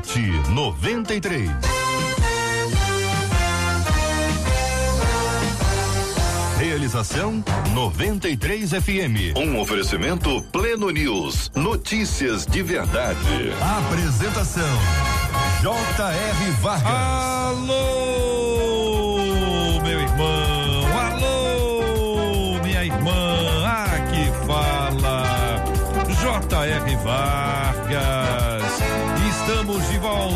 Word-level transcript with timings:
no 0.00 0.06
ar. 0.06 0.10
Debate 0.10 0.50
93. 0.50 1.50
Realização 6.58 7.44
93 7.74 8.70
FM. 8.70 9.36
Um 9.36 9.60
oferecimento 9.60 10.42
Pleno 10.52 10.90
News. 10.90 11.50
Notícias 11.54 12.46
de 12.46 12.62
verdade. 12.62 13.18
Apresentação 13.60 14.78
J.R. 15.60 16.50
Vargas. 16.60 16.90
Alô, 16.90 18.09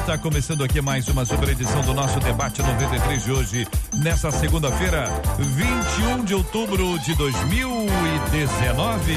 volta, 0.04 0.18
começando 0.18 0.62
aqui 0.62 0.82
mais 0.82 1.08
uma 1.08 1.24
super 1.24 1.48
edição 1.48 1.80
do 1.80 1.94
nosso 1.94 2.20
debate 2.20 2.60
93 2.60 3.24
de 3.24 3.32
hoje, 3.32 3.66
nessa 3.94 4.30
segunda-feira, 4.30 5.08
21 5.38 6.22
de 6.24 6.34
outubro 6.34 6.98
de 6.98 7.14
2019. 7.14 9.14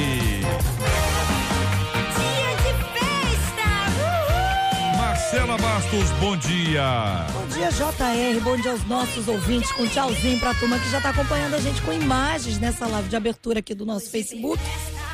Marcela 4.97 5.57
Bastos, 5.57 6.09
bom 6.21 6.37
dia. 6.37 7.25
Bom 7.33 7.47
dia, 7.47 7.69
JR. 7.69 8.39
Bom 8.41 8.55
dia 8.55 8.71
aos 8.71 8.85
nossos 8.85 9.27
ouvintes. 9.27 9.69
Com 9.73 9.83
um 9.83 9.87
tchauzinho 9.87 10.39
pra 10.39 10.53
turma 10.53 10.79
que 10.79 10.89
já 10.89 11.01
tá 11.01 11.09
acompanhando 11.09 11.55
a 11.55 11.59
gente 11.59 11.81
com 11.81 11.91
imagens 11.91 12.57
nessa 12.59 12.87
live 12.87 13.09
de 13.09 13.17
abertura 13.17 13.59
aqui 13.59 13.75
do 13.75 13.85
nosso 13.85 14.09
Facebook. 14.09 14.63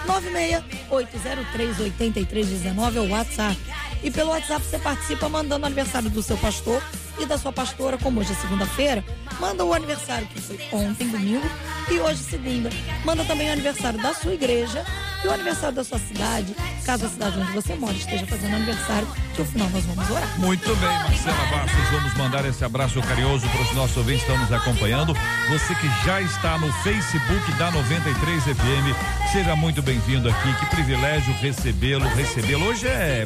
968038319 0.05 2.95
é 2.95 2.99
o 2.99 3.09
WhatsApp. 3.09 3.57
E 4.03 4.11
pelo 4.11 4.31
WhatsApp 4.31 4.65
você 4.65 4.77
participa 4.77 5.29
mandando 5.29 5.63
o 5.63 5.65
aniversário 5.65 6.09
do 6.09 6.21
seu 6.21 6.37
pastor 6.37 6.83
e 7.19 7.25
da 7.25 7.38
sua 7.38 7.52
pastora, 7.52 7.97
como 7.97 8.19
hoje 8.19 8.31
é 8.31 8.36
segunda-feira. 8.36 9.03
Manda 9.39 9.64
o 9.64 9.73
aniversário 9.73 10.28
que 10.28 10.42
foi 10.42 10.59
ontem, 10.72 11.08
domingo, 11.08 11.50
e 11.89 12.00
hoje, 12.00 12.23
segunda. 12.23 12.69
Manda 13.06 13.23
também 13.25 13.50
o 13.50 13.53
aniversário 13.53 14.02
da 14.02 14.14
sua 14.14 14.33
igreja 14.33 14.86
e 15.23 15.28
o 15.28 15.31
aniversário 15.31 15.75
da 15.75 15.84
sua 15.84 16.00
cidade, 16.00 16.53
caso 16.86 17.06
a 17.06 17.09
cidade 17.09 17.39
onde 17.39 17.52
você 17.53 17.75
mora 17.75 17.94
esteja 17.94 18.25
fazendo 18.28 18.56
aniversário, 18.56 19.08
que 19.34 19.41
no 19.41 19.47
final 19.47 19.69
nós 19.69 19.86
vamos 19.86 20.09
orar. 20.09 20.39
Muito 20.39 20.75
bem, 20.75 20.89
Marcela 20.89 21.45
Bastos, 21.45 21.89
vamos 21.91 22.14
mandar 22.16 22.45
esse 22.45 22.64
abraço 22.66 23.02
carinhoso 23.02 23.47
para 23.47 23.61
os 23.61 23.73
nossos 23.73 23.97
ouvintes 23.97 24.23
que 24.25 24.31
estão 24.31 24.44
nos 24.44 24.52
acompanhando. 24.52 25.16
Você 25.50 25.73
que 25.75 25.88
já 26.06 26.22
está 26.22 26.58
no 26.58 26.72
Facebook 26.84 27.52
da 27.53 27.72
93 27.72 28.44
FM, 28.44 29.31
seja 29.31 29.56
muito 29.56 29.81
bem-vindo 29.81 30.30
aqui. 30.30 30.53
Que 30.59 30.75
privilégio 30.75 31.34
recebê-lo, 31.36 32.06
recebê-lo. 32.09 32.66
Hoje 32.66 32.88
é, 32.88 33.23
é 33.23 33.25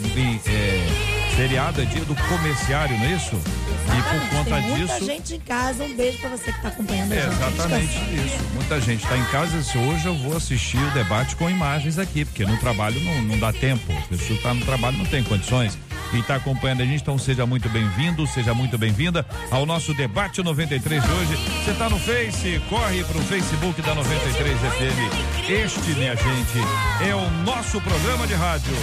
feriado, 1.38 1.82
é 1.82 1.86
dia 1.86 2.04
do 2.04 2.16
comerciário, 2.16 2.98
não 2.98 3.06
é 3.06 3.12
isso? 3.14 3.36
E 3.36 4.02
por 4.04 4.30
conta 4.38 4.56
Tem 4.56 4.70
muita 4.70 4.94
disso. 4.96 5.06
gente 5.06 5.36
em 5.36 5.40
casa, 5.40 5.84
um 5.84 5.96
beijo 5.96 6.18
pra 6.18 6.30
você 6.32 6.52
que 6.52 6.62
tá 6.62 6.68
acompanhando 6.68 7.12
a 7.14 7.16
É, 7.16 7.22
gente. 7.22 7.34
exatamente 7.36 7.94
isso. 8.16 8.44
Muita 8.54 8.82
gente 8.82 9.04
está 9.04 9.18
em 9.18 9.24
casa. 9.26 9.64
Se 9.64 9.78
hoje 9.78 10.06
eu 10.08 10.16
vou 10.18 10.36
assistir 10.36 10.78
o 10.78 10.92
debate 10.92 11.36
com 11.36 11.50
imagens 11.50 11.98
aqui, 11.98 12.26
porque 12.26 12.44
no 12.46 12.58
trabalho 12.58 13.00
não, 13.02 13.22
não 13.22 13.40
dá 13.40 13.54
tempo. 13.54 13.94
A 13.94 14.08
pessoa 14.08 14.36
está 14.38 14.54
no 14.54 14.66
trabalho 14.66 14.98
não 14.98 15.06
tem 15.06 15.24
condições. 15.24 15.78
Quem 16.12 16.20
está 16.22 16.36
acompanhando 16.36 16.82
a 16.82 16.86
gente, 16.86 17.02
então 17.02 17.18
seja 17.18 17.46
muito 17.46 17.70
bem-vindo, 17.70 18.26
seja 18.28 18.54
muito 18.54 18.78
bem-vinda 18.78 19.26
ao 19.52 19.66
nosso 19.66 19.94
debate 19.94 20.42
93 20.42 21.04
de 21.04 21.12
hoje. 21.12 21.36
Você 21.64 21.72
está 21.72 21.90
no 21.90 22.00
Face, 22.00 22.62
corre 22.70 23.04
para 23.04 23.18
o 23.18 23.22
Facebook 23.24 23.82
da 23.82 23.94
93 23.94 24.58
FM. 24.58 25.50
Este, 25.50 25.92
minha 25.98 26.16
gente, 26.16 27.08
é 27.10 27.14
o 27.16 27.30
nosso 27.44 27.80
programa 27.82 28.26
de 28.26 28.34
rádio. 28.34 28.74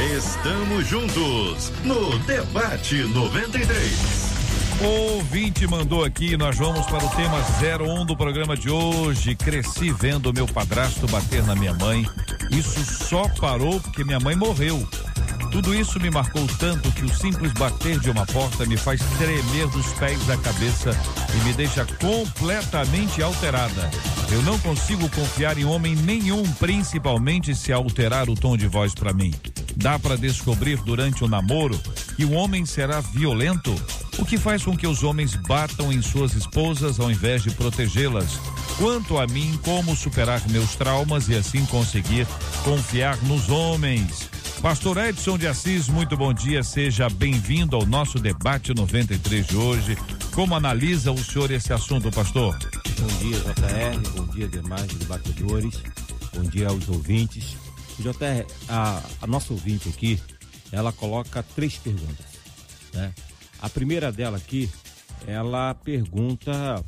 Estamos 0.00 0.86
juntos 0.86 1.72
no 1.82 2.16
Debate 2.20 3.02
93. 3.02 4.28
O 4.80 5.16
ouvinte 5.16 5.66
mandou 5.66 6.04
aqui, 6.04 6.36
nós 6.36 6.56
vamos 6.56 6.86
para 6.86 7.04
o 7.04 7.08
tema 7.16 7.38
01 8.00 8.06
do 8.06 8.16
programa 8.16 8.56
de 8.56 8.70
hoje. 8.70 9.34
Cresci 9.34 9.90
vendo 9.90 10.32
meu 10.32 10.46
padrasto 10.46 11.04
bater 11.08 11.42
na 11.42 11.56
minha 11.56 11.74
mãe. 11.74 12.06
Isso 12.48 12.84
só 12.84 13.28
parou 13.40 13.80
porque 13.80 14.04
minha 14.04 14.20
mãe 14.20 14.36
morreu. 14.36 14.86
Tudo 15.50 15.74
isso 15.74 15.98
me 15.98 16.10
marcou 16.10 16.46
tanto 16.58 16.92
que 16.92 17.04
o 17.04 17.08
simples 17.08 17.52
bater 17.52 17.98
de 17.98 18.10
uma 18.10 18.26
porta 18.26 18.66
me 18.66 18.76
faz 18.76 19.00
tremer 19.16 19.66
dos 19.68 19.86
pés 19.94 20.28
à 20.28 20.36
cabeça 20.36 20.90
e 21.34 21.44
me 21.44 21.52
deixa 21.54 21.86
completamente 22.00 23.22
alterada. 23.22 23.90
Eu 24.30 24.42
não 24.42 24.58
consigo 24.58 25.08
confiar 25.08 25.56
em 25.56 25.64
homem 25.64 25.96
nenhum, 25.96 26.42
principalmente 26.54 27.54
se 27.54 27.72
alterar 27.72 28.28
o 28.28 28.34
tom 28.34 28.56
de 28.56 28.68
voz 28.68 28.94
para 28.94 29.12
mim. 29.12 29.32
Dá 29.74 29.98
para 29.98 30.18
descobrir 30.18 30.76
durante 30.82 31.24
o 31.24 31.28
namoro 31.28 31.78
que 32.16 32.24
o 32.24 32.32
homem 32.32 32.66
será 32.66 33.00
violento? 33.00 33.74
O 34.18 34.24
que 34.24 34.36
faz 34.36 34.64
com 34.64 34.76
que 34.76 34.86
os 34.86 35.02
homens 35.02 35.34
batam 35.34 35.92
em 35.92 36.02
suas 36.02 36.34
esposas 36.34 37.00
ao 37.00 37.10
invés 37.10 37.42
de 37.42 37.50
protegê-las? 37.52 38.38
Quanto 38.76 39.18
a 39.18 39.26
mim, 39.26 39.58
como 39.64 39.96
superar 39.96 40.42
meus 40.50 40.74
traumas 40.74 41.28
e 41.28 41.36
assim 41.36 41.64
conseguir 41.66 42.26
confiar 42.64 43.16
nos 43.22 43.48
homens? 43.48 44.28
Pastor 44.62 44.98
Edson 44.98 45.38
de 45.38 45.46
Assis, 45.46 45.88
muito 45.88 46.16
bom 46.16 46.34
dia, 46.34 46.64
seja 46.64 47.08
bem-vindo 47.08 47.76
ao 47.76 47.86
nosso 47.86 48.18
debate 48.18 48.74
93 48.74 49.46
de 49.46 49.56
hoje. 49.56 49.96
Como 50.34 50.52
analisa 50.52 51.12
o 51.12 51.18
senhor 51.18 51.52
esse 51.52 51.72
assunto, 51.72 52.10
pastor? 52.10 52.58
Bom 52.98 53.06
dia, 53.18 53.38
JR. 53.38 54.10
Bom 54.16 54.26
dia, 54.26 54.48
demais 54.48 54.92
debatedores. 54.94 55.80
Bom 56.34 56.42
dia 56.42 56.68
aos 56.68 56.88
ouvintes. 56.88 57.56
JR, 58.00 58.44
a, 58.68 59.00
a 59.22 59.26
nossa 59.28 59.52
ouvinte 59.52 59.88
aqui, 59.88 60.20
ela 60.72 60.92
coloca 60.92 61.40
três 61.54 61.76
perguntas. 61.76 62.26
Né? 62.92 63.14
A 63.62 63.70
primeira 63.70 64.10
dela 64.10 64.38
aqui, 64.38 64.68
ela 65.24 65.72
pergunta 65.72 66.84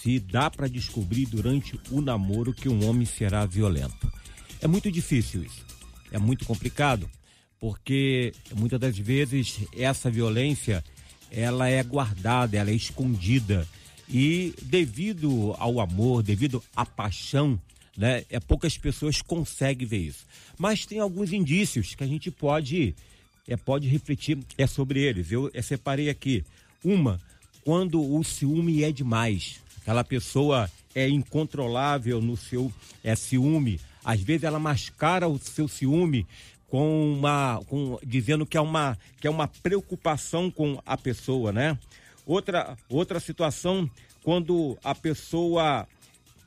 se 0.00 0.20
dá 0.20 0.48
para 0.48 0.68
descobrir 0.68 1.26
durante 1.26 1.78
o 1.90 2.00
namoro 2.00 2.54
que 2.54 2.68
um 2.68 2.88
homem 2.88 3.06
será 3.06 3.44
violento. 3.44 4.10
É 4.60 4.68
muito 4.68 4.90
difícil 4.90 5.42
isso. 5.42 5.71
É 6.12 6.18
muito 6.18 6.44
complicado, 6.44 7.10
porque 7.58 8.32
muitas 8.54 8.78
das 8.78 8.96
vezes 8.96 9.60
essa 9.74 10.08
violência 10.08 10.84
ela 11.30 11.68
é 11.68 11.82
guardada, 11.82 12.56
ela 12.56 12.70
é 12.70 12.74
escondida. 12.74 13.66
E 14.08 14.54
devido 14.62 15.54
ao 15.58 15.80
amor, 15.80 16.22
devido 16.22 16.62
à 16.76 16.84
paixão, 16.84 17.58
né, 17.96 18.24
é, 18.28 18.38
poucas 18.38 18.76
pessoas 18.76 19.22
conseguem 19.22 19.88
ver 19.88 19.98
isso. 19.98 20.26
Mas 20.58 20.84
tem 20.84 20.98
alguns 20.98 21.32
indícios 21.32 21.94
que 21.94 22.04
a 22.04 22.06
gente 22.06 22.30
pode, 22.30 22.94
é, 23.48 23.56
pode 23.56 23.88
refletir 23.88 24.38
é 24.58 24.66
sobre 24.66 25.00
eles. 25.00 25.32
Eu, 25.32 25.50
eu 25.52 25.62
separei 25.62 26.10
aqui. 26.10 26.44
Uma, 26.84 27.18
quando 27.64 28.02
o 28.02 28.22
ciúme 28.22 28.84
é 28.84 28.92
demais. 28.92 29.60
Aquela 29.80 30.04
pessoa 30.04 30.70
é 30.94 31.08
incontrolável 31.08 32.20
no 32.20 32.36
seu 32.36 32.72
é, 33.02 33.14
ciúme. 33.16 33.80
Às 34.04 34.20
vezes 34.20 34.44
ela 34.44 34.58
mascara 34.58 35.28
o 35.28 35.38
seu 35.38 35.68
ciúme 35.68 36.26
com 36.68 37.12
uma, 37.12 37.60
com, 37.66 37.98
dizendo 38.02 38.46
que 38.46 38.56
é 38.56 38.60
uma, 38.60 38.98
que 39.20 39.26
é 39.26 39.30
uma 39.30 39.46
preocupação 39.46 40.50
com 40.50 40.80
a 40.86 40.96
pessoa, 40.96 41.52
né? 41.52 41.78
Outra, 42.26 42.76
outra 42.88 43.20
situação, 43.20 43.90
quando 44.22 44.78
a 44.82 44.94
pessoa 44.94 45.86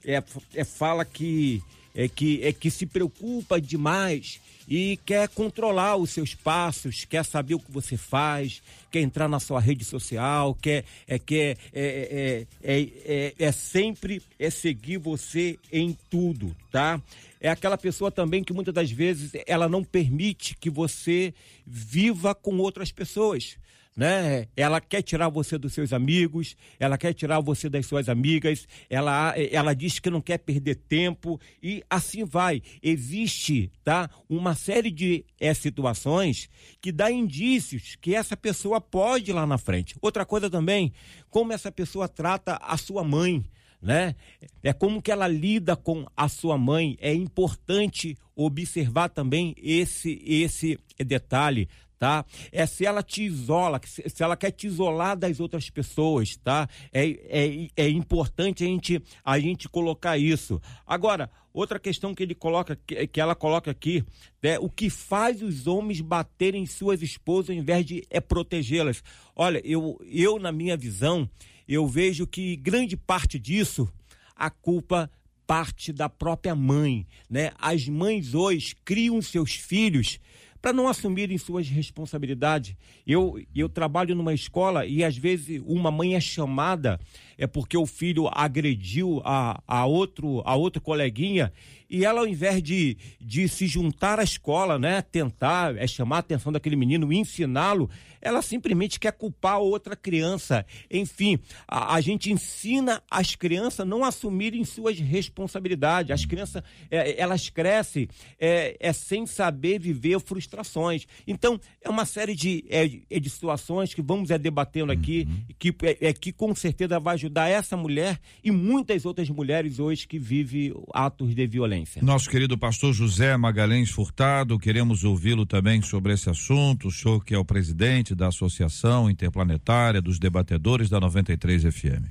é, 0.04 0.24
é, 0.54 0.64
fala 0.64 1.06
que 1.06 1.62
é, 1.94 2.08
que 2.08 2.44
é 2.44 2.52
que 2.52 2.72
se 2.72 2.86
preocupa 2.86 3.60
demais 3.60 4.40
e 4.68 4.98
quer 5.06 5.28
controlar 5.30 5.96
os 5.96 6.10
seus 6.10 6.34
passos, 6.34 7.06
quer 7.06 7.24
saber 7.24 7.56
o 7.56 7.60
que 7.60 7.72
você 7.72 7.98
faz, 7.98 8.62
quer 8.92 9.02
entrar 9.02 9.28
na 9.28 9.40
sua 9.40 9.60
rede 9.60 9.86
social, 9.86 10.56
quer 10.56 10.84
é 11.08 11.20
quer 11.20 11.58
é, 11.74 12.46
é, 12.64 12.78
é, 12.78 12.90
é, 13.06 13.34
é 13.38 13.52
sempre 13.52 14.22
é 14.40 14.50
seguir 14.50 14.98
você 14.98 15.60
em 15.72 15.98
tudo, 16.10 16.56
tá? 16.72 17.02
É 17.40 17.50
aquela 17.50 17.78
pessoa 17.78 18.10
também 18.10 18.44
que 18.44 18.54
muitas 18.54 18.74
das 18.74 18.90
vezes 18.90 19.32
ela 19.46 19.70
não 19.70 19.84
permite 19.84 20.56
que 20.56 20.70
você 20.70 21.34
viva 21.66 22.34
com 22.34 22.58
outras 22.58 22.92
pessoas 22.92 23.58
né? 23.96 24.48
Ela 24.58 24.82
quer 24.82 25.02
tirar 25.02 25.30
você 25.30 25.58
dos 25.58 25.74
seus 25.74 25.94
amigos, 25.94 26.58
ela 26.80 26.98
quer 26.98 27.14
tirar 27.14 27.40
você 27.40 27.70
das 27.70 27.86
suas 27.86 28.10
amigas, 28.10 28.68
ela, 28.90 29.34
ela 29.38 29.74
diz 29.74 30.00
que 30.00 30.10
não 30.10 30.20
quer 30.20 30.40
perder 30.40 30.76
tempo 30.76 31.40
e 31.64 31.84
assim 31.90 32.26
vai. 32.26 32.62
Existe, 32.84 33.72
tá? 33.84 34.10
Uma 34.28 34.54
série 34.54 34.92
de 34.92 35.24
é, 35.40 35.54
situações 35.54 36.50
que 36.82 36.92
dá 36.92 37.10
indícios 37.10 37.96
que 38.02 38.14
essa 38.14 38.36
pessoa 38.36 38.82
pode 38.82 39.32
ir 39.32 39.34
lá 39.34 39.48
na 39.48 39.58
frente. 39.58 39.96
Outra 40.02 40.26
coisa 40.26 40.50
também, 40.50 40.92
como 41.30 41.54
essa 41.54 41.72
pessoa 41.72 42.08
trata 42.08 42.60
a 42.62 42.76
sua 42.76 43.04
mãe, 43.04 43.46
né? 43.82 44.16
É 44.64 44.74
como 44.74 45.02
que 45.02 45.12
ela 45.12 45.28
lida 45.28 45.76
com 45.76 46.06
a 46.18 46.28
sua 46.28 46.58
mãe. 46.58 46.98
É 47.00 47.14
importante 47.14 48.18
observar 48.36 49.10
também 49.10 49.54
esse 49.58 50.22
esse 50.26 50.80
detalhe, 50.98 51.70
tá? 51.98 52.26
É 52.52 52.66
se 52.66 52.86
ela 52.86 53.02
te 53.02 53.24
isola, 53.24 53.80
se 53.84 54.24
ela 54.24 54.36
quer 54.36 54.52
te 54.52 54.68
isolar 54.68 55.18
das 55.18 55.40
outras 55.40 55.70
pessoas, 55.70 56.36
tá? 56.38 56.68
É, 56.92 57.08
é, 57.08 57.68
é 57.76 57.90
importante 57.90 58.64
a 58.64 58.68
gente, 58.68 59.02
a 59.24 59.40
gente 59.40 59.70
colocar 59.70 60.18
isso. 60.18 60.62
Agora, 60.86 61.30
outra 61.54 61.80
questão 61.80 62.14
que 62.14 62.24
ele 62.24 62.36
coloca, 62.36 62.78
que, 62.86 63.08
que 63.08 63.22
ela 63.22 63.36
coloca 63.36 63.72
aqui, 63.72 64.04
é 64.42 64.60
o 64.60 64.70
que 64.70 64.90
faz 64.90 65.42
os 65.42 65.68
homens 65.68 66.02
baterem 66.02 66.66
suas 66.66 67.02
esposas 67.02 67.52
ao 67.52 67.56
invés 67.56 67.86
de 67.86 68.04
é 68.10 68.20
protegê-las. 68.20 69.04
Olha, 69.36 69.62
eu, 69.64 70.00
eu, 70.06 70.38
na 70.38 70.52
minha 70.52 70.78
visão, 70.78 71.30
eu 71.68 71.88
vejo 71.88 72.28
que 72.28 72.56
grande 72.56 72.96
parte 72.96 73.40
disso, 73.40 73.92
a 74.36 74.50
culpa 74.50 75.10
parte 75.48 75.94
da 75.94 76.10
própria 76.10 76.56
mãe, 76.56 77.06
né? 77.30 77.52
As 77.60 77.88
mães 77.88 78.34
hoje 78.34 78.76
criam 78.84 79.22
seus 79.22 79.54
filhos 79.54 80.20
para 80.62 80.74
não 80.74 80.88
assumirem 80.88 81.38
suas 81.38 81.70
responsabilidades. 81.70 82.76
Eu, 83.06 83.40
eu 83.56 83.70
trabalho 83.70 84.16
numa 84.16 84.34
escola 84.34 84.86
e 84.86 85.04
às 85.04 85.18
vezes 85.18 85.62
uma 85.66 85.92
mãe 85.92 86.16
é 86.16 86.20
chamada 86.20 87.00
é 87.38 87.48
porque 87.48 87.78
o 87.78 87.86
filho 87.86 88.30
agrediu 88.32 89.22
a, 89.24 89.62
a, 89.68 89.86
outro, 89.86 90.42
a 90.46 90.56
outro 90.56 90.82
coleguinha 90.82 91.52
e 91.90 92.04
ela, 92.04 92.22
ao 92.22 92.28
invés 92.28 92.62
de, 92.62 92.98
de 93.22 93.48
se 93.48 93.68
juntar 93.68 94.20
à 94.20 94.24
escola, 94.24 94.80
né, 94.80 95.02
tentar 95.02 95.78
é, 95.78 95.86
chamar 95.88 96.18
a 96.18 96.20
atenção 96.20 96.52
daquele 96.52 96.76
menino, 96.76 97.14
ensiná-lo, 97.14 97.90
ela 98.22 98.42
simplesmente 98.42 99.00
quer 99.00 99.12
culpar 99.12 99.60
outra 99.60 99.96
criança. 99.96 100.66
Enfim, 100.90 101.38
a, 101.68 101.96
a 101.96 102.02
gente 102.02 102.32
ensina 102.32 103.04
as 103.10 103.36
crianças 103.36 103.82
a 103.82 103.86
não 103.86 104.04
assumirem 104.04 104.66
suas 104.66 105.00
responsabilidades. 105.00 106.12
As 106.12 106.26
crianças, 106.26 106.64
é, 106.90 107.22
elas 107.22 107.50
crescem 107.50 108.08
é, 108.40 108.76
é, 108.80 108.92
sem 108.92 109.28
saber 109.28 109.80
viver 109.80 110.20
frustrações. 110.20 111.06
Então, 111.28 111.60
é 111.82 111.90
uma 111.90 112.06
série 112.06 112.34
de, 112.34 112.66
é, 112.68 112.90
é 113.10 113.20
de 113.20 113.30
situações 113.30 113.94
que 113.94 114.02
vamos 114.02 114.32
é, 114.32 114.40
debatendo 114.40 114.92
aqui, 114.92 115.28
uhum. 115.30 115.56
que, 115.60 115.70
é, 115.84 116.08
é, 116.08 116.14
que 116.14 116.32
com 116.32 116.56
certeza 116.56 117.00
vai 117.00 117.18
ajudar 117.26 117.50
essa 117.50 117.76
mulher 117.76 118.20
e 118.44 118.52
muitas 118.52 119.06
outras 119.06 119.30
mulheres 119.30 119.80
hoje 119.80 120.08
que 120.08 120.20
vivem 120.20 120.74
atos 120.94 121.34
de 121.34 121.48
violência. 121.48 122.02
Nosso 122.02 122.30
querido 122.30 122.58
pastor 122.58 122.94
José 122.94 123.36
Magalhães 123.36 123.90
Furtado, 123.90 124.60
queremos 124.60 125.04
ouvi-lo 125.04 125.46
também 125.46 125.82
sobre 125.82 126.14
esse 126.14 126.30
assunto. 126.30 126.88
O 126.88 126.92
senhor 126.92 127.24
que 127.24 127.34
é 127.34 127.38
o 127.38 127.46
presidente 127.46 128.14
da 128.14 128.28
Associação 128.28 129.10
Interplanetária 129.10 130.02
dos 130.02 130.20
Debatedores 130.20 130.90
da 130.90 131.00
93 131.00 131.64
FM. 131.64 132.06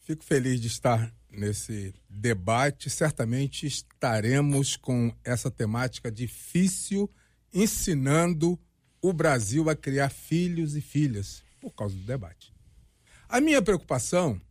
Fico 0.00 0.24
feliz 0.24 0.60
de 0.60 0.66
estar 0.66 1.12
nesse 1.30 1.94
debate. 2.08 2.88
Certamente 2.90 3.66
estaremos 3.66 4.76
com 4.76 5.14
essa 5.22 5.50
temática 5.50 6.10
difícil, 6.10 7.08
ensinando 7.52 8.58
o 9.02 9.12
Brasil 9.12 9.68
a 9.70 9.76
criar 9.76 10.10
filhos 10.10 10.74
e 10.74 10.80
filhas 10.80 11.42
por 11.60 11.74
causa 11.74 11.94
do 11.94 12.02
debate. 12.02 12.49
A 13.30 13.40
minha 13.40 13.62
preocupação 13.62 14.42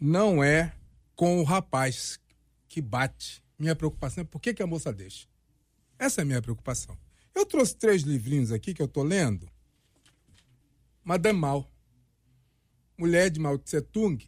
não 0.00 0.42
é 0.42 0.72
com 1.16 1.40
o 1.40 1.42
rapaz 1.42 2.20
que 2.68 2.80
bate. 2.80 3.42
Minha 3.58 3.74
preocupação 3.74 4.22
é 4.22 4.24
por 4.24 4.40
que, 4.40 4.54
que 4.54 4.62
a 4.62 4.68
moça 4.68 4.92
deixa. 4.92 5.26
Essa 5.98 6.20
é 6.20 6.22
a 6.22 6.24
minha 6.24 6.40
preocupação. 6.40 6.96
Eu 7.34 7.44
trouxe 7.44 7.74
três 7.74 8.02
livrinhos 8.02 8.52
aqui 8.52 8.72
que 8.72 8.80
eu 8.80 8.86
estou 8.86 9.02
lendo. 9.02 9.50
Madame 11.02 11.40
Mao, 11.40 11.68
mulher 12.96 13.30
de 13.30 13.40
Mao 13.40 13.58
Tse 13.58 13.82
Tung, 13.82 14.24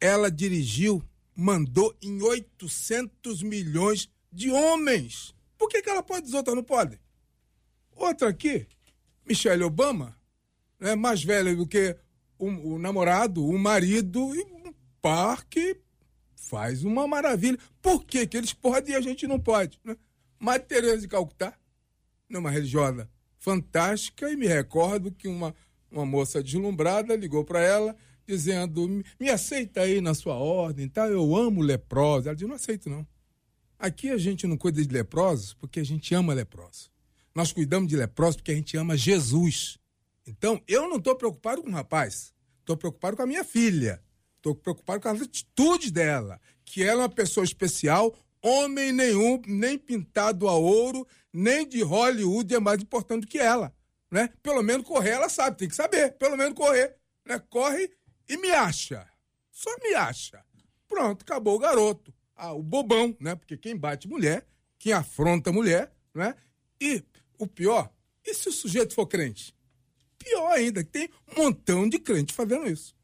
ela 0.00 0.30
dirigiu, 0.30 1.02
mandou 1.34 1.92
em 2.00 2.22
800 2.22 3.42
milhões 3.42 4.08
de 4.32 4.52
homens. 4.52 5.34
Por 5.58 5.68
que, 5.68 5.82
que 5.82 5.90
ela 5.90 6.04
pode 6.04 6.30
e 6.30 6.36
outras 6.36 6.54
não 6.54 6.62
podem? 6.62 7.00
Outra 7.90 8.28
aqui, 8.28 8.68
Michelle 9.26 9.64
Obama, 9.64 10.16
né, 10.78 10.94
mais 10.94 11.24
velha 11.24 11.56
do 11.56 11.66
que 11.66 11.98
o, 12.46 12.78
namorado, 12.78 13.44
o 13.46 13.58
marido, 13.58 14.34
e 14.34 14.42
um 14.42 14.72
par 15.00 15.44
que 15.44 15.76
faz 16.34 16.82
uma 16.84 17.06
maravilha. 17.06 17.58
Por 17.82 18.04
que, 18.04 18.26
que 18.26 18.36
eles 18.36 18.52
podem 18.52 18.94
e 18.94 18.96
a 18.96 19.00
gente 19.00 19.26
não 19.26 19.38
pode? 19.38 19.78
Né? 19.84 19.96
Mas 20.38 20.62
Tereza 20.66 21.02
de 21.02 21.08
Calcutá, 21.08 21.54
numa 22.28 22.50
religiosa 22.50 23.08
fantástica, 23.38 24.30
e 24.30 24.36
me 24.36 24.46
recordo 24.46 25.12
que 25.12 25.28
uma, 25.28 25.54
uma 25.90 26.06
moça 26.06 26.42
deslumbrada 26.42 27.14
ligou 27.14 27.44
para 27.44 27.60
ela 27.60 27.96
dizendo: 28.26 29.02
me 29.18 29.28
aceita 29.28 29.82
aí 29.82 30.00
na 30.00 30.14
sua 30.14 30.34
ordem, 30.34 30.88
tá? 30.88 31.08
Eu 31.08 31.36
amo 31.36 31.60
leprosos. 31.60 32.26
Ela 32.26 32.34
disse: 32.34 32.48
não 32.48 32.54
aceito, 32.54 32.88
não. 32.88 33.06
Aqui 33.78 34.10
a 34.10 34.18
gente 34.18 34.46
não 34.46 34.56
cuida 34.56 34.84
de 34.84 34.92
leprosos 34.92 35.54
porque 35.54 35.80
a 35.80 35.84
gente 35.84 36.14
ama 36.14 36.34
leprosos. 36.34 36.90
Nós 37.34 37.52
cuidamos 37.52 37.88
de 37.88 37.96
leprosos 37.96 38.36
porque 38.36 38.52
a 38.52 38.54
gente 38.54 38.76
ama 38.76 38.96
Jesus. 38.96 39.79
Então, 40.30 40.62
eu 40.68 40.88
não 40.88 40.96
estou 40.96 41.16
preocupado 41.16 41.62
com 41.62 41.68
o 41.68 41.72
rapaz. 41.72 42.32
Estou 42.60 42.76
preocupado 42.76 43.16
com 43.16 43.22
a 43.22 43.26
minha 43.26 43.42
filha. 43.42 44.02
Estou 44.36 44.54
preocupado 44.54 45.02
com 45.02 45.08
as 45.08 45.20
atitudes 45.20 45.90
dela. 45.90 46.40
Que 46.64 46.84
ela 46.84 47.02
é 47.02 47.04
uma 47.04 47.08
pessoa 47.08 47.44
especial, 47.44 48.16
homem 48.40 48.92
nenhum, 48.92 49.42
nem 49.46 49.76
pintado 49.76 50.48
a 50.48 50.54
ouro, 50.54 51.06
nem 51.32 51.68
de 51.68 51.82
Hollywood 51.82 52.54
é 52.54 52.60
mais 52.60 52.80
importante 52.80 53.26
que 53.26 53.38
ela. 53.38 53.74
Né? 54.10 54.30
Pelo 54.42 54.62
menos 54.62 54.86
correr 54.86 55.10
ela 55.10 55.28
sabe, 55.28 55.56
tem 55.56 55.68
que 55.68 55.74
saber. 55.74 56.12
Pelo 56.12 56.36
menos 56.36 56.54
correr. 56.54 56.96
Né? 57.26 57.38
Corre 57.50 57.90
e 58.28 58.36
me 58.36 58.50
acha. 58.50 59.06
Só 59.50 59.70
me 59.82 59.94
acha. 59.94 60.44
Pronto, 60.88 61.22
acabou 61.22 61.56
o 61.56 61.58
garoto. 61.58 62.14
Ah, 62.36 62.52
o 62.52 62.62
bobão, 62.62 63.14
né? 63.20 63.34
Porque 63.34 63.56
quem 63.56 63.76
bate 63.76 64.08
mulher, 64.08 64.46
quem 64.78 64.92
afronta 64.92 65.52
mulher, 65.52 65.92
né? 66.14 66.34
E 66.80 67.04
o 67.38 67.46
pior, 67.46 67.92
e 68.24 68.32
se 68.32 68.48
o 68.48 68.52
sujeito 68.52 68.94
for 68.94 69.06
crente? 69.06 69.54
Pior 70.22 70.52
ainda, 70.52 70.84
tem 70.84 71.08
um 71.36 71.44
montão 71.44 71.88
de 71.88 71.98
crente 71.98 72.32
fazendo 72.32 72.68
isso. 72.68 72.94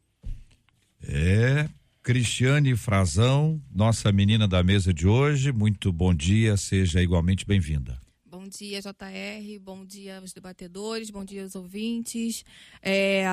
É, 1.03 1.67
Cristiane 2.03 2.75
Frazão, 2.75 3.61
nossa 3.69 4.11
menina 4.11 4.47
da 4.47 4.63
mesa 4.63 4.93
de 4.93 5.07
hoje, 5.07 5.51
muito 5.51 5.91
bom 5.91 6.13
dia, 6.13 6.55
seja 6.55 7.01
igualmente 7.01 7.45
bem-vinda. 7.45 7.99
Bom 8.25 8.47
dia, 8.47 8.79
JR, 8.81 9.59
bom 9.61 9.83
dia 9.83 10.19
aos 10.19 10.31
debatedores, 10.31 11.09
bom 11.09 11.25
dia 11.25 11.43
aos 11.43 11.55
ouvintes. 11.55 12.45
É, 12.81 13.25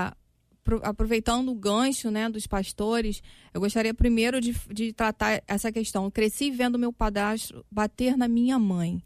aproveitando 0.83 1.51
o 1.51 1.55
gancho 1.55 2.11
né, 2.11 2.29
dos 2.29 2.47
pastores, 2.47 3.23
eu 3.53 3.61
gostaria 3.61 3.93
primeiro 3.93 4.41
de, 4.41 4.57
de 4.73 4.93
tratar 4.93 5.43
essa 5.47 5.71
questão. 5.71 6.05
Eu 6.05 6.11
cresci 6.11 6.51
vendo 6.51 6.79
meu 6.79 6.93
padrasto 6.93 7.65
bater 7.71 8.17
na 8.17 8.27
minha 8.27 8.59
mãe. 8.59 9.05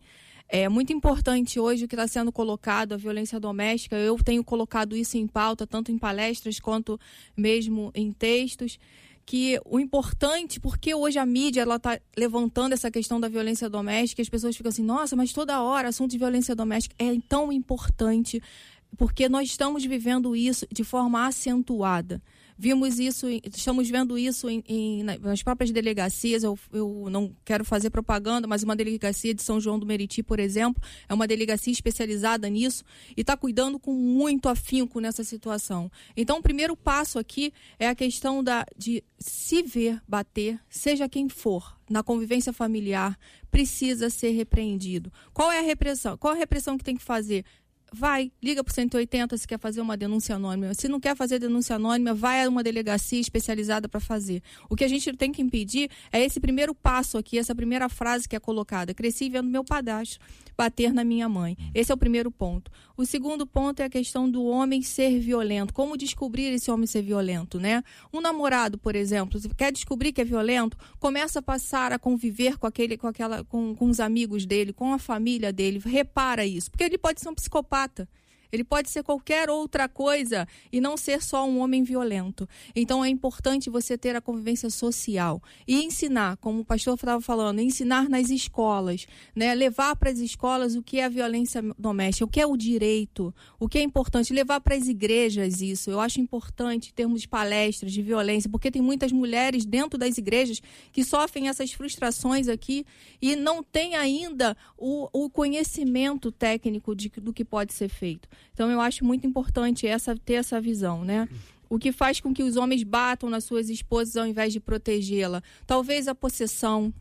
É 0.49 0.67
muito 0.69 0.93
importante 0.93 1.61
hoje 1.61 1.85
o 1.85 1.89
que 1.89 1.95
está 1.95 2.09
sendo 2.09 2.33
colocado, 2.33 2.95
a 2.95 2.97
violência 2.97 3.39
doméstica. 3.39 3.97
Eu 3.97 4.17
tenho 4.17 4.43
colocado 4.43 4.97
isso 4.97 5.19
em 5.19 5.27
pauta, 5.27 5.67
tanto 5.67 5.93
em 5.93 5.99
palestras 5.99 6.59
quanto 6.59 6.99
mesmo 7.37 7.91
em 7.95 8.13
textos 8.13 8.79
que 9.27 9.61
o 9.67 9.79
importante, 9.79 10.59
porque 10.59 10.95
hoje 10.95 11.19
a 11.19 11.27
mídia 11.27 11.61
ela 11.61 11.77
está 11.77 12.01
levantando 12.17 12.73
essa 12.73 12.91
questão 12.91 13.21
da 13.21 13.29
violência 13.29 13.69
doméstica, 13.69 14.23
as 14.23 14.29
pessoas 14.31 14.57
ficam 14.57 14.71
assim, 14.71 14.83
nossa, 14.83 15.15
mas 15.15 15.35
toda 15.35 15.61
hora 15.61 15.89
assunto 15.89 16.13
de 16.13 16.17
violência 16.17 16.57
doméstica 16.57 16.95
é 16.99 17.15
tão 17.29 17.53
importante, 17.53 18.43
porque 18.97 19.29
nós 19.29 19.51
estamos 19.51 19.85
vivendo 19.85 20.35
isso 20.35 20.67
de 20.73 20.83
forma 20.83 21.27
acentuada. 21.27 22.23
Vimos 22.61 22.99
isso, 22.99 23.29
estamos 23.55 23.89
vendo 23.89 24.19
isso 24.19 24.51
em, 24.51 24.65
em, 24.67 25.03
nas 25.05 25.45
próprias 25.45 25.71
delegacias. 25.71 26.43
Eu, 26.43 26.59
eu 26.73 27.07
não 27.09 27.33
quero 27.45 27.65
fazer 27.65 27.89
propaganda, 27.89 28.49
mas 28.49 28.65
uma 28.65 28.75
delegacia 28.75 29.33
de 29.33 29.43
São 29.45 29.61
João 29.61 29.79
do 29.79 29.87
Meriti, 29.87 30.25
por 30.25 30.41
exemplo, 30.41 30.83
é 31.09 31.15
uma 31.15 31.29
delegacia 31.29 31.73
especializada 31.73 32.49
nisso 32.49 32.85
e 33.17 33.21
está 33.21 33.37
cuidando 33.37 33.79
com 33.79 33.95
muito 33.95 34.49
afinco 34.49 34.99
nessa 34.99 35.23
situação. 35.23 35.89
Então, 36.17 36.39
o 36.39 36.43
primeiro 36.43 36.77
passo 36.77 37.21
aqui 37.21 37.53
é 37.79 37.89
a 37.89 37.95
questão 37.95 38.43
da, 38.43 38.67
de 38.77 39.05
se 39.21 39.63
ver 39.63 40.03
bater, 40.09 40.59
seja 40.69 41.09
quem 41.09 41.29
for, 41.29 41.79
na 41.89 42.03
convivência 42.03 42.53
familiar, 42.53 43.17
precisa 43.53 44.11
ser 44.11 44.31
repreendido. 44.31 45.13
Qual 45.33 45.53
é 45.53 45.61
a 45.61 45.63
repressão? 45.63 46.19
Qual 46.19 46.35
a 46.35 46.37
repressão 46.37 46.77
que 46.77 46.85
tem 46.85 46.97
que 46.97 47.05
fazer? 47.05 47.45
Vai, 47.93 48.31
liga 48.43 48.63
para 48.63 48.71
o 48.71 48.75
180 48.75 49.37
se 49.37 49.47
quer 49.47 49.59
fazer 49.59 49.81
uma 49.81 49.97
denúncia 49.97 50.37
anônima. 50.37 50.75
Se 50.75 50.89
não 50.89 51.01
quer 51.01 51.17
fazer 51.17 51.39
denúncia 51.39 51.77
anônima, 51.77 52.15
vai 52.15 52.45
a 52.45 52.49
uma 52.49 52.63
delegacia 52.63 53.21
especializada 53.21 53.89
para 53.89 54.01
fazer. 54.01 54.43
O 54.69 54.77
que 54.77 54.85
a 54.85 54.89
gente 54.89 55.13
tem 55.15 55.33
que 55.33 55.43
impedir 55.43 55.91
é 56.13 56.25
esse 56.25 56.41
primeiro 56.41 56.75
passo 56.75 57.19
aqui, 57.19 57.39
essa 57.39 57.55
primeira 57.55 57.89
frase 57.89 58.29
que 58.29 58.37
é 58.37 58.41
colocada. 58.41 58.95
Cresci 58.95 59.29
vendo 59.29 59.49
meu 59.49 59.65
padastro 59.65 60.21
bater 60.57 60.93
na 60.93 61.05
minha 61.05 61.29
mãe. 61.29 61.57
Esse 61.73 61.93
é 61.93 61.95
o 61.95 61.99
primeiro 61.99 62.33
ponto. 62.33 62.69
O 62.97 63.07
segundo 63.07 63.47
ponto 63.47 63.81
é 63.81 63.85
a 63.85 63.89
questão 63.89 64.29
do 64.29 64.45
homem 64.45 64.83
ser 64.83 65.21
violento. 65.21 65.73
Como 65.73 65.97
descobrir 65.97 66.53
esse 66.53 66.69
homem 66.69 66.85
ser 66.85 67.03
violento, 67.03 67.61
né? 67.61 67.85
Um 68.13 68.21
namorado, 68.21 68.77
por 68.77 68.97
exemplo, 68.97 69.41
quer 69.57 69.71
descobrir 69.71 70.13
que 70.13 70.21
é 70.21 70.25
violento, 70.25 70.77
começa 70.99 71.39
a 71.39 71.43
passar 71.43 71.93
a 71.93 71.99
conviver 71.99 72.59
com 72.59 72.67
aquele, 72.67 72.97
com 72.97 73.07
aquela, 73.07 73.45
com, 73.45 73.73
com 73.77 73.89
os 73.89 74.01
amigos 74.01 74.45
dele, 74.45 74.73
com 74.73 74.93
a 74.93 74.99
família 74.99 75.53
dele. 75.53 75.81
Repara 75.85 76.45
isso, 76.45 76.73
porque 76.73 76.83
ele 76.83 76.99
pode 76.99 77.21
ser 77.21 77.29
um 77.29 77.35
psicopata 77.35 77.78
psicopata. 77.79 78.07
Ele 78.53 78.65
pode 78.65 78.91
ser 78.91 79.03
qualquer 79.03 79.51
outra 79.51 79.89
coisa 79.89 80.47
e 80.73 80.81
não 80.81 80.97
ser 80.97 81.23
só 81.23 81.47
um 81.47 81.61
homem 81.61 81.83
violento. 81.83 82.49
Então 82.75 83.05
é 83.05 83.09
importante 83.09 83.71
você 83.71 83.97
ter 83.97 84.17
a 84.17 84.21
convivência 84.21 84.71
social 84.71 85.43
e 85.67 85.85
ensinar, 85.85 86.37
como 86.39 86.61
o 86.61 86.65
pastor 86.65 86.95
estava 86.95 87.21
falando, 87.21 87.61
ensinar 87.61 88.09
nas 88.09 88.31
escolas, 88.31 89.07
né? 89.35 89.55
Levar 89.55 89.97
para 89.97 90.11
as 90.11 90.19
escolas 90.19 90.75
o 90.75 90.83
que 90.83 90.99
é 90.99 91.05
a 91.05 91.09
violência 91.09 91.63
doméstica, 91.79 92.25
o 92.25 92.29
que 92.29 92.41
é 92.41 92.47
o 92.47 92.57
direito, 92.57 93.35
o 93.59 93.69
que 93.69 93.79
é 93.79 93.83
importante 93.83 94.33
levar 94.33 94.61
para 94.61 94.75
as 94.75 94.89
igrejas 94.89 95.61
isso. 95.61 95.91
Eu 95.91 96.01
acho 96.01 96.21
importante 96.21 96.93
termos 96.95 97.27
palestras 97.27 97.93
de 97.93 98.03
violência, 98.03 98.51
porque 98.51 98.71
tem 98.71 98.83
muitas 98.83 99.13
mulheres 99.13 99.65
dentro 99.65 99.99
das 99.99 100.19
igrejas 100.19 100.61
que 100.93 101.05
sofrem 101.05 101.49
essas 101.49 101.73
frustrações 101.73 102.49
aqui 102.49 102.85
e 103.21 103.37
não 103.37 103.63
têm 103.63 103.95
ainda 103.95 104.57
o, 104.77 105.09
o 105.13 105.31
conhecimento 105.31 106.31
técnico 106.33 106.95
de, 106.95 107.09
do 107.09 107.33
que 107.33 107.45
pode 107.45 107.73
ser 107.73 107.89
feito. 107.89 108.29
Então 108.53 108.71
eu 108.71 108.81
acho 108.81 109.05
muito 109.05 109.27
importante 109.27 109.87
essa 109.87 110.17
ter 110.17 110.35
essa 110.35 110.61
visão, 110.61 111.05
né? 111.05 111.29
O 111.71 111.79
que 111.79 111.93
faz 111.93 112.19
com 112.21 112.33
que 112.33 112.43
os 112.43 112.57
homens 112.57 112.83
batam 112.83 113.29
nas 113.29 113.45
suas 113.45 113.69
esposas 113.69 114.17
ao 114.17 114.27
invés 114.27 114.53
de 114.53 114.61
protegê-la? 114.61 115.43
Talvez 115.67 116.09
a 116.09 116.15
possessão, 116.15 116.93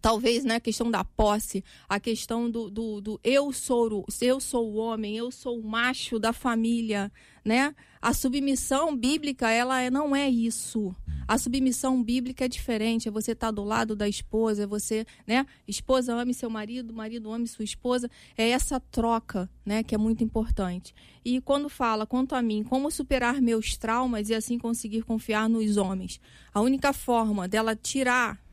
talvez 0.00 0.44
né, 0.44 0.56
a 0.56 0.60
questão 0.60 0.90
da 0.90 1.04
posse, 1.04 1.64
a 1.88 1.98
questão 1.98 2.50
do, 2.50 2.70
do, 2.70 3.00
do, 3.00 3.20
eu 3.22 3.52
sou 3.52 4.04
eu 4.20 4.40
sou 4.40 4.72
o 4.72 4.76
homem, 4.76 5.16
eu 5.16 5.30
sou 5.30 5.58
o 5.58 5.64
macho 5.64 6.18
da 6.18 6.32
família, 6.32 7.12
né? 7.44 7.74
A 8.00 8.12
submissão 8.12 8.96
bíblica 8.96 9.50
ela 9.50 9.90
não 9.90 10.14
é 10.14 10.28
isso. 10.28 10.94
A 11.28 11.38
submissão 11.38 12.00
bíblica 12.02 12.44
é 12.44 12.48
diferente, 12.48 13.08
é 13.08 13.10
você 13.10 13.32
estar 13.32 13.48
tá 13.48 13.50
do 13.50 13.64
lado 13.64 13.96
da 13.96 14.08
esposa, 14.08 14.62
é 14.62 14.66
você, 14.66 15.04
né? 15.26 15.44
Esposa 15.66 16.14
ame 16.14 16.32
seu 16.32 16.48
marido, 16.48 16.94
marido 16.94 17.32
ame 17.32 17.48
sua 17.48 17.64
esposa, 17.64 18.08
é 18.36 18.50
essa 18.50 18.78
troca, 18.78 19.50
né, 19.64 19.82
que 19.82 19.94
é 19.94 19.98
muito 19.98 20.22
importante. 20.22 20.94
E 21.24 21.40
quando 21.40 21.68
fala 21.68 22.06
quanto 22.06 22.36
a 22.36 22.42
mim, 22.42 22.62
como 22.62 22.90
superar 22.92 23.40
meus 23.40 23.76
traumas 23.76 24.28
e 24.30 24.34
assim 24.34 24.56
conseguir 24.56 25.02
confiar 25.02 25.48
nos 25.48 25.76
homens, 25.76 26.20
a 26.54 26.60
única 26.60 26.92
forma 26.92 27.48
dela 27.48 27.74
tirar 27.74 28.45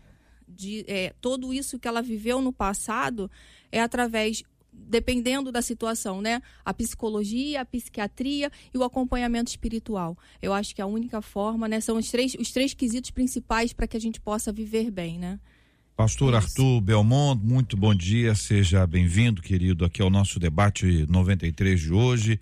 de 0.47 0.85
é, 0.87 1.13
tudo 1.21 1.53
isso 1.53 1.79
que 1.79 1.87
ela 1.87 2.01
viveu 2.01 2.41
no 2.41 2.53
passado 2.53 3.29
é 3.71 3.81
através 3.81 4.43
dependendo 4.73 5.51
da 5.51 5.61
situação, 5.61 6.21
né? 6.21 6.41
A 6.65 6.73
psicologia, 6.73 7.61
a 7.61 7.65
psiquiatria 7.65 8.51
e 8.73 8.77
o 8.77 8.83
acompanhamento 8.83 9.49
espiritual. 9.49 10.17
Eu 10.41 10.51
acho 10.51 10.75
que 10.75 10.81
a 10.81 10.85
única 10.85 11.21
forma, 11.21 11.67
né? 11.67 11.79
São 11.79 11.97
os 11.97 12.09
três, 12.09 12.35
os 12.39 12.51
três 12.51 12.73
quesitos 12.73 13.11
principais 13.11 13.71
para 13.71 13.87
que 13.87 13.95
a 13.95 14.01
gente 14.01 14.19
possa 14.19 14.51
viver 14.51 14.89
bem, 14.89 15.19
né? 15.19 15.39
Pastor 15.95 16.33
é 16.33 16.37
Arthur 16.37 16.81
Belmont, 16.81 17.39
muito 17.43 17.77
bom 17.77 17.93
dia, 17.93 18.33
seja 18.33 18.85
bem-vindo, 18.87 19.43
querido, 19.43 19.85
aqui 19.85 20.01
ao 20.01 20.09
nosso 20.09 20.39
debate 20.39 21.05
93 21.07 21.79
de 21.79 21.93
hoje. 21.93 22.39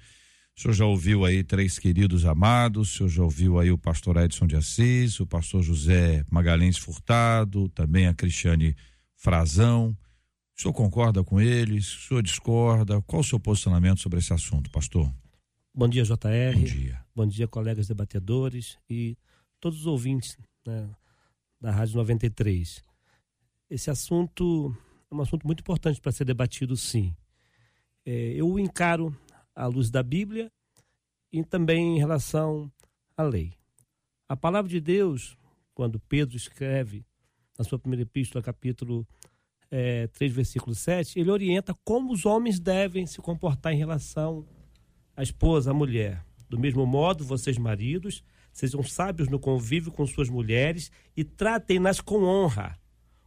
O 0.57 0.61
senhor 0.61 0.73
já 0.73 0.85
ouviu 0.85 1.25
aí 1.25 1.43
três 1.43 1.79
queridos 1.79 2.25
amados, 2.25 2.93
o 2.93 2.97
senhor 2.97 3.09
já 3.09 3.23
ouviu 3.23 3.59
aí 3.59 3.71
o 3.71 3.77
pastor 3.77 4.17
Edson 4.17 4.45
de 4.45 4.55
Assis, 4.55 5.19
o 5.19 5.25
pastor 5.25 5.63
José 5.63 6.23
Magalhães 6.29 6.77
Furtado, 6.77 7.69
também 7.69 8.07
a 8.07 8.13
Cristiane 8.13 8.75
Frazão. 9.15 9.97
O 10.57 10.61
senhor 10.61 10.73
concorda 10.73 11.23
com 11.23 11.39
eles? 11.41 11.91
O 11.91 12.07
senhor 12.07 12.21
discorda? 12.21 13.01
Qual 13.01 13.21
o 13.21 13.23
seu 13.23 13.39
posicionamento 13.39 14.01
sobre 14.01 14.19
esse 14.19 14.33
assunto, 14.33 14.69
pastor? 14.69 15.11
Bom 15.73 15.87
dia, 15.87 16.03
JR. 16.03 16.53
Bom 16.53 16.63
dia. 16.63 17.05
Bom 17.15 17.27
dia, 17.27 17.47
colegas 17.47 17.87
debatedores 17.87 18.77
e 18.89 19.17
todos 19.59 19.79
os 19.79 19.85
ouvintes 19.85 20.37
né, 20.67 20.89
da 21.59 21.71
Rádio 21.71 21.95
93. 21.95 22.83
Esse 23.69 23.89
assunto 23.89 24.75
é 25.09 25.15
um 25.15 25.21
assunto 25.21 25.47
muito 25.47 25.61
importante 25.61 26.01
para 26.01 26.11
ser 26.11 26.25
debatido, 26.25 26.75
sim. 26.75 27.15
É, 28.05 28.33
eu 28.33 28.49
o 28.49 28.59
encaro 28.59 29.15
à 29.55 29.67
luz 29.67 29.89
da 29.89 30.03
Bíblia 30.03 30.51
e 31.31 31.43
também 31.43 31.95
em 31.95 31.99
relação 31.99 32.71
à 33.15 33.23
lei. 33.23 33.53
A 34.27 34.35
palavra 34.35 34.69
de 34.69 34.79
Deus, 34.79 35.37
quando 35.73 35.99
Pedro 35.99 36.35
escreve 36.35 37.05
na 37.57 37.63
sua 37.63 37.79
primeira 37.79 38.03
epístola, 38.03 38.43
capítulo 38.43 39.07
é, 39.69 40.07
3, 40.07 40.31
versículo 40.31 40.75
7, 40.75 41.19
ele 41.19 41.31
orienta 41.31 41.73
como 41.83 42.11
os 42.11 42.25
homens 42.25 42.59
devem 42.59 43.05
se 43.05 43.19
comportar 43.19 43.73
em 43.73 43.77
relação 43.77 44.45
à 45.15 45.23
esposa, 45.23 45.71
à 45.71 45.73
mulher. 45.73 46.25
Do 46.49 46.59
mesmo 46.59 46.85
modo, 46.85 47.23
vocês, 47.23 47.57
maridos, 47.57 48.23
sejam 48.51 48.83
sábios 48.83 49.29
no 49.29 49.39
convívio 49.39 49.91
com 49.91 50.05
suas 50.05 50.29
mulheres 50.29 50.91
e 51.15 51.23
tratem-nas 51.23 52.01
com 52.01 52.23
honra, 52.23 52.77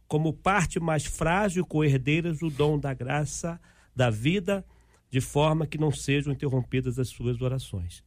como 0.07 0.31
parte 0.31 0.79
mais 0.79 1.05
frágil 1.05 1.63
e 1.63 1.67
co-herdeiras 1.67 2.39
do 2.39 2.49
dom 2.49 2.77
da 2.77 2.93
graça 2.93 3.59
da 3.95 4.09
vida 4.09 4.63
de 5.15 5.21
forma 5.21 5.65
que 5.65 5.77
não 5.77 5.93
sejam 5.93 6.33
interrompidas 6.33 6.99
as 6.99 7.07
suas 7.07 7.39
orações. 7.41 8.03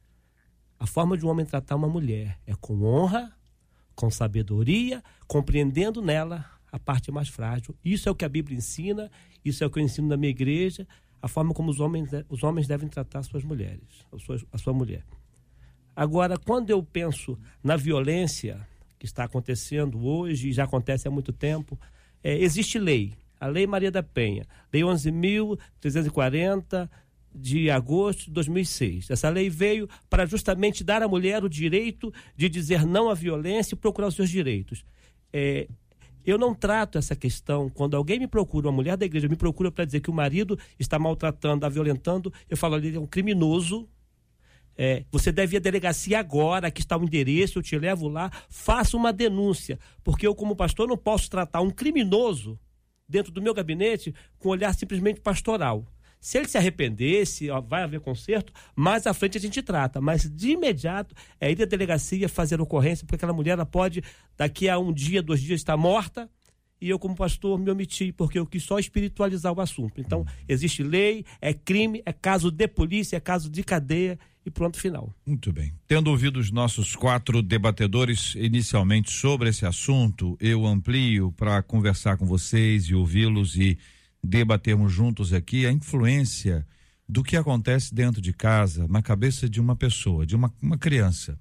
A 0.79 0.85
forma 0.85 1.17
de 1.17 1.25
um 1.25 1.29
homem 1.29 1.43
tratar 1.43 1.75
uma 1.75 1.87
mulher 1.87 2.39
é 2.45 2.53
com 2.53 2.83
honra, 2.83 3.35
com 3.95 4.11
sabedoria, 4.11 5.03
compreendendo 5.27 6.03
nela 6.03 6.45
a 6.71 6.77
parte 6.77 7.11
mais 7.11 7.27
frágil. 7.27 7.75
Isso 7.83 8.07
é 8.07 8.11
o 8.11 8.15
que 8.15 8.23
a 8.23 8.29
Bíblia 8.29 8.55
ensina, 8.55 9.09
isso 9.43 9.63
é 9.63 9.65
o 9.65 9.71
que 9.71 9.79
eu 9.79 9.83
ensino 9.83 10.07
na 10.07 10.15
minha 10.17 10.29
igreja, 10.29 10.87
a 11.19 11.27
forma 11.27 11.51
como 11.51 11.71
os 11.71 11.79
homens, 11.79 12.11
os 12.29 12.43
homens 12.43 12.67
devem 12.67 12.87
tratar 12.87 13.23
suas 13.23 13.43
mulheres, 13.43 14.05
a 14.11 14.19
sua, 14.19 14.39
a 14.51 14.57
sua 14.59 14.73
mulher. 14.73 15.03
Agora, 15.95 16.37
quando 16.37 16.69
eu 16.69 16.83
penso 16.83 17.39
na 17.63 17.75
violência 17.75 18.67
que 18.99 19.07
está 19.07 19.23
acontecendo 19.23 20.05
hoje 20.05 20.49
e 20.49 20.53
já 20.53 20.65
acontece 20.65 21.07
há 21.07 21.11
muito 21.11 21.33
tempo, 21.33 21.75
é, 22.23 22.37
existe 22.37 22.77
lei 22.77 23.15
a 23.39 23.47
Lei 23.47 23.65
Maria 23.65 23.91
da 23.91 24.03
Penha, 24.03 24.45
Lei 24.71 24.81
11.340 24.81 26.89
de 27.33 27.69
agosto 27.69 28.25
de 28.25 28.31
2006. 28.31 29.09
Essa 29.09 29.29
lei 29.29 29.49
veio 29.49 29.87
para 30.09 30.25
justamente 30.25 30.83
dar 30.83 31.01
à 31.01 31.07
mulher 31.07 31.43
o 31.43 31.49
direito 31.49 32.13
de 32.35 32.49
dizer 32.49 32.85
não 32.85 33.09
à 33.09 33.13
violência 33.13 33.75
e 33.75 33.77
procurar 33.77 34.07
os 34.07 34.15
seus 34.15 34.29
direitos. 34.29 34.83
É, 35.31 35.67
eu 36.25 36.37
não 36.37 36.53
trato 36.53 36.97
essa 36.97 37.15
questão. 37.15 37.69
Quando 37.69 37.95
alguém 37.95 38.19
me 38.19 38.27
procura, 38.27 38.67
uma 38.67 38.73
mulher 38.73 38.97
da 38.97 39.05
igreja 39.05 39.27
me 39.27 39.35
procura 39.35 39.71
para 39.71 39.85
dizer 39.85 40.01
que 40.01 40.09
o 40.09 40.13
marido 40.13 40.57
está 40.77 40.99
maltratando, 40.99 41.65
a 41.65 41.69
violentando, 41.69 42.33
eu 42.49 42.57
falo 42.57 42.75
ali, 42.75 42.95
é 42.95 42.99
um 42.99 43.07
criminoso. 43.07 43.87
É, 44.75 45.03
você 45.11 45.31
deve 45.31 45.55
ir 45.55 45.57
à 45.57 45.59
delegacia 45.59 46.19
agora, 46.19 46.67
aqui 46.67 46.81
está 46.81 46.97
o 46.97 47.03
endereço, 47.03 47.59
eu 47.59 47.63
te 47.63 47.77
levo 47.77 48.07
lá, 48.07 48.31
faça 48.49 48.95
uma 48.95 49.11
denúncia. 49.11 49.77
Porque 50.03 50.25
eu, 50.25 50.33
como 50.33 50.55
pastor, 50.55 50.87
não 50.87 50.97
posso 50.97 51.29
tratar 51.29 51.61
um 51.61 51.69
criminoso 51.69 52.57
dentro 53.09 53.31
do 53.31 53.41
meu 53.41 53.53
gabinete 53.53 54.13
com 54.37 54.49
um 54.49 54.51
olhar 54.51 54.73
simplesmente 54.73 55.19
pastoral. 55.19 55.85
Se 56.21 56.37
ele 56.37 56.47
se 56.47 56.57
arrependesse, 56.57 57.49
ó, 57.49 57.61
vai 57.61 57.81
haver 57.81 58.01
conserto, 58.01 58.51
mais 58.75 59.07
à 59.07 59.13
frente 59.13 59.37
a 59.37 59.41
gente 59.41 59.61
trata. 59.61 60.01
Mas 60.01 60.29
de 60.29 60.51
imediato 60.51 61.15
é 61.39 61.49
ir 61.49 61.61
à 61.61 61.65
delegacia 61.65 62.27
fazer 62.27 62.59
ocorrência, 62.59 63.05
porque 63.05 63.15
aquela 63.15 63.33
mulher 63.33 63.51
ela 63.51 63.65
pode, 63.65 64.03
daqui 64.37 64.67
a 64.67 64.77
um 64.77 64.91
dia, 64.91 65.23
dois 65.23 65.41
dias, 65.41 65.61
estar 65.61 65.77
morta. 65.77 66.29
E 66.81 66.89
eu, 66.89 66.97
como 66.97 67.15
pastor, 67.15 67.59
me 67.59 67.69
omiti, 67.69 68.11
porque 68.11 68.39
eu 68.39 68.45
quis 68.45 68.63
só 68.63 68.79
espiritualizar 68.79 69.51
o 69.51 69.59
assunto. 69.59 69.99
Então, 69.99 70.25
existe 70.47 70.81
lei, 70.81 71.25
é 71.41 71.53
crime, 71.53 72.01
é 72.05 72.13
caso 72.13 72.49
de 72.49 72.67
polícia, 72.67 73.17
é 73.17 73.19
caso 73.19 73.49
de 73.49 73.63
cadeia 73.63 74.17
e 74.45 74.49
pronto, 74.49 74.79
final. 74.79 75.13
Muito 75.25 75.51
bem. 75.51 75.73
Tendo 75.87 76.09
ouvido 76.09 76.39
os 76.39 76.51
nossos 76.51 76.95
quatro 76.95 77.41
debatedores 77.41 78.33
inicialmente 78.35 79.11
sobre 79.11 79.49
esse 79.49 79.65
assunto, 79.65 80.37
eu 80.39 80.65
amplio 80.65 81.31
para 81.33 81.61
conversar 81.61 82.17
com 82.17 82.25
vocês 82.25 82.85
e 82.85 82.95
ouvi-los 82.95 83.57
e 83.57 83.77
debatermos 84.23 84.91
juntos 84.91 85.33
aqui 85.33 85.65
a 85.65 85.71
influência 85.71 86.65
do 87.07 87.23
que 87.23 87.35
acontece 87.35 87.93
dentro 87.93 88.21
de 88.21 88.31
casa, 88.31 88.87
na 88.87 89.01
cabeça 89.01 89.49
de 89.49 89.59
uma 89.59 89.75
pessoa, 89.75 90.25
de 90.25 90.35
uma, 90.35 90.53
uma 90.61 90.77
criança, 90.77 91.39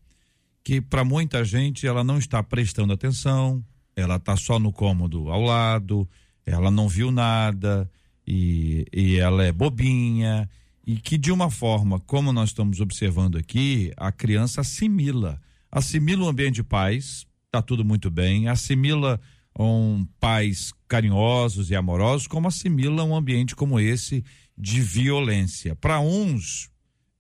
que 0.64 0.80
para 0.80 1.04
muita 1.04 1.44
gente 1.44 1.86
ela 1.86 2.02
não 2.02 2.18
está 2.18 2.42
prestando 2.42 2.92
atenção, 2.92 3.64
ela 3.98 4.14
está 4.14 4.36
só 4.36 4.60
no 4.60 4.72
cômodo 4.72 5.28
ao 5.28 5.42
lado, 5.42 6.08
ela 6.46 6.70
não 6.70 6.88
viu 6.88 7.10
nada 7.10 7.90
e, 8.24 8.86
e 8.92 9.16
ela 9.16 9.44
é 9.44 9.50
bobinha 9.50 10.48
e 10.86 10.96
que 10.96 11.18
de 11.18 11.32
uma 11.32 11.50
forma, 11.50 11.98
como 11.98 12.32
nós 12.32 12.50
estamos 12.50 12.80
observando 12.80 13.36
aqui, 13.36 13.92
a 13.96 14.12
criança 14.12 14.60
assimila, 14.60 15.40
assimila 15.70 16.24
o 16.24 16.28
ambiente 16.28 16.56
de 16.56 16.62
paz, 16.62 17.26
tá 17.50 17.60
tudo 17.60 17.84
muito 17.84 18.08
bem, 18.08 18.46
assimila 18.46 19.20
um 19.58 20.06
pais 20.20 20.72
carinhosos 20.86 21.68
e 21.70 21.74
amorosos, 21.74 22.28
como 22.28 22.46
assimila 22.46 23.02
um 23.02 23.16
ambiente 23.16 23.56
como 23.56 23.80
esse 23.80 24.24
de 24.56 24.80
violência. 24.80 25.74
Para 25.74 25.98
uns 25.98 26.70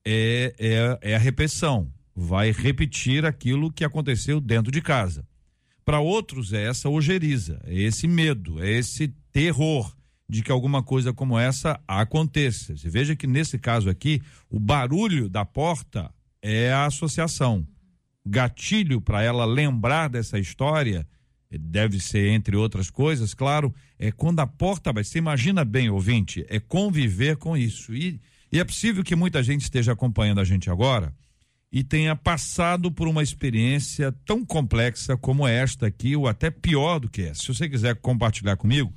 é, 0.06 0.54
é, 0.58 1.10
é 1.10 1.16
a 1.16 1.18
repetição, 1.18 1.92
vai 2.14 2.52
repetir 2.52 3.26
aquilo 3.26 3.72
que 3.72 3.84
aconteceu 3.84 4.40
dentro 4.40 4.70
de 4.70 4.80
casa. 4.80 5.26
Para 5.88 6.00
outros 6.00 6.52
é 6.52 6.64
essa 6.64 6.90
ojeriza, 6.90 7.62
é 7.64 7.74
esse 7.74 8.06
medo, 8.06 8.62
é 8.62 8.70
esse 8.72 9.08
terror 9.32 9.90
de 10.28 10.42
que 10.42 10.52
alguma 10.52 10.82
coisa 10.82 11.14
como 11.14 11.38
essa 11.38 11.80
aconteça. 11.88 12.76
Você 12.76 12.90
veja 12.90 13.16
que 13.16 13.26
nesse 13.26 13.58
caso 13.58 13.88
aqui, 13.88 14.20
o 14.50 14.60
barulho 14.60 15.30
da 15.30 15.46
porta 15.46 16.12
é 16.42 16.70
a 16.70 16.84
associação. 16.84 17.66
Gatilho 18.22 19.00
para 19.00 19.22
ela 19.22 19.46
lembrar 19.46 20.08
dessa 20.08 20.38
história, 20.38 21.08
deve 21.50 21.98
ser 22.00 22.32
entre 22.32 22.54
outras 22.54 22.90
coisas, 22.90 23.32
claro, 23.32 23.74
é 23.98 24.12
quando 24.12 24.40
a 24.40 24.46
porta 24.46 24.92
vai. 24.92 25.02
Você 25.02 25.16
imagina 25.16 25.64
bem, 25.64 25.88
ouvinte, 25.88 26.44
é 26.50 26.60
conviver 26.60 27.38
com 27.38 27.56
isso. 27.56 27.94
E, 27.94 28.20
E 28.52 28.60
é 28.60 28.64
possível 28.64 29.02
que 29.02 29.16
muita 29.16 29.42
gente 29.42 29.62
esteja 29.62 29.92
acompanhando 29.92 30.42
a 30.42 30.44
gente 30.44 30.68
agora 30.68 31.14
e 31.70 31.84
tenha 31.84 32.16
passado 32.16 32.90
por 32.90 33.06
uma 33.06 33.22
experiência 33.22 34.10
tão 34.24 34.44
complexa 34.44 35.16
como 35.16 35.46
esta 35.46 35.86
aqui, 35.86 36.16
ou 36.16 36.26
até 36.26 36.50
pior 36.50 36.98
do 36.98 37.08
que 37.08 37.22
essa. 37.22 37.42
Se 37.42 37.48
você 37.48 37.68
quiser 37.68 37.96
compartilhar 37.96 38.56
comigo, 38.56 38.92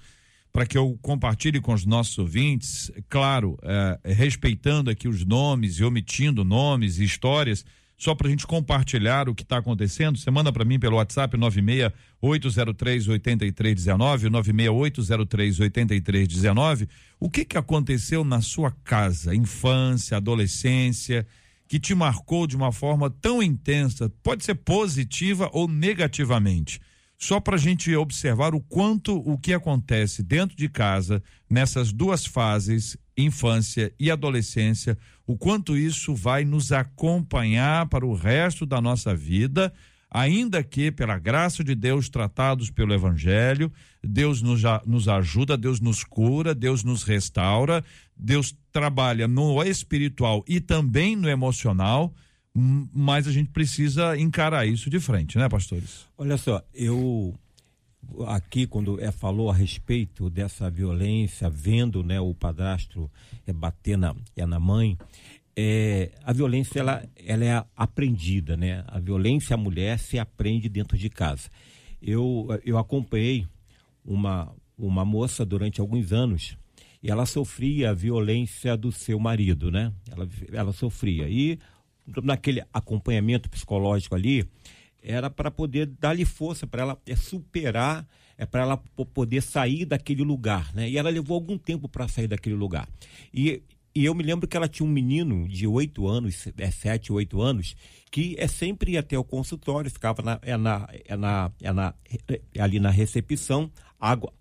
para 0.51 0.65
que 0.65 0.77
eu 0.77 0.97
compartilhe 1.01 1.59
com 1.61 1.73
os 1.73 1.85
nossos 1.85 2.17
ouvintes, 2.17 2.91
claro, 3.09 3.57
é, 3.63 4.13
respeitando 4.13 4.89
aqui 4.89 5.07
os 5.07 5.25
nomes 5.25 5.79
e 5.79 5.83
omitindo 5.83 6.43
nomes 6.43 6.99
e 6.99 7.03
histórias, 7.03 7.65
só 7.97 8.15
para 8.15 8.27
a 8.27 8.31
gente 8.31 8.47
compartilhar 8.47 9.29
o 9.29 9.35
que 9.35 9.43
está 9.43 9.57
acontecendo, 9.57 10.17
você 10.17 10.31
manda 10.31 10.51
para 10.51 10.65
mim 10.65 10.79
pelo 10.79 10.95
WhatsApp 10.95 11.37
96803 11.37 13.07
8319, 13.07 14.29
96803 14.29 15.59
8319. 15.59 16.89
O 17.19 17.29
que 17.29 17.45
que 17.45 17.57
aconteceu 17.57 18.23
na 18.23 18.41
sua 18.41 18.71
casa, 18.83 19.35
infância, 19.35 20.17
adolescência, 20.17 21.27
que 21.71 21.79
te 21.79 21.95
marcou 21.95 22.45
de 22.45 22.53
uma 22.53 22.73
forma 22.73 23.09
tão 23.09 23.41
intensa? 23.41 24.11
Pode 24.21 24.43
ser 24.43 24.55
positiva 24.55 25.49
ou 25.53 25.69
negativamente. 25.69 26.81
Só 27.17 27.39
para 27.39 27.55
a 27.55 27.57
gente 27.57 27.95
observar 27.95 28.53
o 28.53 28.59
quanto 28.59 29.15
o 29.15 29.37
que 29.37 29.53
acontece 29.53 30.21
dentro 30.21 30.57
de 30.57 30.67
casa, 30.67 31.23
nessas 31.49 31.93
duas 31.93 32.25
fases, 32.25 32.97
infância 33.17 33.93
e 33.97 34.11
adolescência, 34.11 34.97
o 35.25 35.37
quanto 35.37 35.77
isso 35.77 36.13
vai 36.13 36.43
nos 36.43 36.73
acompanhar 36.73 37.87
para 37.87 38.05
o 38.05 38.15
resto 38.15 38.65
da 38.65 38.81
nossa 38.81 39.15
vida, 39.15 39.73
ainda 40.11 40.61
que, 40.61 40.91
pela 40.91 41.17
graça 41.17 41.63
de 41.63 41.73
Deus, 41.73 42.09
tratados 42.09 42.69
pelo 42.69 42.93
Evangelho, 42.93 43.71
Deus 44.03 44.41
nos, 44.41 44.61
nos 44.85 45.07
ajuda, 45.07 45.55
Deus 45.55 45.79
nos 45.79 46.03
cura, 46.03 46.53
Deus 46.53 46.83
nos 46.83 47.03
restaura, 47.03 47.81
Deus 48.21 48.55
trabalha 48.71 49.27
no 49.27 49.63
espiritual 49.63 50.43
e 50.47 50.61
também 50.61 51.15
no 51.15 51.27
emocional, 51.27 52.13
mas 52.53 53.27
a 53.27 53.31
gente 53.31 53.49
precisa 53.49 54.15
encarar 54.15 54.67
isso 54.67 54.89
de 54.91 54.99
frente, 54.99 55.39
né, 55.39 55.49
pastores? 55.49 56.05
Olha 56.15 56.37
só, 56.37 56.61
eu 56.71 57.33
aqui 58.27 58.67
quando 58.67 59.01
é, 59.01 59.11
falou 59.11 59.49
a 59.49 59.53
respeito 59.53 60.29
dessa 60.29 60.69
violência, 60.69 61.49
vendo 61.49 62.03
né, 62.03 62.19
o 62.19 62.33
padrasto 62.35 63.09
é, 63.47 63.53
bater 63.53 63.97
na, 63.97 64.15
é, 64.35 64.45
na 64.45 64.59
mãe, 64.59 64.97
é, 65.55 66.11
a 66.23 66.31
violência 66.31 66.79
ela, 66.79 67.03
ela 67.25 67.45
é 67.45 67.65
aprendida, 67.75 68.55
né? 68.55 68.83
A 68.87 68.99
violência 68.99 69.53
a 69.53 69.57
mulher 69.57 69.99
se 69.99 70.17
aprende 70.17 70.69
dentro 70.69 70.97
de 70.97 71.09
casa. 71.09 71.49
Eu, 72.01 72.47
eu 72.63 72.77
acompanhei 72.77 73.45
uma, 74.03 74.51
uma 74.77 75.03
moça 75.03 75.45
durante 75.45 75.81
alguns 75.81 76.13
anos 76.13 76.57
e 77.01 77.09
ela 77.09 77.25
sofria 77.25 77.89
a 77.89 77.93
violência 77.93 78.77
do 78.77 78.91
seu 78.91 79.19
marido, 79.19 79.71
né? 79.71 79.91
Ela, 80.09 80.29
ela 80.51 80.73
sofria. 80.73 81.27
E 81.27 81.57
naquele 82.23 82.63
acompanhamento 82.73 83.49
psicológico 83.49 84.15
ali, 84.15 84.47
era 85.01 85.29
para 85.29 85.49
poder 85.49 85.87
dar-lhe 85.87 86.25
força, 86.25 86.67
para 86.67 86.83
ela 86.83 87.01
é, 87.07 87.15
superar, 87.15 88.07
é 88.37 88.45
para 88.45 88.61
ela 88.61 88.77
poder 88.77 89.41
sair 89.41 89.85
daquele 89.85 90.23
lugar, 90.23 90.73
né? 90.73 90.89
E 90.89 90.97
ela 90.97 91.09
levou 91.09 91.35
algum 91.35 91.57
tempo 91.57 91.89
para 91.89 92.07
sair 92.07 92.27
daquele 92.27 92.55
lugar. 92.55 92.87
E, 93.33 93.63
e 93.95 94.05
eu 94.05 94.13
me 94.13 94.23
lembro 94.23 94.47
que 94.47 94.55
ela 94.55 94.67
tinha 94.67 94.87
um 94.87 94.91
menino 94.91 95.47
de 95.47 95.65
oito 95.65 96.07
anos, 96.07 96.47
é, 96.57 96.71
sete, 96.71 97.11
oito 97.11 97.41
anos, 97.41 97.75
que 98.11 98.35
é 98.37 98.47
sempre 98.47 98.93
ia 98.93 98.99
até 98.99 99.17
o 99.17 99.23
consultório, 99.23 99.89
ficava 99.89 100.21
na, 100.21 100.39
é 100.43 100.55
na, 100.55 100.87
é 100.91 101.15
na, 101.15 101.51
é 101.61 101.73
na, 101.73 101.93
é 102.53 102.61
ali 102.61 102.79
na 102.79 102.91
recepção, 102.91 103.71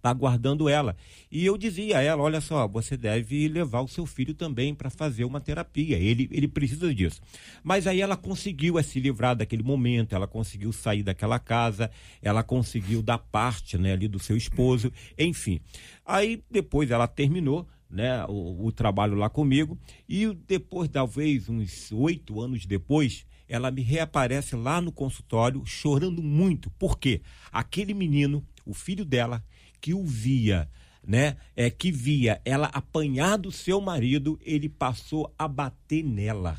aguardando 0.02 0.69
ela. 0.69 0.97
E 1.31 1.45
eu 1.45 1.59
dizia 1.59 1.99
a 1.99 2.02
ela: 2.02 2.23
olha 2.23 2.40
só, 2.40 2.67
você 2.67 2.97
deve 2.97 3.47
levar 3.47 3.83
o 3.83 3.88
seu 3.88 4.07
filho 4.07 4.33
também 4.33 4.75
para 4.75 4.88
fazer 4.88 5.25
uma 5.25 5.40
terapia, 5.40 5.99
ele, 5.99 6.29
ele 6.33 6.49
precisa 6.49 6.93
disso. 6.95 7.21
Mas 7.62 7.87
aí 7.87 8.00
ela 8.00 8.17
conseguiu 8.17 8.79
é, 8.79 8.83
se 8.83 8.99
livrar 8.99 9.37
daquele 9.37 9.62
momento, 9.62 10.14
ela 10.14 10.26
conseguiu 10.26 10.73
sair 10.73 11.02
daquela 11.02 11.38
casa, 11.38 11.90
ela 12.23 12.43
conseguiu 12.43 13.02
dar 13.02 13.19
parte 13.19 13.76
né, 13.76 13.93
ali 13.93 14.09
do 14.09 14.19
seu 14.19 14.37
esposo, 14.37 14.90
enfim. 15.19 15.61
Aí 16.07 16.43
depois 16.50 16.90
ela 16.90 17.07
terminou. 17.07 17.69
Né, 17.93 18.25
o, 18.29 18.67
o 18.67 18.71
trabalho 18.71 19.17
lá 19.17 19.29
comigo, 19.29 19.76
e 20.09 20.33
depois, 20.47 20.89
talvez 20.89 21.49
uns 21.49 21.91
oito 21.91 22.41
anos 22.41 22.65
depois, 22.65 23.26
ela 23.50 23.69
me 23.69 23.82
reaparece 23.82 24.54
lá 24.54 24.80
no 24.80 24.93
consultório 24.93 25.67
chorando 25.67 26.23
muito. 26.23 26.71
Por 26.71 26.97
quê? 26.97 27.21
Aquele 27.50 27.93
menino, 27.93 28.47
o 28.65 28.73
filho 28.73 29.04
dela, 29.04 29.45
que 29.80 29.95
o 29.95 30.04
via, 30.04 30.69
né? 31.02 31.36
É 31.56 31.71
que 31.71 31.90
via 31.90 32.40
ela 32.45 32.66
apanhar 32.66 33.36
do 33.36 33.50
seu 33.50 33.80
marido, 33.80 34.38
ele 34.43 34.69
passou 34.69 35.32
a 35.38 35.49
bater 35.49 36.04
nela. 36.04 36.58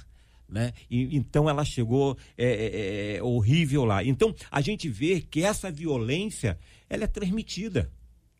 Né? 0.49 0.73
E, 0.89 1.15
então 1.15 1.49
ela 1.49 1.63
chegou 1.63 2.17
é, 2.37 2.45
é, 2.45 3.15
é, 3.15 3.23
horrível 3.23 3.85
lá. 3.85 4.03
Então 4.03 4.35
a 4.51 4.59
gente 4.59 4.89
vê 4.89 5.21
que 5.21 5.43
essa 5.43 5.71
violência 5.71 6.59
ela 6.89 7.05
é 7.05 7.07
transmitida. 7.07 7.89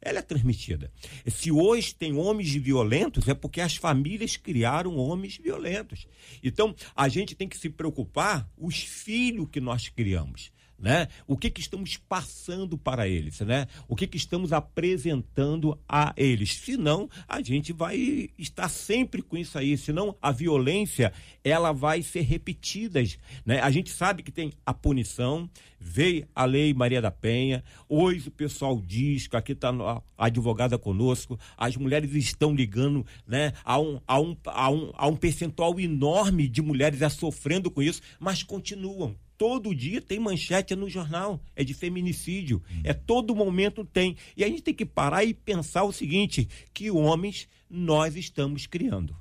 Ela 0.02 0.20
é 0.20 0.22
transmitida. 0.24 0.92
Se 1.28 1.52
hoje 1.52 1.94
tem 1.94 2.18
homens 2.18 2.52
violentos, 2.52 3.28
é 3.28 3.36
porque 3.36 3.62
as 3.62 3.76
famílias 3.76 4.36
criaram 4.36 4.98
homens 4.98 5.38
violentos. 5.38 6.08
Então, 6.44 6.76
a 6.96 7.08
gente 7.08 7.36
tem 7.36 7.48
que 7.48 7.56
se 7.56 7.70
preocupar 7.70 8.50
os 8.58 8.82
filhos 8.82 9.48
que 9.52 9.62
nós 9.62 9.90
criamos 9.90 10.52
né? 10.82 11.08
O 11.28 11.38
que, 11.38 11.50
que 11.50 11.62
estamos 11.62 11.96
passando 11.96 12.78
para 12.78 13.08
eles, 13.08 13.40
né? 13.42 13.68
O 13.88 13.96
que, 13.96 14.08
que 14.08 14.18
estamos 14.18 14.52
apresentando 14.52 15.80
a 15.88 16.14
eles. 16.18 16.56
Senão, 16.56 17.08
a 17.28 17.42
gente 17.42 17.72
vai 17.72 18.30
estar 18.38 18.68
sempre 18.68 19.22
com 19.22 19.38
isso 19.38 19.58
aí. 19.58 19.78
Senão, 19.78 20.16
a 20.22 20.32
violência, 20.32 21.14
ela 21.44 21.72
vai 21.72 22.02
ser 22.02 22.22
repetida, 22.22 23.02
né? 23.46 23.60
A 23.62 23.70
gente 23.70 23.92
sabe 23.92 24.24
que 24.24 24.32
tem 24.32 24.52
a 24.66 24.74
punição, 24.74 25.50
veio 25.80 26.28
a 26.36 26.46
lei 26.46 26.74
Maria 26.74 27.02
da 27.02 27.12
Penha, 27.12 27.64
hoje 27.88 28.30
o 28.30 28.32
pessoal 28.32 28.82
diz 28.82 29.28
que 29.28 29.36
aqui 29.36 29.52
está 29.52 29.70
a 29.70 30.02
advogada 30.18 30.78
conosco, 30.78 31.40
as 31.58 31.78
mulheres 31.78 32.14
estão 32.16 32.56
ligando, 32.56 33.06
né? 33.28 33.54
Há 33.64 33.80
um, 33.80 34.00
há 34.08 34.20
um, 34.20 34.38
há 34.46 34.70
um, 34.70 34.92
há 34.96 35.08
um 35.08 35.16
percentual 35.16 35.80
enorme 35.80 36.48
de 36.48 36.62
mulheres 36.62 37.02
sofrendo 37.14 37.70
com 37.70 37.82
isso, 37.82 38.02
mas 38.20 38.42
continuam 38.42 39.16
todo 39.42 39.74
dia 39.74 40.00
tem 40.00 40.20
manchete 40.20 40.76
no 40.76 40.88
jornal, 40.88 41.44
é 41.56 41.64
de 41.64 41.74
feminicídio, 41.74 42.62
hum. 42.72 42.82
é 42.84 42.94
todo 42.94 43.36
momento 43.36 43.84
tem. 43.84 44.16
E 44.38 44.44
a 44.44 44.48
gente 44.48 44.62
tem 44.62 44.72
que 44.72 44.86
parar 44.86 45.24
e 45.24 45.34
pensar 45.34 45.84
o 45.84 45.92
seguinte, 45.92 46.48
que 46.72 46.92
homens 46.92 47.48
nós 47.68 48.16
estamos 48.16 48.68
criando. 48.68 49.16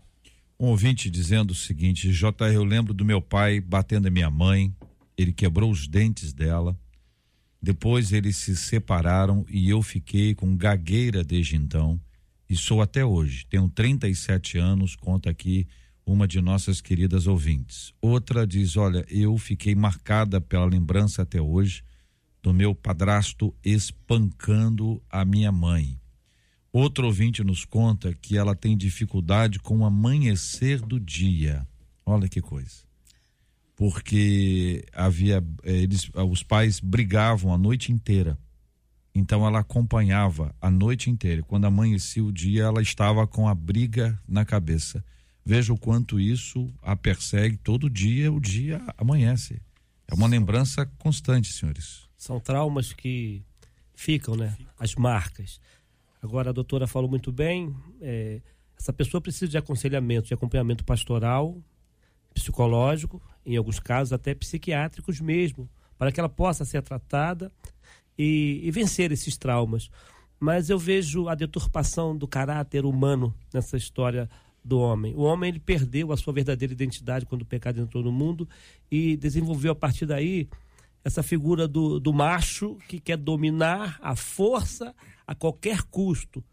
Um 0.59 0.67
ouvinte 0.67 1.09
dizendo 1.09 1.53
o 1.53 1.55
seguinte, 1.55 2.13
JR, 2.13 2.53
eu 2.53 2.65
lembro 2.65 2.93
do 2.93 3.03
meu 3.03 3.23
pai 3.23 3.63
batendo 3.63 4.09
a 4.09 4.11
minha 4.11 4.31
mãe, 4.31 4.71
ele 5.17 5.33
quebrou 5.33 5.71
os 5.71 5.89
dentes 5.89 6.35
dela, 6.35 6.79
depois 7.63 8.13
eles 8.13 8.37
se 8.37 8.55
separaram 8.55 9.47
e 9.49 9.71
eu 9.71 9.81
fiquei 9.81 10.35
com 10.35 10.55
gagueira 10.55 11.25
desde 11.25 11.57
então 11.57 11.99
e 12.47 12.55
sou 12.55 12.83
até 12.83 13.03
hoje. 13.03 13.47
Tenho 13.49 13.71
37 13.71 14.59
anos, 14.59 14.95
conta 14.95 15.31
aqui 15.31 15.67
uma 16.11 16.27
de 16.27 16.41
nossas 16.41 16.81
queridas 16.81 17.29
ouvintes. 17.29 17.95
Outra 18.01 18.45
diz: 18.45 18.77
Olha, 18.77 19.07
eu 19.09 19.39
fiquei 19.39 19.77
marcada 19.77 20.41
pela 20.41 20.65
lembrança 20.65 21.23
até 21.23 21.41
hoje 21.41 21.85
do 22.43 22.53
meu 22.53 22.75
padrasto 22.75 23.55
espancando 23.65 25.01
a 25.09 25.25
minha 25.25 25.53
mãe. 25.53 26.01
Outro 26.73 27.07
ouvinte 27.07 27.45
nos 27.45 27.65
conta 27.65 28.13
que 28.13 28.37
ela 28.37 28.57
tem 28.57 28.77
dificuldade 28.77 29.61
com 29.61 29.79
o 29.79 29.85
amanhecer 29.85 30.81
do 30.81 30.99
dia. 30.99 31.67
Olha 32.05 32.29
que 32.29 32.41
coisa. 32.41 32.83
Porque 33.77 34.85
havia 34.93 35.45
eles 35.63 36.11
os 36.29 36.43
pais 36.43 36.81
brigavam 36.81 37.55
a 37.55 37.59
noite 37.59 37.93
inteira. 37.93 38.37
Então 39.15 39.47
ela 39.47 39.61
acompanhava 39.61 40.55
a 40.61 40.71
noite 40.71 41.09
inteira. 41.09 41.43
Quando 41.43 41.67
amanhecia 41.67 42.25
o 42.25 42.33
dia, 42.33 42.65
ela 42.65 42.83
estava 42.83 43.27
com 43.27 43.49
a 43.49 43.55
briga 43.55 44.21
na 44.29 44.45
cabeça. 44.45 45.05
Veja 45.45 45.73
o 45.73 45.79
quanto 45.79 46.21
isso 46.21 46.73
a 46.83 46.95
persegue 46.95 47.57
todo 47.57 47.91
dia, 47.91 48.33
o 48.33 48.41
dia 48.41 48.83
amanhece. 48.97 49.61
É 50.07 50.15
uma 50.15 50.27
lembrança 50.27 50.87
constante, 50.99 51.53
senhores. 51.53 52.09
São 52.17 52.39
traumas 52.39 52.93
que 52.93 53.43
ficam, 53.95 54.37
né? 54.37 54.57
As 54.79 54.95
marcas. 54.95 55.61
Agora, 56.23 56.51
a 56.51 56.53
doutora 56.53 56.87
falou 56.87 57.09
muito 57.09 57.33
bem, 57.33 57.75
é, 58.01 58.41
essa 58.79 58.93
pessoa 58.93 59.21
precisa 59.21 59.49
de 59.49 59.57
aconselhamento, 59.57 60.29
de 60.29 60.35
acompanhamento 60.35 60.85
pastoral, 60.85 61.57
psicológico, 62.35 63.23
em 63.45 63.57
alguns 63.57 63.79
casos 63.79 64.13
até 64.13 64.35
psiquiátricos 64.35 65.21
mesmo, 65.21 65.69
para 65.99 66.11
que 66.11 66.21
ela 66.21 66.29
possa 66.29 66.65
ser 66.65 66.83
tratada 66.83 67.53
e, 68.17 68.61
e 68.63 68.71
vencer 68.71 69.13
esses 69.13 69.37
traumas. 69.37 69.91
Mas 70.39 70.71
eu 70.71 70.79
vejo 70.79 71.29
a 71.29 71.35
deturpação 71.35 72.17
do 72.17 72.27
caráter 72.27 72.85
humano 72.85 73.35
nessa 73.53 73.77
história 73.77 74.29
do 74.65 74.79
homem. 74.79 75.15
O 75.15 75.23
homem 75.23 75.51
ele 75.51 75.61
perdeu 75.61 76.13
a 76.13 76.17
sua 76.17 76.33
verdadeira 76.33 76.73
identidade 76.73 77.27
quando 77.27 77.43
o 77.43 77.47
pecado 77.47 77.81
entrou 77.81 78.03
no 78.03 78.13
mundo 78.13 78.49
e 78.91 79.17
desenvolveu 79.17 79.73
a 79.73 79.75
partir 79.75 80.07
daí 80.07 80.49
essa 81.05 81.23
figura 81.23 81.67
do, 81.67 81.99
do 81.99 82.13
macho 82.13 82.77
que 82.89 83.01
quer 83.01 83.17
dominar 83.17 83.99
a 84.03 84.15
força 84.15 84.95
a 85.27 85.35
qualquer 85.35 85.83
custo. 85.85 86.45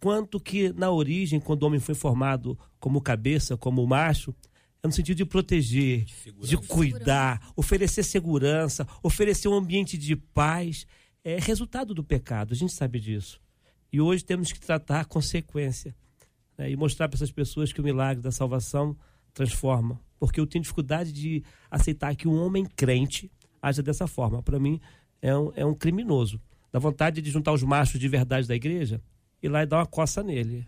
quanto 0.00 0.40
que 0.40 0.72
na 0.72 0.90
origem, 0.90 1.40
quando 1.40 1.62
o 1.62 1.66
homem 1.66 1.80
foi 1.80 1.94
formado 1.94 2.58
como 2.78 3.00
cabeça, 3.00 3.56
como 3.56 3.86
macho, 3.86 4.34
é 4.82 4.86
no 4.86 4.92
sentido 4.92 5.16
de 5.16 5.24
proteger, 5.24 6.04
de, 6.04 6.32
de 6.32 6.56
cuidar, 6.56 7.52
oferecer 7.56 8.02
segurança, 8.02 8.86
oferecer 9.02 9.48
um 9.48 9.54
ambiente 9.54 9.96
de 9.96 10.14
paz. 10.16 10.86
É 11.24 11.38
resultado 11.40 11.92
do 11.92 12.04
pecado, 12.04 12.52
a 12.52 12.56
gente 12.56 12.72
sabe 12.72 13.00
disso. 13.00 13.40
E 13.92 14.00
hoje 14.00 14.24
temos 14.24 14.52
que 14.52 14.60
tratar 14.60 15.00
a 15.00 15.04
consequência 15.04 15.94
né, 16.56 16.70
e 16.70 16.76
mostrar 16.76 17.08
para 17.08 17.16
essas 17.16 17.30
pessoas 17.30 17.72
que 17.72 17.80
o 17.80 17.84
milagre 17.84 18.22
da 18.22 18.30
salvação 18.30 18.96
transforma. 19.34 20.00
Porque 20.18 20.40
eu 20.40 20.46
tenho 20.46 20.62
dificuldade 20.62 21.12
de 21.12 21.42
aceitar 21.70 22.14
que 22.16 22.26
um 22.26 22.40
homem 22.40 22.64
crente 22.64 23.30
haja 23.60 23.82
dessa 23.82 24.06
forma. 24.06 24.42
Para 24.42 24.58
mim, 24.58 24.80
é 25.20 25.36
um, 25.36 25.52
é 25.54 25.64
um 25.64 25.74
criminoso. 25.74 26.40
Dá 26.72 26.78
vontade 26.78 27.20
de 27.20 27.30
juntar 27.30 27.52
os 27.52 27.62
machos 27.62 28.00
de 28.00 28.08
verdade 28.08 28.48
da 28.48 28.54
igreja 28.54 29.00
e 29.42 29.48
lá 29.48 29.62
e 29.62 29.66
dar 29.66 29.78
uma 29.78 29.86
coça 29.86 30.22
nele. 30.22 30.66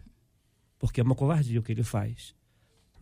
Porque 0.79 1.01
é 1.01 1.05
uma 1.05 1.15
covardia 1.15 1.59
o 1.61 1.63
que 1.63 1.73
ele 1.73 1.83
faz. 1.83 2.35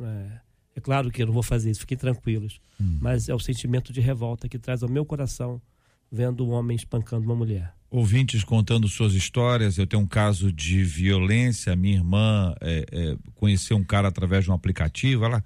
É, 0.01 0.41
é 0.77 0.81
claro 0.81 1.11
que 1.11 1.23
eu 1.23 1.27
não 1.27 1.35
vou 1.35 1.43
fazer 1.43 1.71
isso, 1.71 1.81
fiquem 1.81 1.99
tranquilos. 1.99 2.61
Hum. 2.81 2.99
Mas 3.01 3.29
é 3.29 3.35
o 3.35 3.39
sentimento 3.39 3.93
de 3.93 4.01
revolta 4.01 4.49
que 4.49 4.59
traz 4.59 4.83
ao 4.83 4.89
meu 4.89 5.05
coração 5.05 5.61
vendo 6.11 6.47
um 6.47 6.51
homem 6.51 6.77
espancando 6.77 7.25
uma 7.25 7.35
mulher. 7.35 7.75
Ouvintes 7.91 8.43
contando 8.43 8.89
suas 8.89 9.15
histórias. 9.15 9.79
Eu 9.79 9.87
tenho 9.87 10.03
um 10.03 10.07
caso 10.07 10.53
de 10.53 10.83
violência. 10.83 11.75
Minha 11.77 11.97
irmã 11.97 12.55
é, 12.61 12.85
é, 12.91 13.17
conheceu 13.35 13.77
um 13.77 13.85
cara 13.85 14.09
através 14.09 14.45
de 14.45 14.51
um 14.51 14.55
aplicativo. 14.55 15.25
Ela 15.25 15.43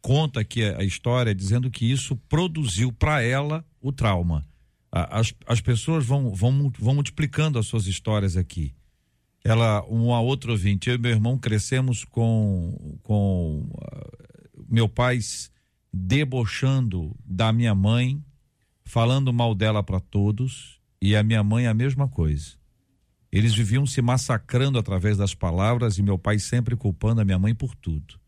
conta 0.00 0.40
aqui 0.40 0.64
a, 0.64 0.78
a 0.78 0.84
história 0.84 1.34
dizendo 1.34 1.70
que 1.70 1.90
isso 1.90 2.16
produziu 2.28 2.92
para 2.92 3.22
ela 3.22 3.64
o 3.80 3.92
trauma. 3.92 4.46
As, 4.92 5.32
as 5.46 5.60
pessoas 5.60 6.04
vão, 6.04 6.34
vão, 6.34 6.72
vão 6.78 6.94
multiplicando 6.94 7.58
as 7.58 7.66
suas 7.66 7.86
histórias 7.86 8.36
aqui. 8.36 8.74
Ela, 9.44 9.82
uma 9.84 10.20
outra 10.20 10.50
ouvinte, 10.50 10.90
eu 10.90 10.96
e 10.96 10.98
meu 10.98 11.12
irmão 11.12 11.38
crescemos 11.38 12.04
com, 12.04 12.98
com 13.02 13.70
uh, 13.72 14.64
meu 14.68 14.88
pai 14.88 15.18
debochando 15.92 17.16
da 17.24 17.52
minha 17.52 17.74
mãe, 17.74 18.22
falando 18.90 19.32
mal 19.32 19.54
dela 19.54 19.84
para 19.84 20.00
todos, 20.00 20.80
e 21.00 21.14
a 21.14 21.22
minha 21.22 21.44
mãe 21.44 21.68
a 21.68 21.72
mesma 21.72 22.08
coisa. 22.08 22.56
Eles 23.30 23.54
viviam 23.54 23.86
se 23.86 24.02
massacrando 24.02 24.80
através 24.80 25.16
das 25.16 25.32
palavras 25.32 25.96
e 25.96 26.02
meu 26.02 26.18
pai 26.18 26.40
sempre 26.40 26.74
culpando 26.74 27.20
a 27.20 27.24
minha 27.24 27.38
mãe 27.38 27.54
por 27.54 27.72
tudo. 27.76 28.18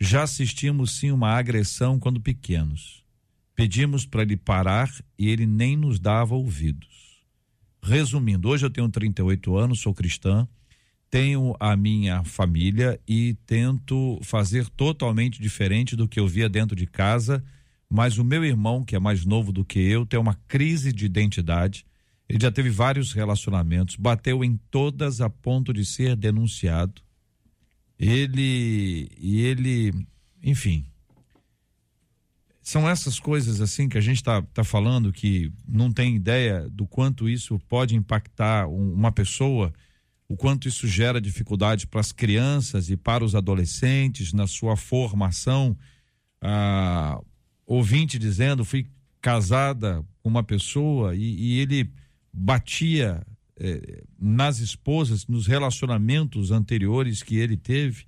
Já 0.00 0.22
assistimos 0.22 0.92
sim 0.92 1.10
uma 1.10 1.32
agressão 1.32 1.98
quando 1.98 2.22
pequenos. 2.22 3.04
Pedimos 3.54 4.06
para 4.06 4.22
ele 4.22 4.38
parar 4.38 4.90
e 5.18 5.28
ele 5.28 5.44
nem 5.44 5.76
nos 5.76 6.00
dava 6.00 6.34
ouvidos. 6.34 7.22
Resumindo, 7.82 8.48
hoje 8.48 8.64
eu 8.64 8.70
tenho 8.70 8.88
38 8.88 9.58
anos, 9.58 9.80
sou 9.80 9.92
cristã, 9.92 10.48
tenho 11.10 11.54
a 11.60 11.76
minha 11.76 12.24
família 12.24 12.98
e 13.06 13.36
tento 13.44 14.18
fazer 14.22 14.70
totalmente 14.70 15.38
diferente 15.38 15.94
do 15.94 16.08
que 16.08 16.18
eu 16.18 16.26
via 16.26 16.48
dentro 16.48 16.74
de 16.74 16.86
casa, 16.86 17.44
mas 17.90 18.18
o 18.18 18.24
meu 18.24 18.44
irmão, 18.44 18.84
que 18.84 18.94
é 18.94 18.98
mais 18.98 19.24
novo 19.24 19.52
do 19.52 19.64
que 19.64 19.78
eu, 19.78 20.04
tem 20.04 20.20
uma 20.20 20.34
crise 20.46 20.92
de 20.92 21.06
identidade. 21.06 21.86
Ele 22.28 22.38
já 22.40 22.52
teve 22.52 22.68
vários 22.68 23.12
relacionamentos, 23.12 23.96
bateu 23.96 24.44
em 24.44 24.58
todas 24.70 25.20
a 25.20 25.30
ponto 25.30 25.72
de 25.72 25.84
ser 25.84 26.14
denunciado. 26.14 27.00
Ele 27.98 29.08
e 29.18 29.40
ele, 29.40 30.06
enfim, 30.42 30.84
são 32.68 32.86
essas 32.86 33.18
coisas 33.18 33.62
assim 33.62 33.88
que 33.88 33.96
a 33.96 34.00
gente 34.00 34.18
está 34.18 34.42
tá 34.42 34.62
falando 34.62 35.10
que 35.10 35.50
não 35.66 35.90
tem 35.90 36.14
ideia 36.14 36.68
do 36.68 36.86
quanto 36.86 37.26
isso 37.26 37.58
pode 37.60 37.96
impactar 37.96 38.68
uma 38.68 39.10
pessoa, 39.10 39.72
o 40.28 40.36
quanto 40.36 40.68
isso 40.68 40.86
gera 40.86 41.18
dificuldade 41.18 41.86
para 41.86 42.00
as 42.00 42.12
crianças 42.12 42.90
e 42.90 42.96
para 42.96 43.24
os 43.24 43.34
adolescentes 43.34 44.34
na 44.34 44.46
sua 44.46 44.76
formação. 44.76 45.74
Ah, 46.42 47.18
ouvinte 47.68 48.18
dizendo, 48.18 48.64
fui 48.64 48.86
casada 49.20 50.02
com 50.22 50.28
uma 50.28 50.42
pessoa 50.42 51.14
e, 51.14 51.20
e 51.20 51.60
ele 51.60 51.92
batia 52.32 53.24
eh, 53.56 54.04
nas 54.18 54.58
esposas, 54.58 55.26
nos 55.26 55.46
relacionamentos 55.46 56.50
anteriores 56.50 57.22
que 57.22 57.36
ele 57.36 57.56
teve, 57.56 58.06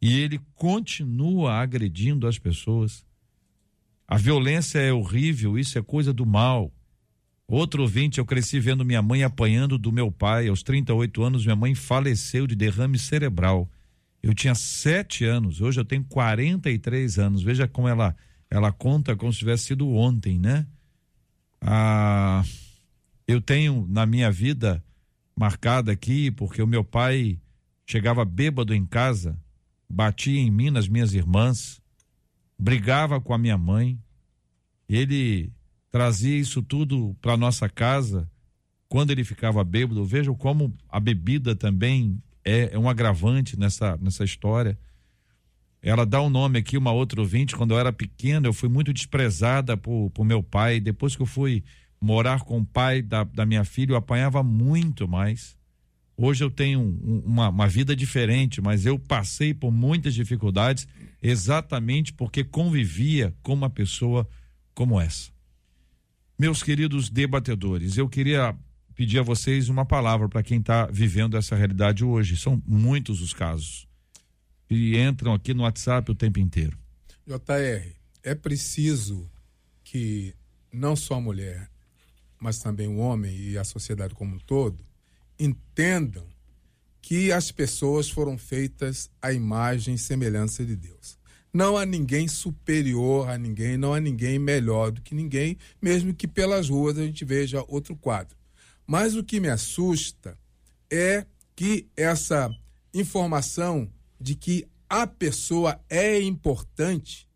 e 0.00 0.18
ele 0.18 0.40
continua 0.54 1.54
agredindo 1.54 2.26
as 2.26 2.38
pessoas. 2.38 3.04
A 4.08 4.16
violência 4.16 4.78
é 4.78 4.92
horrível, 4.92 5.58
isso 5.58 5.78
é 5.78 5.82
coisa 5.82 6.12
do 6.12 6.24
mal. 6.24 6.72
Outro 7.48 7.82
ouvinte, 7.82 8.18
eu 8.18 8.24
cresci 8.24 8.58
vendo 8.58 8.84
minha 8.84 9.02
mãe 9.02 9.22
apanhando 9.24 9.78
do 9.78 9.92
meu 9.92 10.10
pai. 10.10 10.48
Aos 10.48 10.62
38 10.62 11.22
anos, 11.22 11.44
minha 11.44 11.56
mãe 11.56 11.74
faleceu 11.74 12.46
de 12.46 12.54
derrame 12.54 12.98
cerebral. 12.98 13.70
Eu 14.22 14.34
tinha 14.34 14.54
sete 14.54 15.24
anos, 15.24 15.60
hoje 15.60 15.80
eu 15.80 15.84
tenho 15.84 16.04
43 16.04 17.18
anos. 17.18 17.42
Veja 17.42 17.68
como 17.68 17.88
ela, 17.88 18.16
ela 18.50 18.72
conta 18.72 19.16
como 19.16 19.32
se 19.32 19.40
tivesse 19.40 19.64
sido 19.64 19.88
ontem, 19.90 20.38
né? 20.38 20.66
Ah, 21.60 22.44
eu 23.26 23.40
tenho 23.40 23.86
na 23.88 24.06
minha 24.06 24.30
vida 24.30 24.82
marcada 25.34 25.92
aqui, 25.92 26.30
porque 26.30 26.62
o 26.62 26.66
meu 26.66 26.84
pai 26.84 27.38
chegava 27.86 28.24
bêbado 28.24 28.74
em 28.74 28.86
casa, 28.86 29.38
batia 29.88 30.40
em 30.40 30.50
mim, 30.50 30.70
nas 30.70 30.88
minhas 30.88 31.12
irmãs 31.12 31.80
brigava 32.58 33.20
com 33.20 33.34
a 33.34 33.38
minha 33.38 33.58
mãe. 33.58 33.98
Ele 34.88 35.52
trazia 35.90 36.36
isso 36.36 36.62
tudo 36.62 37.16
para 37.20 37.36
nossa 37.36 37.68
casa 37.68 38.30
quando 38.88 39.10
ele 39.10 39.24
ficava 39.24 39.62
bêbado. 39.64 40.04
Vejam 40.04 40.34
como 40.34 40.74
a 40.88 40.98
bebida 40.98 41.54
também 41.54 42.22
é, 42.44 42.74
é 42.74 42.78
um 42.78 42.88
agravante 42.88 43.58
nessa, 43.58 43.96
nessa 44.00 44.24
história. 44.24 44.78
Ela 45.86 46.04
dá 46.04 46.20
um 46.20 46.28
nome 46.28 46.58
aqui, 46.58 46.76
uma 46.76 46.90
outra 46.90 47.20
ouvinte. 47.20 47.54
Quando 47.54 47.70
eu 47.70 47.78
era 47.78 47.92
pequena, 47.92 48.48
eu 48.48 48.52
fui 48.52 48.68
muito 48.68 48.92
desprezada 48.92 49.76
por, 49.76 50.10
por 50.10 50.24
meu 50.24 50.42
pai. 50.42 50.80
Depois 50.80 51.14
que 51.14 51.22
eu 51.22 51.26
fui 51.26 51.62
morar 52.00 52.40
com 52.40 52.58
o 52.58 52.66
pai 52.66 53.00
da, 53.00 53.22
da 53.22 53.46
minha 53.46 53.62
filha, 53.62 53.92
eu 53.92 53.96
apanhava 53.96 54.42
muito 54.42 55.06
mais. 55.06 55.56
Hoje 56.16 56.42
eu 56.42 56.50
tenho 56.50 56.80
um, 56.80 57.22
uma, 57.24 57.50
uma 57.50 57.68
vida 57.68 57.94
diferente, 57.94 58.60
mas 58.60 58.84
eu 58.84 58.98
passei 58.98 59.54
por 59.54 59.70
muitas 59.70 60.12
dificuldades 60.12 60.88
exatamente 61.22 62.12
porque 62.12 62.42
convivia 62.42 63.32
com 63.40 63.54
uma 63.54 63.70
pessoa 63.70 64.28
como 64.74 65.00
essa. 65.00 65.30
Meus 66.36 66.64
queridos 66.64 67.08
debatedores, 67.08 67.96
eu 67.96 68.08
queria 68.08 68.56
pedir 68.92 69.20
a 69.20 69.22
vocês 69.22 69.68
uma 69.68 69.86
palavra 69.86 70.28
para 70.28 70.42
quem 70.42 70.58
está 70.58 70.86
vivendo 70.86 71.36
essa 71.36 71.54
realidade 71.54 72.04
hoje. 72.04 72.36
São 72.36 72.60
muitos 72.66 73.20
os 73.20 73.32
casos. 73.32 73.85
E 74.68 74.96
entram 74.98 75.32
aqui 75.32 75.54
no 75.54 75.62
WhatsApp 75.62 76.10
o 76.10 76.14
tempo 76.14 76.38
inteiro. 76.38 76.78
JR, 77.26 77.92
é 78.22 78.34
preciso 78.34 79.30
que 79.84 80.34
não 80.72 80.96
só 80.96 81.14
a 81.14 81.20
mulher, 81.20 81.70
mas 82.40 82.58
também 82.58 82.88
o 82.88 82.96
homem 82.96 83.36
e 83.36 83.58
a 83.58 83.64
sociedade 83.64 84.14
como 84.14 84.36
um 84.36 84.38
todo 84.38 84.84
entendam 85.38 86.26
que 87.00 87.30
as 87.30 87.52
pessoas 87.52 88.10
foram 88.10 88.36
feitas 88.36 89.10
à 89.22 89.32
imagem 89.32 89.94
e 89.94 89.98
semelhança 89.98 90.64
de 90.64 90.74
Deus. 90.74 91.18
Não 91.52 91.76
há 91.76 91.86
ninguém 91.86 92.28
superior 92.28 93.30
a 93.30 93.38
ninguém, 93.38 93.76
não 93.76 93.94
há 93.94 94.00
ninguém 94.00 94.38
melhor 94.38 94.90
do 94.90 95.00
que 95.00 95.14
ninguém, 95.14 95.56
mesmo 95.80 96.12
que 96.12 96.26
pelas 96.26 96.68
ruas 96.68 96.98
a 96.98 97.04
gente 97.04 97.24
veja 97.24 97.64
outro 97.68 97.96
quadro. 97.96 98.36
Mas 98.86 99.14
o 99.14 99.24
que 99.24 99.40
me 99.40 99.48
assusta 99.48 100.36
é 100.90 101.24
que 101.54 101.88
essa 101.96 102.50
informação 102.92 103.90
de 104.20 104.34
que 104.34 104.68
a 104.88 105.06
pessoa 105.06 105.80
é 105.88 106.20
importante, 106.20 107.28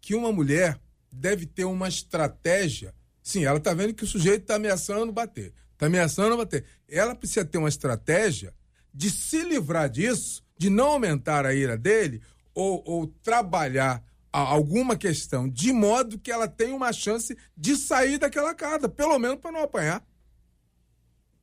que 0.00 0.14
uma 0.14 0.32
mulher 0.32 0.80
deve 1.12 1.46
ter 1.46 1.64
uma 1.64 1.88
estratégia. 1.88 2.94
Sim, 3.22 3.44
ela 3.44 3.58
está 3.58 3.74
vendo 3.74 3.94
que 3.94 4.04
o 4.04 4.06
sujeito 4.06 4.42
está 4.42 4.54
ameaçando 4.56 5.12
bater. 5.12 5.52
Está 5.72 5.86
ameaçando 5.86 6.36
bater. 6.36 6.64
Ela 6.88 7.14
precisa 7.14 7.44
ter 7.44 7.58
uma 7.58 7.68
estratégia 7.68 8.54
de 8.92 9.10
se 9.10 9.42
livrar 9.44 9.88
disso, 9.88 10.42
de 10.56 10.70
não 10.70 10.92
aumentar 10.92 11.44
a 11.44 11.54
ira 11.54 11.76
dele, 11.76 12.22
ou, 12.54 12.82
ou 12.86 13.06
trabalhar 13.06 14.02
alguma 14.32 14.96
questão 14.96 15.48
de 15.48 15.72
modo 15.72 16.18
que 16.18 16.30
ela 16.30 16.48
tenha 16.48 16.74
uma 16.74 16.92
chance 16.92 17.36
de 17.56 17.76
sair 17.76 18.18
daquela 18.18 18.54
casa, 18.54 18.88
pelo 18.88 19.18
menos 19.18 19.40
para 19.40 19.52
não 19.52 19.62
apanhar. 19.62 20.06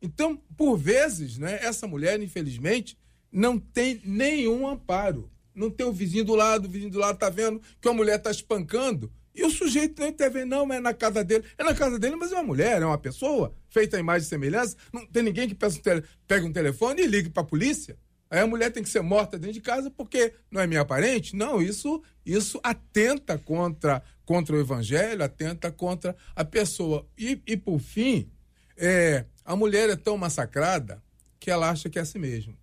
Então, 0.01 0.37
por 0.57 0.77
vezes, 0.77 1.37
né, 1.37 1.57
essa 1.61 1.87
mulher, 1.87 2.21
infelizmente, 2.21 2.97
não 3.31 3.57
tem 3.59 4.01
nenhum 4.03 4.67
amparo. 4.67 5.29
Não 5.53 5.69
tem 5.69 5.85
o 5.85 5.91
vizinho 5.93 6.25
do 6.25 6.35
lado, 6.35 6.65
o 6.65 6.69
vizinho 6.69 6.91
do 6.91 6.99
lado 6.99 7.15
está 7.15 7.29
vendo 7.29 7.61
que 7.79 7.87
a 7.87 7.93
mulher 7.93 8.17
está 8.17 8.29
espancando. 8.29 9.11
E 9.33 9.43
o 9.43 9.49
sujeito 9.49 9.99
não 9.99 10.07
intervém, 10.07 10.45
não, 10.45 10.65
mas 10.65 10.77
é 10.77 10.81
na 10.81 10.93
casa 10.93 11.23
dele. 11.23 11.43
É 11.57 11.63
na 11.63 11.73
casa 11.73 11.99
dele, 11.99 12.15
mas 12.15 12.31
é 12.31 12.35
uma 12.35 12.43
mulher, 12.43 12.81
é 12.81 12.85
uma 12.85 12.97
pessoa, 12.97 13.53
feita 13.69 13.97
a 13.97 13.99
imagem 13.99 14.25
e 14.25 14.29
semelhança. 14.29 14.77
Não 14.93 15.05
tem 15.05 15.23
ninguém 15.23 15.47
que 15.47 15.55
peça 15.55 15.77
um 15.77 15.81
tele, 15.81 16.03
pegue 16.25 16.45
um 16.45 16.53
telefone 16.53 17.01
e 17.01 17.07
ligue 17.07 17.29
para 17.29 17.43
a 17.43 17.45
polícia. 17.45 17.97
Aí 18.29 18.39
a 18.39 18.47
mulher 18.47 18.71
tem 18.71 18.81
que 18.81 18.89
ser 18.89 19.01
morta 19.01 19.37
dentro 19.37 19.53
de 19.53 19.61
casa 19.61 19.91
porque 19.91 20.33
não 20.49 20.61
é 20.61 20.67
minha 20.67 20.83
parente? 20.83 21.35
Não, 21.35 21.61
isso, 21.61 22.01
isso 22.25 22.59
atenta 22.63 23.37
contra, 23.37 24.01
contra 24.25 24.55
o 24.55 24.59
evangelho, 24.59 25.23
atenta 25.23 25.71
contra 25.71 26.15
a 26.35 26.43
pessoa. 26.43 27.05
E, 27.17 27.41
e 27.45 27.55
por 27.55 27.79
fim, 27.79 28.31
é, 28.77 29.25
a 29.43 29.55
mulher 29.55 29.89
é 29.89 29.95
tão 29.95 30.17
massacrada 30.17 31.03
que 31.39 31.51
ela 31.51 31.69
acha 31.69 31.89
que 31.89 31.99
é 31.99 32.01
assim 32.01 32.19
mesmo. 32.19 32.57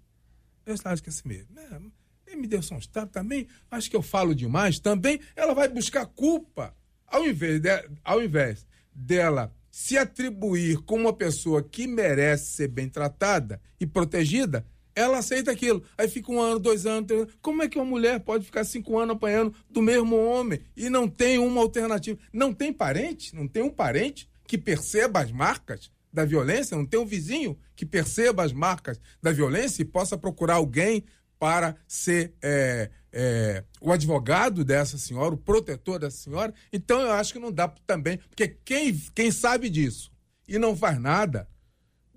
Eu 0.65 0.75
acho 0.85 1.03
que 1.03 1.09
é 1.09 1.13
assim 1.13 1.29
mesmo. 1.29 1.59
É, 1.59 1.81
ele 2.27 2.41
me 2.41 2.47
deu 2.47 2.61
tapas 2.93 3.11
também. 3.11 3.47
Acho 3.71 3.91
que 3.91 3.97
eu 3.97 4.03
falo 4.03 4.35
demais 4.35 4.79
também. 4.79 5.21
Ela 5.37 5.55
vai 5.55 5.69
buscar 5.69 6.07
culpa. 6.07 6.75
Ao 7.07 7.27
invés, 7.27 7.61
de, 7.61 7.69
ao 8.03 8.23
invés 8.23 8.67
dela 8.95 9.53
se 9.71 9.97
atribuir 9.97 10.79
como 10.83 11.03
uma 11.03 11.13
pessoa 11.13 11.63
que 11.63 11.87
merece 11.87 12.53
ser 12.53 12.69
bem 12.69 12.89
tratada 12.89 13.61
e 13.81 13.87
protegida, 13.87 14.67
ela 14.95 15.19
aceita 15.19 15.51
aquilo. 15.51 15.83
Aí 15.97 16.09
fica 16.09 16.31
um 16.31 16.41
ano, 16.41 16.59
dois 16.59 16.87
anos, 16.87 17.07
três 17.07 17.23
anos. 17.23 17.35
Como 17.41 17.63
é 17.63 17.69
que 17.69 17.79
uma 17.79 17.85
mulher 17.85 18.21
pode 18.21 18.45
ficar 18.45 18.65
cinco 18.65 18.99
anos 18.99 19.17
apanhando 19.17 19.55
do 19.71 19.81
mesmo 19.81 20.17
homem 20.17 20.61
e 20.77 20.91
não 20.91 21.09
tem 21.09 21.39
uma 21.39 21.61
alternativa? 21.61 22.19
Não 22.33 22.53
tem 22.53 22.73
parente? 22.73 23.35
Não 23.35 23.49
tem 23.49 23.63
um 23.63 23.71
parente 23.71 24.29
que 24.47 24.59
perceba 24.59 25.21
as 25.21 25.33
marcas 25.33 25.91
da 26.13 26.25
violência? 26.25 26.77
Não 26.77 26.87
tem 26.87 27.01
um 27.01 27.07
vizinho 27.07 27.59
que 27.75 27.87
perceba 27.87 28.45
as 28.45 28.53
marcas 28.53 29.01
da 29.23 29.33
violência 29.33 29.83
e 29.83 29.87
possa 29.87 30.19
procurar 30.19 30.55
alguém 30.55 31.05
para 31.39 31.77
ser 31.89 32.35
é, 32.43 32.91
é, 33.13 33.65
o 33.81 33.91
advogado 33.91 34.65
dessa 34.65 34.99
senhora, 34.99 35.35
o 35.35 35.39
protetor 35.39 35.99
dessa 35.99 36.19
senhora? 36.19 36.55
Então 36.73 37.01
eu 37.01 37.13
acho 37.13 37.33
que 37.33 37.39
não 37.39 37.51
dá 37.51 37.69
também, 37.87 38.19
porque 38.19 38.49
quem, 38.65 38.95
quem 39.15 39.31
sabe 39.31 39.69
disso 39.69 40.13
e 40.47 40.59
não 40.59 40.77
faz 40.77 41.01
nada, 41.01 41.49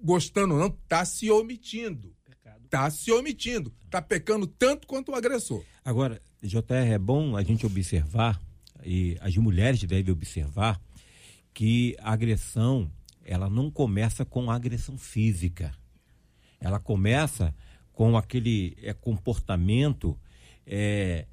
gostando 0.02 0.54
ou 0.54 0.60
não, 0.60 0.68
está 0.68 1.06
se 1.06 1.32
omitindo 1.32 2.16
está 2.76 2.90
se 2.90 3.12
omitindo, 3.12 3.74
está 3.86 4.02
pecando 4.02 4.46
tanto 4.46 4.86
quanto 4.86 5.12
o 5.12 5.16
agressor. 5.16 5.64
Agora, 5.84 6.22
JR, 6.42 6.92
é 6.92 6.98
bom 6.98 7.36
a 7.36 7.44
gente 7.44 7.66
observar, 7.66 8.40
e 8.84 9.18
as 9.22 9.36
mulheres 9.38 9.82
devem 9.84 10.12
observar, 10.12 10.80
que 11.54 11.96
a 12.00 12.12
agressão, 12.12 12.92
ela 13.26 13.50
não 13.50 13.72
começa 13.72 14.24
com 14.24 14.52
agressão 14.52 14.98
física. 14.98 15.74
Ela 16.60 16.80
começa 16.80 17.54
com 17.92 18.16
aquele 18.16 18.78
é, 18.82 18.94
comportamento 18.94 20.18
é, 20.66 21.26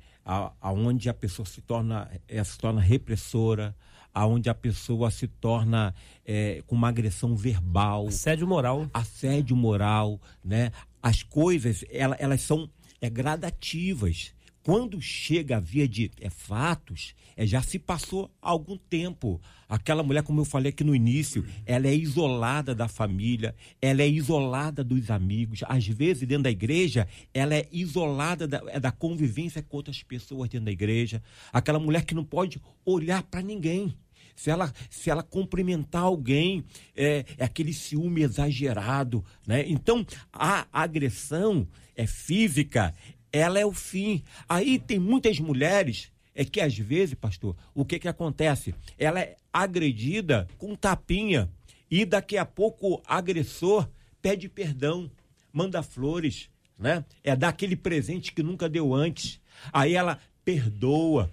aonde 0.61 1.09
a 1.09 1.15
pessoa 1.15 1.45
se 1.45 1.61
torna, 1.61 2.11
é, 2.27 2.43
se 2.43 2.57
torna 2.57 2.81
repressora, 2.81 3.77
aonde 4.15 4.49
a 4.49 4.55
pessoa 4.55 5.11
se 5.11 5.27
torna 5.27 5.95
é, 6.25 6.63
com 6.67 6.75
uma 6.75 6.89
agressão 6.89 7.37
verbal. 7.37 8.09
Assédio 8.09 8.47
moral. 8.47 8.89
Assédio 8.93 9.57
moral, 9.57 10.21
né? 10.45 10.71
As 11.03 11.23
coisas, 11.23 11.85
ela, 11.91 12.17
elas 12.19 12.43
são 12.43 12.71
é, 13.01 13.11
gradativas. 13.11 14.33
Quando 14.63 15.01
chega 15.01 15.57
a 15.57 15.61
via 15.61 15.89
de 15.89 16.11
é, 16.21 16.31
fatos, 16.31 17.15
é, 17.37 17.45
já 17.45 17.61
se 17.61 17.79
passou 17.79 18.31
algum 18.41 18.77
tempo. 18.77 19.41
Aquela 19.69 20.03
mulher, 20.03 20.23
como 20.23 20.41
eu 20.41 20.45
falei 20.45 20.71
aqui 20.71 20.85
no 20.85 20.95
início, 20.95 21.45
ela 21.67 21.89
é 21.89 21.95
isolada 21.95 22.75
da 22.75 22.87
família, 22.87 23.55
ela 23.81 24.03
é 24.03 24.09
isolada 24.09 24.85
dos 24.85 25.11
amigos. 25.11 25.61
Às 25.67 25.87
vezes, 25.89 26.29
dentro 26.29 26.45
da 26.45 26.51
igreja, 26.51 27.09
ela 27.35 27.55
é 27.55 27.67
isolada 27.73 28.47
da, 28.47 28.63
é, 28.69 28.79
da 28.79 28.93
convivência 28.93 29.63
com 29.63 29.77
outras 29.77 30.03
pessoas 30.03 30.49
dentro 30.49 30.67
da 30.67 30.73
igreja. 30.73 31.23
Aquela 31.53 31.81
mulher 31.81 32.05
que 32.05 32.15
não 32.15 32.25
pode 32.25 32.61
olhar 32.85 33.23
para 33.25 33.43
ninguém 33.43 33.93
se 34.35 34.51
ela, 34.51 34.73
se 34.89 35.11
ela 35.11 35.23
cumprimentar 35.23 36.03
alguém, 36.03 36.65
é, 36.97 37.25
é 37.37 37.45
aquele 37.45 37.73
ciúme 37.73 38.23
exagerado, 38.23 39.25
né? 39.47 39.65
Então, 39.69 40.07
a 40.33 40.67
agressão 40.73 41.69
é 41.95 42.07
física, 42.07 42.95
ela 43.33 43.59
é 43.59 43.67
o 43.67 43.73
fim. 43.73 44.23
Aí 44.49 44.79
tem 44.79 44.99
muitas 44.99 45.39
mulheres 45.39 46.11
é 46.35 46.45
que 46.45 46.61
às 46.61 46.77
vezes, 46.77 47.15
pastor, 47.15 47.55
o 47.75 47.85
que 47.85 47.99
que 47.99 48.09
acontece? 48.09 48.75
Ela 48.99 49.21
é 49.21 49.37
agredida 49.53 50.49
com 50.57 50.75
tapinha 50.75 51.51
e 51.91 52.07
daqui 52.07 52.39
a 52.39 52.47
pouco 52.47 52.95
o 52.95 53.03
agressor 53.07 53.89
pede 54.23 54.49
perdão, 54.49 55.11
manda 55.53 55.83
flores, 55.83 56.49
né? 56.79 57.05
É 57.23 57.37
dar 57.37 57.49
aquele 57.49 57.77
presente 57.77 58.33
que 58.33 58.43
nunca 58.43 58.67
deu 58.67 58.95
antes. 58.95 59.41
Aí 59.73 59.95
ela 59.95 60.19
perdoa, 60.43 61.31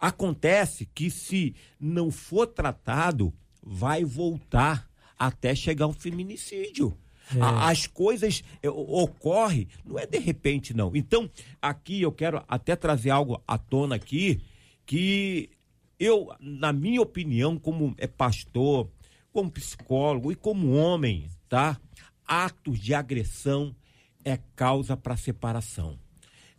Acontece 0.00 0.86
que 0.86 1.10
se 1.10 1.54
não 1.78 2.10
for 2.10 2.46
tratado, 2.46 3.34
vai 3.62 4.02
voltar 4.02 4.88
até 5.18 5.54
chegar 5.54 5.86
um 5.86 5.92
feminicídio. 5.92 6.96
É. 7.36 7.40
As 7.40 7.86
coisas 7.86 8.42
é, 8.62 8.68
ocorrem, 8.68 9.68
não 9.84 9.98
é 9.98 10.06
de 10.06 10.18
repente, 10.18 10.74
não. 10.74 10.94
Então, 10.94 11.30
aqui 11.60 12.02
eu 12.02 12.12
quero 12.12 12.42
até 12.48 12.74
trazer 12.74 13.10
algo 13.10 13.42
à 13.46 13.56
tona 13.56 13.96
aqui, 13.96 14.40
que 14.84 15.50
eu, 15.98 16.32
na 16.40 16.72
minha 16.72 17.00
opinião, 17.00 17.58
como 17.58 17.94
é 17.98 18.06
pastor, 18.06 18.88
como 19.32 19.50
psicólogo 19.50 20.32
e 20.32 20.34
como 20.34 20.72
homem, 20.72 21.28
tá? 21.48 21.78
Atos 22.26 22.78
de 22.78 22.94
agressão 22.94 23.74
é 24.24 24.38
causa 24.56 24.96
para 24.96 25.16
separação. 25.16 25.98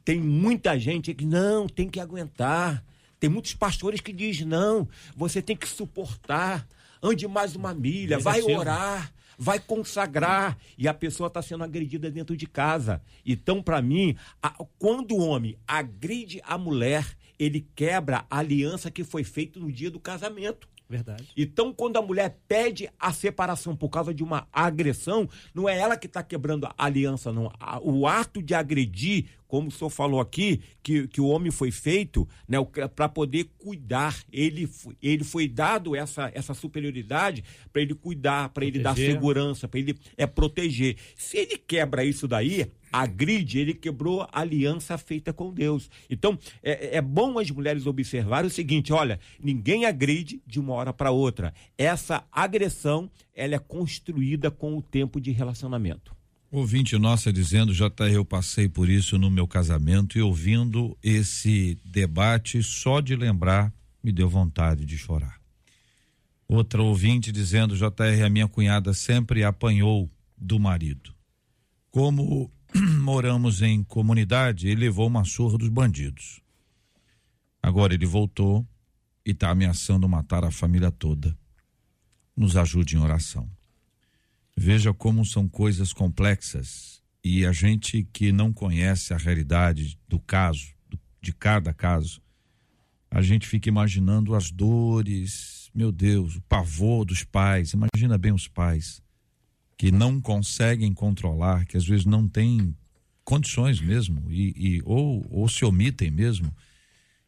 Tem 0.04 0.20
muita 0.20 0.80
gente 0.80 1.14
que 1.14 1.26
não 1.26 1.68
tem 1.68 1.90
que 1.90 2.00
aguentar. 2.00 2.84
Tem 3.20 3.30
muitos 3.30 3.54
pastores 3.54 4.02
que 4.02 4.12
dizem: 4.12 4.48
não, 4.48 4.88
você 5.16 5.42
tem 5.42 5.56
que 5.56 5.68
suportar, 5.68 6.68
ande 7.02 7.28
mais 7.28 7.56
uma 7.56 7.74
milha, 7.74 8.18
vai 8.20 8.42
orar, 8.42 9.14
vai 9.42 9.60
consagrar. 9.60 10.56
E 10.78 10.88
a 10.88 10.94
pessoa 10.94 11.26
está 11.26 11.42
sendo 11.42 11.64
agredida 11.64 12.12
dentro 12.12 12.38
de 12.38 12.46
casa. 12.46 13.02
Então, 13.26 13.62
para 13.64 13.82
mim, 13.82 14.16
a, 14.42 14.52
quando 14.78 15.16
o 15.16 15.26
homem 15.26 15.58
agride 15.68 16.40
a 16.46 16.60
mulher, 16.60 17.18
ele 17.40 17.68
quebra 17.76 18.24
a 18.30 18.38
aliança 18.38 18.92
que 18.92 19.04
foi 19.04 19.24
feita 19.24 19.60
no 19.60 19.72
dia 19.72 19.90
do 19.90 20.00
casamento. 20.00 20.70
Verdade. 20.88 21.28
Então, 21.36 21.74
quando 21.74 21.98
a 21.98 22.02
mulher 22.02 22.38
pede 22.48 22.90
a 23.00 23.12
separação 23.14 23.76
por 23.76 23.90
causa 23.90 24.14
de 24.14 24.24
uma 24.24 24.48
agressão, 24.52 25.28
não 25.56 25.68
é 25.68 25.80
ela 25.80 25.98
que 25.98 26.06
está 26.06 26.22
quebrando 26.22 26.66
a 26.66 26.74
aliança, 26.78 27.32
não. 27.32 27.50
O 27.82 28.06
ato 28.06 28.44
de 28.44 28.54
agredir 28.54 29.26
como 29.52 29.68
o 29.68 29.72
senhor 29.72 29.90
falou 29.90 30.22
aqui, 30.22 30.62
que, 30.82 31.10
que 31.10 31.20
o 31.20 31.28
homem 31.28 31.52
foi 31.52 31.72
feito 31.72 32.26
né, 32.48 32.58
para 32.96 33.10
poder 33.10 33.50
cuidar. 33.58 34.18
Ele, 34.32 34.66
ele 35.04 35.26
foi 35.26 35.46
dado 35.46 35.94
essa, 35.94 36.32
essa 36.34 36.54
superioridade 36.54 37.44
para 37.74 37.82
ele 37.82 37.94
cuidar, 37.94 38.48
para 38.48 38.64
ele 38.64 38.80
dar 38.80 38.96
segurança, 38.96 39.68
para 39.68 39.82
ele 39.82 40.00
é, 40.16 40.26
proteger. 40.26 40.96
Se 41.18 41.36
ele 41.36 41.58
quebra 41.58 42.06
isso 42.06 42.30
daí, 42.30 42.72
agride, 42.90 43.60
ele 43.60 43.74
quebrou 43.74 44.22
a 44.22 44.40
aliança 44.40 44.98
feita 44.98 45.34
com 45.34 45.54
Deus. 45.54 45.90
Então, 46.10 46.40
é, 46.64 46.96
é 46.96 47.02
bom 47.02 47.38
as 47.38 47.52
mulheres 47.52 47.86
observarem 47.86 48.48
o 48.48 48.54
seguinte: 48.54 48.94
olha, 48.94 49.20
ninguém 49.38 49.84
agride 49.84 50.42
de 50.48 50.62
uma 50.62 50.76
hora 50.76 50.94
para 50.94 51.12
outra. 51.12 51.54
Essa 51.78 52.24
agressão 52.32 53.12
ela 53.36 53.56
é 53.56 53.60
construída 53.60 54.50
com 54.50 54.78
o 54.78 54.82
tempo 54.82 55.20
de 55.20 55.32
relacionamento. 55.32 56.21
Ouvinte 56.54 56.98
nossa 56.98 57.32
dizendo, 57.32 57.74
JR, 57.74 58.12
eu 58.12 58.26
passei 58.26 58.68
por 58.68 58.90
isso 58.90 59.18
no 59.18 59.32
meu 59.32 59.48
casamento 59.48 60.18
e 60.18 60.22
ouvindo 60.22 60.98
esse 61.02 61.80
debate, 61.86 62.62
só 62.62 63.00
de 63.00 63.16
lembrar, 63.16 63.74
me 64.04 64.12
deu 64.12 64.30
vontade 64.30 64.86
de 64.86 64.98
chorar. 64.98 65.40
Outra 66.50 66.84
ouvinte 66.84 67.32
dizendo, 67.32 67.78
JR, 67.78 68.26
a 68.26 68.30
minha 68.30 68.50
cunhada 68.50 68.94
sempre 68.94 69.46
apanhou 69.46 70.12
do 70.38 70.60
marido. 70.60 71.16
Como 71.90 72.52
moramos 73.00 73.62
em 73.62 73.82
comunidade, 73.82 74.68
ele 74.68 74.82
levou 74.82 75.08
uma 75.08 75.24
surra 75.24 75.58
dos 75.58 75.70
bandidos. 75.70 76.42
Agora 77.64 77.94
ele 77.94 78.06
voltou 78.06 78.68
e 79.26 79.32
está 79.32 79.52
ameaçando 79.52 80.10
matar 80.10 80.44
a 80.44 80.52
família 80.52 80.92
toda. 80.92 81.34
Nos 82.36 82.58
ajude 82.58 82.98
em 82.98 83.00
oração. 83.00 83.50
Veja 84.56 84.94
como 84.94 85.26
são 85.26 85.48
coisas 85.48 85.94
complexas 85.94 87.02
e 87.24 87.46
a 87.46 87.52
gente 87.52 88.08
que 88.12 88.32
não 88.32 88.52
conhece 88.52 89.14
a 89.14 89.18
realidade 89.18 89.98
do 90.08 90.20
caso, 90.20 90.74
de 91.22 91.32
cada 91.34 91.74
caso, 91.74 92.22
a 93.10 93.22
gente 93.22 93.48
fica 93.48 93.70
imaginando 93.70 94.34
as 94.34 94.50
dores, 94.50 95.70
meu 95.74 95.92
Deus, 95.92 96.36
o 96.36 96.42
pavor 96.42 97.06
dos 97.06 97.24
pais. 97.24 97.74
Imagina 97.74 98.18
bem 98.18 98.32
os 98.32 98.48
pais 98.48 99.02
que 99.78 99.92
não 99.92 100.22
conseguem 100.22 100.94
controlar, 100.94 101.66
que 101.66 101.76
às 101.76 101.86
vezes 101.86 102.06
não 102.06 102.28
têm 102.28 102.76
condições 103.24 103.82
mesmo 103.82 104.32
e, 104.32 104.54
e 104.56 104.82
ou, 104.86 105.26
ou 105.30 105.50
se 105.50 105.66
omitem 105.66 106.10
mesmo. 106.10 106.54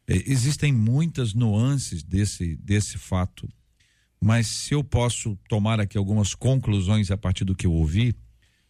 É, 0.08 0.16
existem 0.30 0.72
muitas 0.72 1.34
nuances 1.34 2.04
desse, 2.04 2.56
desse 2.58 2.98
fato 2.98 3.50
mas 4.24 4.48
se 4.48 4.74
eu 4.74 4.84
posso 4.84 5.38
tomar 5.50 5.82
aqui 5.82 5.98
algumas 5.98 6.34
conclusões 6.34 7.12
a 7.12 7.18
partir 7.18 7.44
do 7.44 7.54
que 7.54 7.68
eu 7.68 7.74
ouvi, 7.74 8.16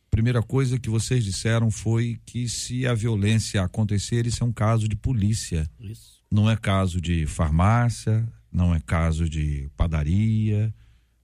primeira 0.09 0.41
coisa 0.41 0.79
que 0.79 0.89
vocês 0.89 1.23
disseram 1.23 1.69
foi 1.69 2.19
que 2.25 2.49
se 2.49 2.87
a 2.87 2.93
violência 2.95 3.61
acontecer, 3.61 4.25
isso 4.25 4.43
é 4.43 4.47
um 4.47 4.51
caso 4.51 4.87
de 4.87 4.95
polícia. 4.95 5.69
Isso. 5.79 6.23
Não 6.31 6.49
é 6.49 6.57
caso 6.57 6.99
de 6.99 7.27
farmácia, 7.27 8.27
não 8.51 8.73
é 8.73 8.79
caso 8.79 9.29
de 9.29 9.69
padaria, 9.77 10.73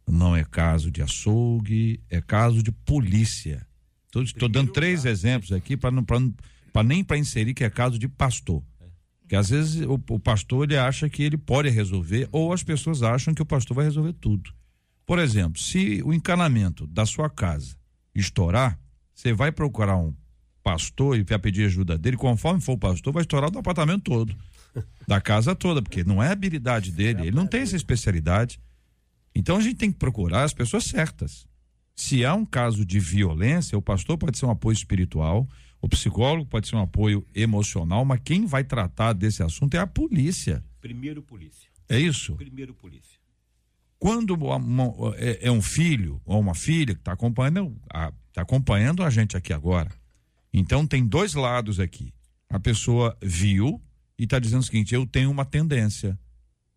não 0.08 0.36
é 0.36 0.44
caso 0.44 0.92
de 0.92 1.02
açougue, 1.02 2.00
é 2.08 2.22
caso 2.22 2.62
de 2.62 2.72
polícia. 2.72 3.66
Estou 4.16 4.50
dando 4.50 4.72
três 4.72 5.06
exemplos 5.06 5.52
aqui 5.52 5.76
para 5.76 6.84
nem 6.84 7.04
para 7.04 7.18
inserir 7.18 7.56
que 7.56 7.64
é 7.64 7.70
caso 7.70 7.98
de 7.98 8.08
pastor. 8.08 8.64
Que 9.30 9.36
às 9.36 9.52
vezes 9.52 9.86
o, 9.86 9.94
o, 9.94 10.20
pastor 10.20 10.64
ele 10.64 10.76
acha 10.76 11.08
que 11.08 11.22
ele 11.22 11.38
pode 11.38 11.70
resolver, 11.70 12.28
ou 12.32 12.52
as 12.52 12.64
pessoas 12.64 13.04
acham 13.04 13.32
que 13.32 13.44
o 13.44 13.46
pastor 13.46 13.76
vai 13.76 13.86
resolver 13.86 14.14
tudo. 14.14 14.52
Por 15.06 15.20
exemplo, 15.20 15.62
se 15.62 16.02
o 16.04 16.12
encanamento 16.12 16.88
da 16.88 17.06
sua 17.06 17.30
casa 17.30 17.76
estourar, 18.16 18.80
você 19.14 19.32
vai 19.32 19.52
procurar 19.52 19.98
um 19.98 20.16
pastor 20.64 21.16
e 21.16 21.22
vai 21.22 21.38
pedir 21.38 21.66
ajuda 21.66 21.96
dele, 21.96 22.18
conforme 22.18 22.60
for 22.60 22.74
o 22.74 22.78
pastor, 22.78 23.14
vai 23.14 23.22
estourar 23.22 23.52
do 23.52 23.60
apartamento 23.60 24.06
todo, 24.06 24.36
da 25.08 25.22
casa 25.22 25.56
toda, 25.56 25.80
porque 25.80 26.04
não 26.04 26.24
é 26.24 26.32
habilidade 26.32 26.92
dele, 26.92 27.28
ele 27.28 27.36
não 27.36 27.46
tem 27.46 27.62
essa 27.62 27.76
especialidade. 27.76 28.60
Então 29.36 29.58
a 29.58 29.62
gente 29.62 29.76
tem 29.76 29.92
que 29.92 30.00
procurar 30.00 30.44
as 30.44 30.56
pessoas 30.56 30.86
certas. 30.86 31.46
Se 31.96 32.26
há 32.26 32.34
um 32.34 32.46
caso 32.46 32.84
de 32.84 33.00
violência, 33.00 33.78
o 33.78 33.82
pastor 33.82 34.18
pode 34.18 34.40
ser 34.40 34.48
um 34.48 34.52
apoio 34.52 34.74
espiritual, 34.74 35.48
o 35.82 35.88
psicólogo 35.88 36.46
pode 36.46 36.68
ser 36.68 36.76
um 36.76 36.82
apoio 36.82 37.26
emocional, 37.34 38.04
mas 38.04 38.20
quem 38.24 38.46
vai 38.46 38.64
tratar 38.64 39.14
desse 39.14 39.42
assunto 39.42 39.76
é 39.76 39.80
a 39.80 39.88
polícia. 39.88 40.64
Primeiro 40.82 41.22
polícia. 41.22 41.70
É 41.88 42.00
isso? 42.00 42.36
Primeiro 42.36 42.74
polícia. 42.74 43.20
Quando 43.98 44.38
é, 45.18 45.48
é 45.48 45.52
um 45.52 45.62
filho 45.62 46.22
ou 46.26 46.40
uma 46.40 46.56
filha 46.56 46.94
que 46.94 47.02
está 47.02 47.14
acompanhando, 47.14 47.76
a, 47.92 48.12
tá 48.32 48.42
acompanhando 48.42 49.04
a 49.04 49.10
gente 49.10 49.36
aqui 49.36 49.52
agora. 49.52 49.92
Então 50.54 50.86
tem 50.86 51.06
dois 51.06 51.34
lados 51.34 51.80
aqui. 51.80 52.14
A 52.50 52.60
pessoa 52.60 53.18
viu 53.22 53.82
e 54.18 54.24
está 54.24 54.40
dizendo 54.40 54.62
o 54.62 54.66
seguinte: 54.66 54.94
eu 54.94 55.06
tenho 55.06 55.30
uma 55.30 55.46
tendência. 55.46 56.18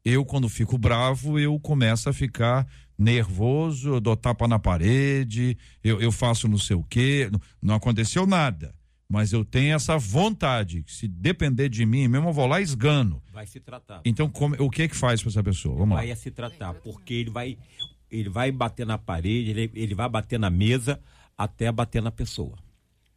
Eu, 0.05 0.25
quando 0.25 0.49
fico 0.49 0.77
bravo, 0.77 1.39
eu 1.39 1.59
começo 1.61 2.09
a 2.09 2.13
ficar 2.13 2.67
nervoso, 2.99 3.95
eu 3.95 4.01
dou 4.01 4.17
tapa 4.17 4.49
na 4.49 4.59
parede, 4.59 5.57
eu, 5.83 6.01
eu 6.01 6.11
faço 6.11 6.49
não 6.49 6.59
sei 6.59 6.75
o 6.75 6.83
quê. 6.83 7.29
Não, 7.31 7.41
não 7.63 7.75
aconteceu 7.77 8.27
nada. 8.27 8.75
Mas 9.09 9.33
eu 9.33 9.45
tenho 9.45 9.75
essa 9.75 9.99
vontade. 9.99 10.83
que 10.83 10.93
Se 10.93 11.07
depender 11.07 11.69
de 11.69 11.85
mim, 11.85 12.09
mesmo 12.09 12.29
eu 12.29 12.33
vou 12.33 12.47
lá 12.47 12.61
e 12.61 12.65
esgano. 12.65 13.23
Vai 13.33 13.47
se 13.47 13.61
tratar. 13.61 14.01
Então, 14.05 14.29
como- 14.29 14.57
o 14.59 14.71
que 14.71 14.83
é 14.83 14.89
que 14.89 14.97
faz 14.97 15.21
para 15.21 15.31
essa 15.31 15.43
pessoa? 15.43 15.75
Vamos 15.77 15.97
lá. 15.97 16.03
vai 16.05 16.17
se 16.17 16.31
tratar, 16.31 16.75
porque 16.75 17.13
ele 17.15 17.31
vai, 17.31 17.59
ele 18.11 18.29
vai 18.29 18.51
bater 18.51 18.87
na 18.87 18.97
parede, 18.99 19.51
ele, 19.51 19.71
ele 19.75 19.95
vai 19.95 20.09
bater 20.09 20.39
na 20.39 20.49
mesa 20.51 20.99
até 21.37 21.71
bater 21.71 22.01
na 22.03 22.11
pessoa. 22.11 22.57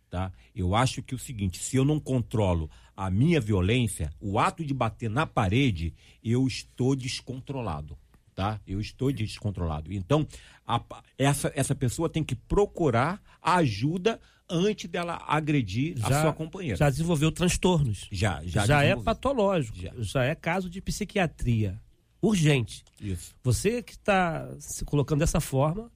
Tá? 0.09 0.31
Eu 0.55 0.75
acho 0.75 1.01
que 1.01 1.13
é 1.13 1.17
o 1.17 1.19
seguinte, 1.19 1.59
se 1.59 1.75
eu 1.77 1.83
não 1.85 1.99
controlo 1.99 2.69
a 2.95 3.09
minha 3.09 3.39
violência, 3.41 4.11
o 4.21 4.39
ato 4.39 4.63
de 4.65 4.73
bater 4.73 5.09
na 5.09 5.25
parede, 5.25 5.93
eu 6.23 6.45
estou 6.47 6.95
descontrolado. 6.95 7.97
Tá? 8.35 8.59
Eu 8.67 8.81
estou 8.81 9.13
descontrolado. 9.13 9.93
Então, 9.93 10.27
a 10.67 10.81
essa, 11.17 11.51
essa 11.55 11.73
pessoa 11.73 12.09
tem 12.09 12.21
que 12.21 12.35
procurar 12.35 13.21
ajuda 13.41 14.19
antes 14.49 14.89
dela 14.89 15.21
agredir 15.25 15.95
a 16.03 16.21
sua 16.21 16.33
companheira. 16.33 16.77
já 16.77 16.89
desenvolveu 16.89 17.31
transtornos. 17.31 18.07
Já, 18.11 18.41
já, 18.43 18.65
Já, 18.65 18.83
é 18.83 18.95
patológico. 18.95 19.77
Já. 19.79 19.91
Já. 19.97 20.23
é 20.25 20.35
caso 20.35 20.69
de 20.69 20.81
psiquiatria. 20.81 21.79
Urgente. 22.21 22.83
Isso. 22.99 23.33
Você 23.43 23.81
que 23.81 23.93
está 23.93 24.49
se 24.59 24.83
colocando 24.83 25.19
dessa 25.19 25.39
forma, 25.39 25.89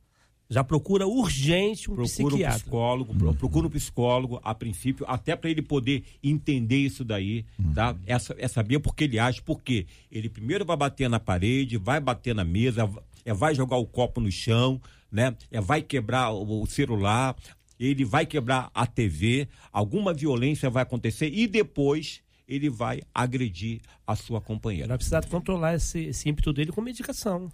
já 0.50 0.64
procura 0.64 1.06
urgente 1.06 1.92
um 1.92 1.96
procura 1.96 2.26
um 2.26 2.30
psiquiatra. 2.30 2.60
psicólogo, 2.60 3.14
pro- 3.16 3.34
procura 3.36 3.68
um 3.68 3.70
psicólogo 3.70 4.40
a 4.44 4.56
princípio, 4.56 5.06
até 5.08 5.36
para 5.36 5.50
ele 5.50 5.62
poder 5.62 6.04
entender 6.24 6.78
isso 6.78 7.04
daí, 7.06 7.46
tá? 7.76 7.96
Essa, 8.08 8.36
é 8.38 8.48
saber 8.48 8.80
porque 8.80 9.04
ele 9.04 9.20
age, 9.20 9.42
porque 9.44 9.86
ele 10.12 10.28
primeiro 10.28 10.66
vai 10.66 10.76
bater 10.76 11.08
na 11.10 11.20
parede, 11.20 11.78
vai 11.78 12.00
bater 12.00 12.34
na 12.34 12.44
mesa, 12.44 12.90
é, 13.24 13.34
vai 13.34 13.54
jogar 13.54 13.78
o 13.78 13.86
copo 13.86 14.20
no 14.20 14.32
chão, 14.32 14.82
né? 15.12 15.36
É, 15.52 15.62
vai 15.62 15.82
quebrar 15.84 16.32
o, 16.32 16.64
o 16.64 16.66
celular, 16.66 17.36
ele 17.80 18.04
vai 18.04 18.26
quebrar 18.26 18.72
a 18.74 18.88
TV, 18.88 19.48
alguma 19.72 20.14
violência 20.14 20.70
vai 20.70 20.82
acontecer 20.84 21.30
e 21.32 21.46
depois 21.46 22.22
ele 22.48 22.70
vai 22.72 23.02
agredir 23.14 23.80
a 24.08 24.16
sua 24.16 24.42
companheira. 24.42 24.88
vai 24.88 24.98
precisar 24.98 25.24
controlar 25.28 25.76
esse, 25.76 26.00
esse 26.06 26.28
ímpeto 26.28 26.52
dele 26.52 26.72
com 26.72 26.82
medicação. 26.82 27.52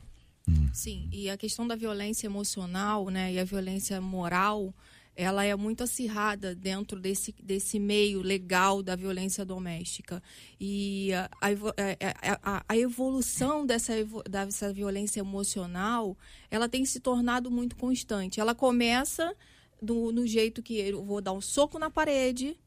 Sim, 0.73 1.07
e 1.11 1.29
a 1.29 1.37
questão 1.37 1.67
da 1.67 1.75
violência 1.75 2.27
emocional, 2.27 3.09
né, 3.09 3.33
e 3.33 3.39
a 3.39 3.43
violência 3.43 3.99
moral, 4.01 4.73
ela 5.15 5.45
é 5.45 5.55
muito 5.55 5.81
acirrada 5.83 6.53
dentro 6.53 6.99
desse, 6.99 7.33
desse 7.41 7.79
meio 7.79 8.21
legal 8.21 8.83
da 8.83 8.95
violência 8.95 9.45
doméstica. 9.45 10.21
E 10.59 11.13
a, 11.13 11.29
a 11.39 11.51
evo- 11.51 11.73
é, 11.77 11.97
é, 11.99 12.13
a- 12.43 12.63
a 12.67 12.77
evolução 12.77 13.65
dessa, 13.65 13.93
dessa 14.29 14.73
violência 14.73 15.21
emocional, 15.21 16.17
ela 16.51 16.67
tem 16.67 16.83
se 16.85 16.99
tornado 16.99 17.49
muito 17.49 17.75
constante. 17.77 18.41
Ela 18.41 18.53
começa 18.53 19.33
do, 19.81 20.11
no 20.11 20.27
jeito 20.27 20.61
que 20.61 20.77
eu 20.79 21.01
vou 21.03 21.21
dar 21.21 21.31
um 21.31 21.41
soco 21.41 21.79
na 21.79 21.89
parede 21.89 22.57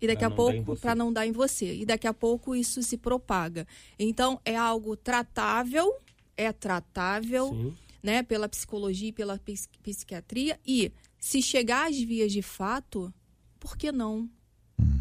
e 0.00 0.06
daqui 0.06 0.18
Pra 0.18 0.26
a 0.28 0.30
pouco 0.30 0.76
para 0.76 0.94
não 0.94 1.10
dar 1.10 1.26
em 1.26 1.32
você. 1.32 1.74
E 1.74 1.86
daqui 1.86 2.06
a 2.06 2.12
pouco 2.12 2.54
isso 2.54 2.82
se 2.82 2.98
propaga. 2.98 3.66
Então 3.98 4.38
é 4.44 4.54
algo 4.56 4.94
tratável, 4.94 5.90
é 6.36 6.52
tratável, 6.52 7.48
Sim. 7.50 7.74
né, 8.02 8.22
pela 8.22 8.48
psicologia 8.48 9.08
e 9.08 9.12
pela 9.12 9.40
psiquiatria 9.82 10.58
e 10.66 10.90
se 11.18 11.40
chegar 11.40 11.88
às 11.90 11.98
vias 11.98 12.32
de 12.32 12.42
fato, 12.42 13.12
por 13.58 13.76
que 13.76 13.90
não 13.90 14.28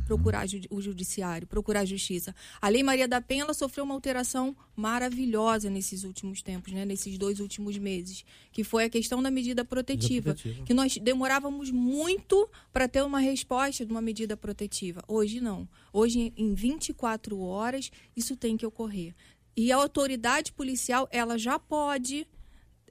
procurar 0.06 0.46
ju- 0.48 0.60
o 0.70 0.80
judiciário, 0.82 1.48
procurar 1.48 1.82
a 1.82 1.86
justiça? 1.86 2.34
A 2.62 2.70
Lei 2.70 2.84
Maria 2.84 3.08
da 3.08 3.20
Penha 3.20 3.44
ela 3.44 3.54
sofreu 3.54 3.84
uma 3.84 3.94
alteração 3.94 4.56
maravilhosa 4.76 5.70
nesses 5.70 6.04
últimos 6.04 6.42
tempos, 6.42 6.72
né, 6.72 6.86
nesses 6.86 7.18
dois 7.18 7.40
últimos 7.40 7.78
meses, 7.78 8.24
que 8.52 8.64
foi 8.64 8.86
a 8.86 8.90
questão 8.90 9.22
da 9.22 9.32
medida 9.32 9.66
protetiva, 9.66 10.34
protetiva. 10.34 10.66
que 10.66 10.74
nós 10.74 10.98
demorávamos 10.98 11.72
muito 11.72 12.48
para 12.72 12.88
ter 12.88 13.04
uma 13.04 13.20
resposta 13.20 13.86
de 13.86 13.92
uma 13.92 14.02
medida 14.02 14.38
protetiva. 14.38 15.04
Hoje 15.08 15.42
não. 15.42 15.68
Hoje 15.92 16.32
em 16.38 16.54
24 16.54 17.40
horas 17.40 17.92
isso 18.16 18.38
tem 18.38 18.56
que 18.56 18.66
ocorrer. 18.66 19.14
E 19.56 19.72
a 19.72 19.78
autoridade 19.78 20.52
policial, 20.52 21.08
ela 21.12 21.38
já 21.38 21.60
pode 21.60 22.28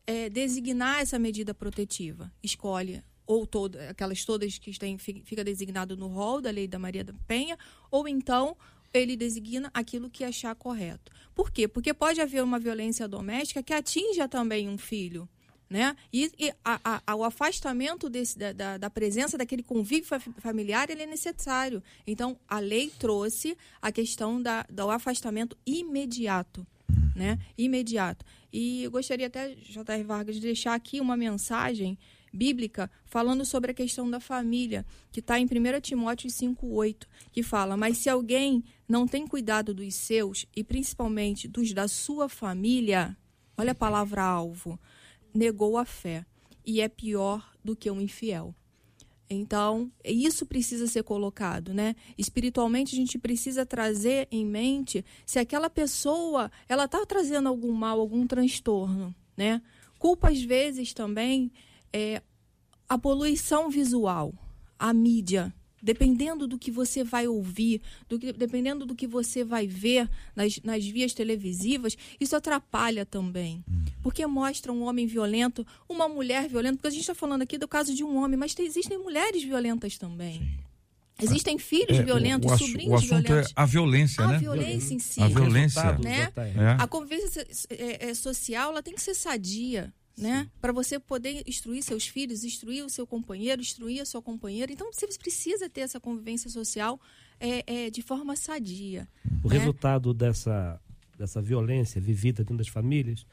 é, 0.06 0.28
designar 0.28 1.00
essa 1.00 1.18
medida 1.18 1.52
protetiva. 1.54 2.32
Escolhe 2.42 3.02
ou 3.26 3.46
toda, 3.46 3.90
aquelas 3.90 4.24
todas 4.24 4.58
que 4.58 4.72
fi- 4.98 5.22
fica 5.24 5.44
designado 5.44 5.96
no 5.96 6.08
rol 6.08 6.40
da 6.40 6.50
lei 6.50 6.66
da 6.66 6.78
Maria 6.78 7.04
da 7.04 7.14
Penha, 7.26 7.58
ou 7.90 8.06
então 8.06 8.56
ele 8.92 9.16
designa 9.16 9.70
aquilo 9.72 10.10
que 10.10 10.22
achar 10.22 10.54
correto. 10.54 11.10
Por 11.34 11.50
quê? 11.50 11.66
Porque 11.66 11.94
pode 11.94 12.20
haver 12.20 12.42
uma 12.42 12.58
violência 12.58 13.08
doméstica 13.08 13.62
que 13.62 13.72
atinja 13.72 14.28
também 14.28 14.68
um 14.68 14.76
filho. 14.76 15.28
Né? 15.72 15.96
E, 16.12 16.30
e 16.38 16.52
a- 16.62 17.00
a- 17.06 17.14
o 17.16 17.24
afastamento 17.24 18.10
desse, 18.10 18.38
da, 18.38 18.52
da- 18.52 18.76
da 18.76 18.90
presença 18.90 19.38
daquele 19.38 19.62
convívio 19.62 20.04
fa- 20.04 20.20
familiar 20.20 20.90
ele 20.90 21.02
é 21.04 21.06
necessário. 21.06 21.82
Então, 22.06 22.38
a 22.46 22.58
lei 22.58 22.92
trouxe 22.98 23.56
a 23.80 23.90
questão 23.90 24.40
da, 24.42 24.66
do 24.68 24.90
afastamento 24.90 25.56
imediato 25.64 26.66
né? 27.16 27.38
Imediato. 27.56 28.22
E 28.52 28.84
eu 28.84 28.90
gostaria 28.90 29.26
até, 29.28 29.54
J.R. 29.54 30.02
Vargas, 30.02 30.34
de 30.36 30.42
deixar 30.42 30.74
aqui 30.74 31.00
uma 31.00 31.16
mensagem 31.16 31.98
bíblica 32.32 32.90
falando 33.06 33.44
sobre 33.46 33.70
a 33.70 33.74
questão 33.74 34.10
da 34.10 34.18
família, 34.20 34.84
que 35.10 35.20
está 35.20 35.38
em 35.38 35.44
1 35.46 35.80
Timóteo 35.80 36.28
5,8, 36.30 37.06
que 37.32 37.42
fala: 37.42 37.76
Mas 37.78 37.98
se 37.98 38.08
alguém 38.10 38.62
não 38.88 39.06
tem 39.06 39.26
cuidado 39.26 39.72
dos 39.74 39.94
seus, 39.94 40.46
e 40.56 40.62
principalmente 40.64 41.46
dos 41.48 41.72
da 41.72 41.86
sua 41.88 42.28
família, 42.28 43.16
olha 43.56 43.72
a 43.72 43.74
palavra 43.74 44.22
alvo, 44.22 44.78
negou 45.34 45.78
a 45.78 45.84
fé, 45.84 46.24
e 46.64 46.80
é 46.80 46.88
pior 46.88 47.52
do 47.64 47.74
que 47.74 47.90
um 47.90 48.00
infiel. 48.00 48.54
Então, 49.28 49.90
isso 50.04 50.44
precisa 50.44 50.86
ser 50.86 51.02
colocado, 51.02 51.72
né? 51.72 51.96
Espiritualmente, 52.18 52.94
a 52.94 52.98
gente 52.98 53.18
precisa 53.18 53.64
trazer 53.64 54.28
em 54.30 54.44
mente 54.44 55.04
se 55.24 55.38
aquela 55.38 55.70
pessoa, 55.70 56.50
ela 56.68 56.84
está 56.84 57.04
trazendo 57.06 57.48
algum 57.48 57.72
mal, 57.72 57.98
algum 57.98 58.26
transtorno, 58.26 59.14
né? 59.36 59.62
Culpa, 59.98 60.28
às 60.30 60.42
vezes, 60.42 60.92
também 60.92 61.50
é 61.92 62.20
a 62.88 62.98
poluição 62.98 63.70
visual, 63.70 64.34
a 64.78 64.92
mídia. 64.92 65.54
Dependendo 65.82 66.46
do 66.46 66.56
que 66.58 66.70
você 66.70 67.02
vai 67.02 67.26
ouvir, 67.26 67.82
do 68.08 68.16
que, 68.18 68.32
dependendo 68.32 68.86
do 68.86 68.94
que 68.94 69.06
você 69.06 69.42
vai 69.42 69.66
ver 69.66 70.08
nas, 70.36 70.60
nas 70.62 70.86
vias 70.86 71.12
televisivas, 71.12 71.96
isso 72.20 72.36
atrapalha 72.36 73.04
também. 73.04 73.64
Porque 74.02 74.24
mostra 74.26 74.72
um 74.72 74.82
homem 74.82 75.06
violento, 75.06 75.66
uma 75.88 76.08
mulher 76.08 76.48
violenta, 76.48 76.76
porque 76.76 76.86
a 76.88 76.90
gente 76.90 77.00
está 77.00 77.14
falando 77.14 77.42
aqui 77.42 77.58
do 77.58 77.66
caso 77.66 77.92
de 77.94 78.04
um 78.04 78.16
homem, 78.16 78.38
mas 78.38 78.54
tem- 78.54 78.64
existem 78.66 78.96
mulheres 78.96 79.42
violentas 79.42 79.98
também. 79.98 80.40
Existem 81.20 81.58
filhos 81.58 81.98
É, 81.98 82.02
violentos, 82.02 82.50
o, 82.50 82.54
assu- 82.54 82.66
sobrinhos 82.66 82.92
o 82.92 82.94
assunto 82.94 83.26
violentos. 83.26 83.50
é 83.50 83.54
a 83.56 83.66
violência, 83.66 84.24
a 84.24 84.28
né? 84.28 84.38
violência 84.38 84.94
em 84.94 84.98
si. 84.98 85.20
A 85.22 85.28
violência. 85.28 85.98
Né? 85.98 86.32
É. 86.36 86.82
A 86.82 86.86
convivência 86.88 87.46
é, 87.70 88.08
é, 88.10 88.14
social 88.14 88.70
ela 88.70 88.82
tem 88.82 88.94
que 88.94 89.02
ser 89.02 89.14
sadia, 89.14 89.92
né? 90.16 90.48
Para 90.60 90.72
você 90.72 90.98
poder 90.98 91.42
instruir 91.46 91.82
seus 91.82 92.06
filhos, 92.06 92.44
instruir 92.44 92.84
o 92.84 92.90
seu 92.90 93.06
companheiro, 93.06 93.60
instruir 93.60 94.00
a 94.02 94.04
sua 94.04 94.20
companheira. 94.20 94.72
Então 94.72 94.92
você 94.92 95.06
precisa 95.06 95.68
ter 95.68 95.82
essa 95.82 95.98
convivência 95.98 96.50
social 96.50 97.00
é, 97.40 97.86
é, 97.86 97.90
de 97.90 98.02
forma 98.02 98.36
sadia. 98.36 99.08
O 99.42 99.48
né? 99.48 99.58
resultado 99.58 100.12
dessa, 100.12 100.80
dessa 101.16 101.40
violência 101.40 102.00
vivida 102.00 102.42
dentro 102.42 102.58
das 102.58 102.68
famílias 102.68 103.26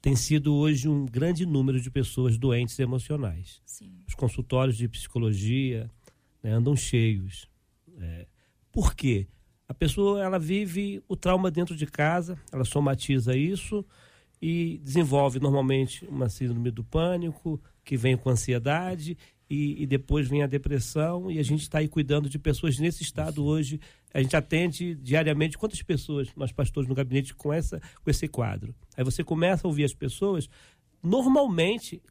tem 0.00 0.14
sido 0.14 0.54
hoje 0.54 0.86
um 0.86 1.06
grande 1.06 1.46
número 1.46 1.80
de 1.80 1.90
pessoas 1.90 2.36
doentes 2.36 2.78
emocionais. 2.78 3.62
Sim. 3.64 3.90
Os 4.06 4.14
consultórios 4.14 4.76
de 4.76 4.86
psicologia 4.86 5.90
né, 6.42 6.52
andam 6.52 6.76
cheios. 6.76 7.48
É, 7.98 8.26
por 8.70 8.94
quê? 8.94 9.26
A 9.66 9.72
pessoa 9.72 10.22
ela 10.22 10.38
vive 10.38 11.02
o 11.08 11.16
trauma 11.16 11.50
dentro 11.50 11.74
de 11.74 11.86
casa, 11.86 12.38
ela 12.52 12.66
somatiza 12.66 13.34
isso 13.34 13.82
e 14.46 14.76
desenvolve 14.84 15.40
normalmente 15.40 16.04
uma 16.04 16.28
síndrome 16.28 16.70
do 16.70 16.84
pânico 16.84 17.58
que 17.82 17.96
vem 17.96 18.14
com 18.14 18.28
ansiedade 18.28 19.16
e, 19.48 19.82
e 19.82 19.86
depois 19.86 20.28
vem 20.28 20.42
a 20.42 20.46
depressão 20.46 21.30
e 21.30 21.38
a 21.38 21.42
gente 21.42 21.62
está 21.62 21.78
aí 21.78 21.88
cuidando 21.88 22.28
de 22.28 22.38
pessoas 22.38 22.78
nesse 22.78 23.02
estado 23.02 23.42
hoje. 23.42 23.80
A 24.12 24.20
gente 24.20 24.36
atende 24.36 24.96
diariamente 24.96 25.56
quantas 25.56 25.80
pessoas 25.80 26.28
nós 26.36 26.52
pastores 26.52 26.86
no 26.86 26.94
gabinete 26.94 27.34
com 27.34 27.50
essa 27.54 27.80
com 28.02 28.10
esse 28.10 28.28
quadro. 28.28 28.74
Aí 28.94 29.02
você 29.02 29.24
começa 29.24 29.66
a 29.66 29.68
ouvir 29.68 29.84
as 29.84 29.94
pessoas, 29.94 30.46
normalmente, 31.02 32.02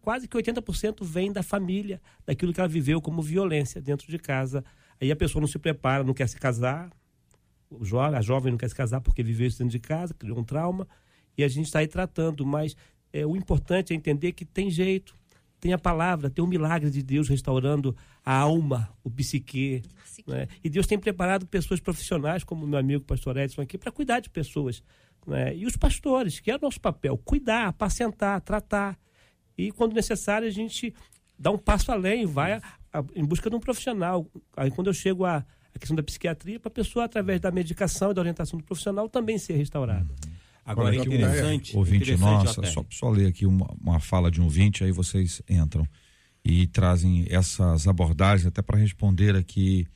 quase 0.00 0.26
que 0.26 0.34
80% 0.38 1.04
vem 1.04 1.30
da 1.30 1.42
família, 1.42 2.00
daquilo 2.24 2.54
que 2.54 2.60
ela 2.60 2.68
viveu 2.70 3.02
como 3.02 3.20
violência 3.20 3.82
dentro 3.82 4.10
de 4.10 4.18
casa. 4.18 4.64
Aí 4.98 5.12
a 5.12 5.16
pessoa 5.16 5.42
não 5.42 5.48
se 5.48 5.58
prepara, 5.58 6.02
não 6.02 6.14
quer 6.14 6.26
se 6.26 6.38
casar, 6.38 6.90
a 8.16 8.22
jovem 8.22 8.50
não 8.50 8.58
quer 8.58 8.68
se 8.68 8.74
casar 8.74 9.02
porque 9.02 9.22
viveu 9.22 9.46
isso 9.46 9.58
dentro 9.58 9.72
de 9.72 9.78
casa, 9.78 10.14
criou 10.14 10.38
um 10.38 10.44
trauma, 10.44 10.88
e 11.36 11.44
a 11.44 11.48
gente 11.48 11.66
está 11.66 11.80
aí 11.80 11.86
tratando, 11.86 12.44
mas 12.44 12.76
é, 13.12 13.26
o 13.26 13.36
importante 13.36 13.92
é 13.92 13.96
entender 13.96 14.32
que 14.32 14.44
tem 14.44 14.70
jeito, 14.70 15.16
tem 15.60 15.72
a 15.72 15.78
palavra, 15.78 16.28
tem 16.28 16.44
o 16.44 16.46
milagre 16.46 16.90
de 16.90 17.02
Deus 17.02 17.28
restaurando 17.28 17.96
a 18.24 18.34
alma, 18.36 18.88
o 19.04 19.10
psique. 19.10 19.82
Né? 20.26 20.48
E 20.62 20.68
Deus 20.68 20.86
tem 20.86 20.98
preparado 20.98 21.46
pessoas 21.46 21.78
profissionais, 21.78 22.42
como 22.42 22.66
meu 22.66 22.78
amigo 22.78 23.04
pastor 23.04 23.36
Edson 23.36 23.62
aqui, 23.62 23.78
para 23.78 23.92
cuidar 23.92 24.20
de 24.20 24.28
pessoas. 24.28 24.82
Né? 25.26 25.56
E 25.56 25.64
os 25.64 25.76
pastores, 25.76 26.40
que 26.40 26.50
é 26.50 26.56
o 26.56 26.60
nosso 26.60 26.80
papel, 26.80 27.16
cuidar, 27.16 27.68
apacentar, 27.68 28.40
tratar. 28.40 28.98
E 29.56 29.70
quando 29.70 29.94
necessário, 29.94 30.48
a 30.48 30.50
gente 30.50 30.92
dá 31.38 31.50
um 31.50 31.58
passo 31.58 31.92
além, 31.92 32.26
vai 32.26 32.54
a, 32.54 32.62
a, 32.92 33.04
em 33.14 33.24
busca 33.24 33.48
de 33.48 33.54
um 33.54 33.60
profissional. 33.60 34.26
Aí 34.56 34.70
quando 34.70 34.88
eu 34.88 34.94
chego 34.94 35.24
à 35.24 35.44
questão 35.78 35.94
da 35.96 36.02
psiquiatria, 36.02 36.58
para 36.58 36.68
a 36.68 36.74
pessoa, 36.74 37.04
através 37.04 37.40
da 37.40 37.50
medicação 37.50 38.10
e 38.10 38.14
da 38.14 38.20
orientação 38.20 38.58
do 38.58 38.64
profissional, 38.64 39.08
também 39.08 39.38
ser 39.38 39.54
restaurada. 39.54 40.08
Agora, 40.64 40.94
é 40.94 40.98
interessante. 40.98 41.76
Ouvinte 41.76 42.12
interessante, 42.12 42.56
nossa, 42.56 42.62
só, 42.66 42.84
só 42.90 43.10
ler 43.10 43.26
aqui 43.26 43.46
uma, 43.46 43.66
uma 43.80 43.98
fala 43.98 44.30
de 44.30 44.40
um 44.40 44.44
ouvinte, 44.44 44.84
aí 44.84 44.92
vocês 44.92 45.42
entram 45.48 45.86
e 46.44 46.66
trazem 46.66 47.26
essas 47.28 47.86
abordagens 47.86 48.46
até 48.46 48.62
para 48.62 48.78
responder 48.78 49.36
aqui. 49.36 49.86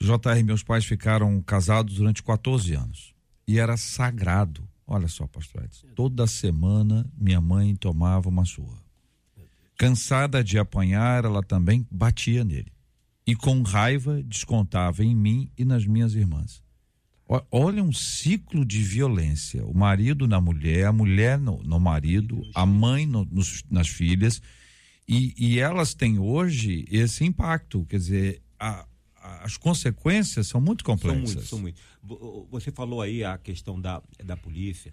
JR, 0.00 0.44
meus 0.44 0.62
pais 0.62 0.84
ficaram 0.84 1.40
casados 1.42 1.94
durante 1.94 2.22
14 2.22 2.74
anos 2.74 3.14
e 3.46 3.58
era 3.58 3.76
sagrado. 3.76 4.68
Olha 4.86 5.08
só, 5.08 5.26
pastor 5.26 5.64
Edson, 5.64 5.86
toda 5.94 6.26
semana 6.26 7.08
minha 7.16 7.40
mãe 7.40 7.74
tomava 7.76 8.28
uma 8.28 8.44
surra. 8.44 8.82
Cansada 9.78 10.42
de 10.44 10.58
apanhar, 10.58 11.24
ela 11.24 11.42
também 11.42 11.86
batia 11.90 12.44
nele. 12.44 12.72
E 13.26 13.34
com 13.34 13.62
raiva 13.62 14.22
descontava 14.22 15.04
em 15.04 15.14
mim 15.14 15.50
e 15.56 15.64
nas 15.64 15.86
minhas 15.86 16.14
irmãs. 16.14 16.61
Olha 17.50 17.82
um 17.82 17.92
ciclo 17.92 18.64
de 18.64 18.82
violência. 18.82 19.64
O 19.64 19.74
marido 19.74 20.26
na 20.26 20.40
mulher, 20.40 20.86
a 20.86 20.92
mulher 20.92 21.38
no, 21.38 21.62
no 21.62 21.80
marido, 21.80 22.42
a 22.54 22.66
mãe 22.66 23.06
no, 23.06 23.24
nos, 23.24 23.64
nas 23.70 23.88
filhas. 23.88 24.42
E, 25.08 25.34
e, 25.38 25.58
elas 25.58 25.94
têm 25.94 26.18
hoje 26.18 26.86
esse 26.90 27.24
impacto. 27.24 27.84
Quer 27.86 27.96
dizer, 27.96 28.42
a, 28.58 28.86
a, 29.16 29.44
as 29.44 29.56
consequências 29.56 30.46
são 30.46 30.60
muito 30.60 30.84
complexas. 30.84 31.48
São 31.48 31.58
muito, 31.58 31.80
são 32.04 32.06
muito. 32.06 32.48
Você 32.50 32.70
falou 32.70 33.00
aí 33.00 33.24
a 33.24 33.38
questão 33.38 33.80
da, 33.80 34.02
da 34.24 34.36
polícia. 34.36 34.92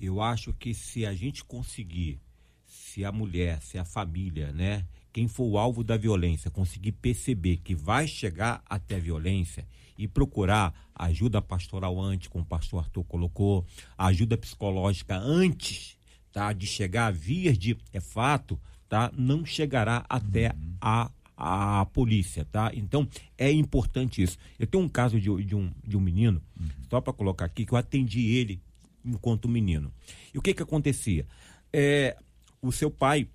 Eu 0.00 0.20
acho 0.20 0.52
que 0.54 0.74
se 0.74 1.04
a 1.04 1.14
gente 1.14 1.44
conseguir, 1.44 2.18
se 2.66 3.04
a 3.04 3.12
mulher, 3.12 3.60
se 3.62 3.78
a 3.78 3.84
família, 3.84 4.52
né, 4.52 4.86
quem 5.12 5.28
for 5.28 5.44
o 5.44 5.58
alvo 5.58 5.82
da 5.82 5.96
violência, 5.96 6.50
conseguir 6.50 6.92
perceber 6.92 7.58
que 7.58 7.74
vai 7.74 8.06
chegar 8.06 8.62
até 8.68 8.96
a 8.96 9.00
violência 9.00 9.66
e 9.98 10.06
procurar 10.08 10.72
ajuda 10.94 11.42
pastoral 11.42 12.00
antes, 12.00 12.28
como 12.28 12.44
o 12.44 12.46
pastor 12.46 12.84
Arthur 12.84 13.04
colocou, 13.04 13.66
ajuda 13.98 14.36
psicológica 14.36 15.16
antes 15.16 15.98
tá, 16.32 16.52
de 16.52 16.66
chegar 16.66 17.06
a 17.06 17.10
vias 17.10 17.58
de 17.58 17.76
é 17.92 18.00
fato, 18.00 18.58
tá, 18.88 19.12
não 19.16 19.44
chegará 19.44 20.04
até 20.08 20.48
uhum. 20.48 20.74
a 20.80 21.10
a 21.42 21.86
polícia, 21.86 22.44
tá? 22.44 22.70
Então 22.74 23.08
é 23.38 23.50
importante 23.50 24.22
isso. 24.22 24.36
Eu 24.58 24.66
tenho 24.66 24.84
um 24.84 24.88
caso 24.88 25.18
de, 25.18 25.34
de 25.42 25.56
um, 25.56 25.72
de 25.82 25.96
um 25.96 26.00
menino, 26.00 26.42
uhum. 26.60 26.68
só 26.90 27.00
para 27.00 27.14
colocar 27.14 27.46
aqui, 27.46 27.64
que 27.64 27.72
eu 27.72 27.78
atendi 27.78 28.26
ele 28.36 28.60
enquanto 29.02 29.48
menino. 29.48 29.90
E 30.34 30.38
o 30.38 30.42
que 30.42 30.52
que 30.52 30.62
acontecia? 30.62 31.26
É, 31.72 32.14
o 32.60 32.70
seu 32.70 32.90
pai 32.90 33.26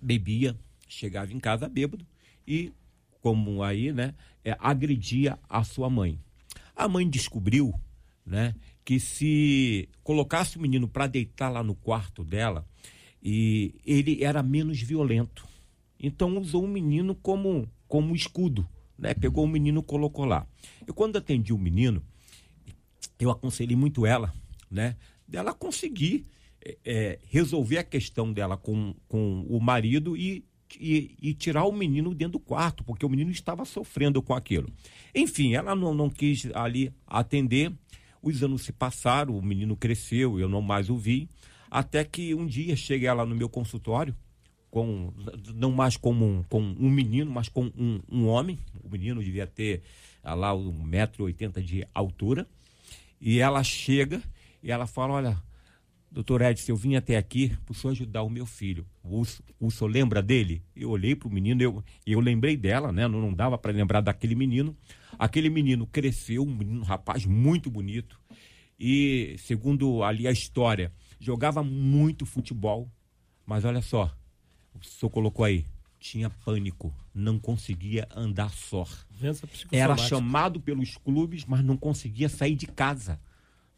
bebia, 0.00 0.56
chegava 0.92 1.32
em 1.32 1.40
casa 1.40 1.68
bêbado 1.68 2.06
e 2.46 2.72
como 3.20 3.62
aí, 3.62 3.92
né, 3.92 4.14
é, 4.44 4.56
agredia 4.58 5.38
a 5.48 5.62
sua 5.62 5.88
mãe. 5.88 6.18
A 6.74 6.88
mãe 6.88 7.08
descobriu, 7.08 7.72
né, 8.26 8.54
que 8.84 8.98
se 8.98 9.88
colocasse 10.02 10.58
o 10.58 10.60
menino 10.60 10.88
para 10.88 11.06
deitar 11.06 11.48
lá 11.48 11.62
no 11.62 11.74
quarto 11.74 12.24
dela, 12.24 12.66
e 13.22 13.76
ele 13.86 14.24
era 14.24 14.42
menos 14.42 14.80
violento. 14.80 15.46
Então 15.98 16.36
usou 16.38 16.64
o 16.64 16.68
menino 16.68 17.14
como 17.14 17.68
como 17.86 18.16
escudo, 18.16 18.66
né? 18.98 19.12
Pegou 19.12 19.44
o 19.44 19.48
menino, 19.48 19.82
colocou 19.82 20.24
lá. 20.24 20.46
E 20.88 20.92
quando 20.92 21.18
atendi 21.18 21.52
o 21.52 21.58
menino, 21.58 22.02
eu 23.18 23.30
aconselhei 23.30 23.76
muito 23.76 24.06
ela, 24.06 24.32
né? 24.70 24.96
Dela 25.28 25.52
conseguir 25.52 26.24
é, 26.64 26.78
é 26.84 27.18
resolver 27.28 27.78
a 27.78 27.84
questão 27.84 28.32
dela 28.32 28.56
com, 28.56 28.94
com 29.06 29.42
o 29.42 29.60
marido 29.60 30.16
e 30.16 30.42
e, 30.80 31.16
e, 31.20 31.34
tirar 31.34 31.64
o 31.64 31.72
menino 31.72 32.14
dentro 32.14 32.32
do 32.32 32.40
quarto, 32.40 32.84
porque 32.84 33.04
o 33.04 33.08
menino 33.08 33.30
estava 33.30 33.64
sofrendo 33.64 34.22
com 34.22 34.34
aquilo. 34.34 34.68
Enfim, 35.14 35.54
ela 35.54 35.74
não, 35.74 35.94
não 35.94 36.08
quis 36.08 36.48
ali 36.54 36.92
atender. 37.06 37.72
Os 38.22 38.42
anos 38.42 38.62
se 38.62 38.72
passaram, 38.72 39.36
o 39.36 39.42
menino 39.42 39.76
cresceu, 39.76 40.38
eu 40.38 40.48
não 40.48 40.62
mais 40.62 40.88
o 40.88 40.96
vi. 40.96 41.28
Até 41.70 42.04
que 42.04 42.34
um 42.34 42.46
dia 42.46 42.76
cheguei 42.76 43.10
lá 43.12 43.24
no 43.24 43.34
meu 43.34 43.48
consultório, 43.48 44.14
com 44.70 45.12
não 45.54 45.72
mais 45.72 45.96
como 45.96 46.24
um, 46.24 46.42
com 46.44 46.60
um 46.60 46.90
menino, 46.90 47.30
mas 47.30 47.48
com 47.48 47.64
um, 47.76 48.00
um 48.10 48.26
homem. 48.26 48.58
O 48.82 48.88
menino 48.88 49.22
devia 49.22 49.46
ter 49.46 49.82
ah, 50.22 50.34
lá 50.34 50.52
1,80m 50.52 51.62
de 51.62 51.86
altura. 51.94 52.46
E 53.20 53.38
ela 53.38 53.62
chega 53.62 54.22
e 54.62 54.70
ela 54.70 54.86
fala: 54.86 55.14
Olha, 55.14 55.42
Doutor 56.12 56.42
Edson, 56.42 56.72
eu 56.72 56.76
vim 56.76 56.94
até 56.94 57.16
aqui 57.16 57.56
para 57.64 57.72
o 57.72 57.74
senhor 57.74 57.92
ajudar 57.92 58.22
o 58.22 58.28
meu 58.28 58.44
filho. 58.44 58.86
O, 59.02 59.22
o 59.58 59.70
senhor 59.70 59.90
lembra 59.90 60.22
dele? 60.22 60.62
Eu 60.76 60.90
olhei 60.90 61.16
para 61.16 61.26
o 61.26 61.32
menino, 61.32 61.62
eu, 61.62 61.82
eu 62.06 62.20
lembrei 62.20 62.54
dela, 62.54 62.92
né? 62.92 63.08
Não, 63.08 63.18
não 63.18 63.32
dava 63.32 63.56
para 63.56 63.72
lembrar 63.72 64.02
daquele 64.02 64.34
menino. 64.34 64.76
Aquele 65.18 65.48
menino 65.48 65.86
cresceu, 65.86 66.42
um 66.42 66.54
menino, 66.54 66.80
um 66.80 66.84
rapaz 66.84 67.24
muito 67.24 67.70
bonito. 67.70 68.20
E, 68.78 69.36
segundo 69.38 70.04
ali 70.04 70.28
a 70.28 70.30
história, 70.30 70.92
jogava 71.18 71.62
muito 71.62 72.26
futebol. 72.26 72.92
Mas 73.46 73.64
olha 73.64 73.80
só, 73.80 74.14
o 74.74 74.84
senhor 74.84 75.08
colocou 75.08 75.46
aí, 75.46 75.64
tinha 75.98 76.28
pânico, 76.28 76.94
não 77.14 77.38
conseguia 77.38 78.06
andar 78.14 78.50
só. 78.50 78.86
Era 79.72 79.96
chamado 79.96 80.60
pelos 80.60 80.94
clubes, 80.98 81.46
mas 81.46 81.64
não 81.64 81.76
conseguia 81.76 82.28
sair 82.28 82.54
de 82.54 82.66
casa 82.66 83.18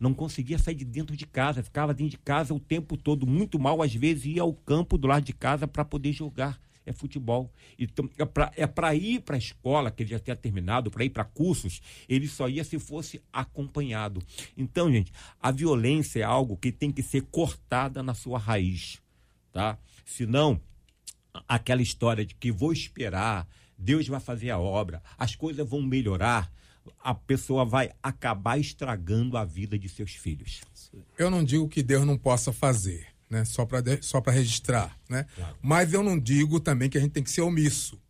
não 0.05 0.13
conseguia 0.13 0.59
sair 0.59 0.75
de 0.75 0.85
dentro 0.85 1.17
de 1.17 1.27
casa, 1.27 1.63
ficava 1.63 1.95
dentro 1.95 2.11
de 2.11 2.19
casa 2.19 2.53
o 2.53 2.61
tempo 2.61 2.95
todo, 2.95 3.27
muito 3.27 3.59
mal, 3.59 3.83
às 3.83 3.95
vezes 3.95 4.27
ia 4.27 4.43
ao 4.43 4.53
campo 4.53 4.99
do 4.99 5.09
lado 5.09 5.25
de 5.25 5.33
casa 5.33 5.67
para 5.67 5.85
poder 5.85 6.13
jogar 6.13 6.61
é 6.87 6.93
futebol. 6.93 7.51
Então, 7.79 8.11
é 8.19 8.67
para 8.67 8.95
é 8.95 8.97
ir 8.97 9.21
para 9.21 9.37
a 9.37 9.39
escola, 9.39 9.91
que 9.91 10.03
ele 10.03 10.11
já 10.11 10.19
tinha 10.19 10.37
terminado, 10.37 10.91
para 10.91 11.03
ir 11.03 11.09
para 11.09 11.25
cursos, 11.25 11.81
ele 12.07 12.29
só 12.29 12.47
ia 12.47 12.63
se 12.63 12.79
fosse 12.79 13.23
acompanhado. 13.33 14.23
Então, 14.55 14.93
gente, 14.93 15.11
a 15.41 15.51
violência 15.51 16.21
é 16.21 16.25
algo 16.25 16.59
que 16.59 16.71
tem 16.71 16.93
que 16.93 17.03
ser 17.03 17.23
cortada 17.23 18.03
na 18.03 18.13
sua 18.13 18.39
raiz, 18.39 19.01
tá? 19.51 19.79
Senão, 20.05 20.61
aquela 21.49 21.81
história 21.81 22.23
de 22.23 22.35
que 22.35 22.53
vou 22.53 22.71
esperar, 22.71 23.49
Deus 23.79 24.07
vai 24.07 24.21
fazer 24.21 24.51
a 24.51 24.59
obra, 24.59 25.03
as 25.17 25.35
coisas 25.35 25.67
vão 25.67 25.81
melhorar, 25.81 26.53
a 27.03 27.15
pessoa 27.15 27.65
vai 27.65 27.91
acabar 28.03 28.59
estragando 28.59 29.37
a 29.37 29.45
vida 29.45 29.79
de 29.79 29.89
seus 29.89 30.13
filhos. 30.13 30.61
Eu 31.19 31.31
não 31.31 31.45
digo 31.45 31.69
que 31.69 31.83
Deus 31.83 32.07
não 32.07 32.17
possa 32.17 32.53
fazer, 32.53 33.07
né? 33.29 33.45
Só 33.45 33.65
para 33.65 33.83
só 34.01 34.21
para 34.21 34.33
registrar, 34.33 34.99
né? 35.09 35.27
Claro. 35.35 35.57
Mas 35.63 35.93
eu 35.93 36.03
não 36.03 36.19
digo 36.19 36.61
também 36.61 36.89
que 36.89 36.99
a 36.99 37.01
gente 37.01 37.13
tem 37.13 37.23
que 37.23 37.31
ser 37.31 37.43
omisso, 37.43 38.01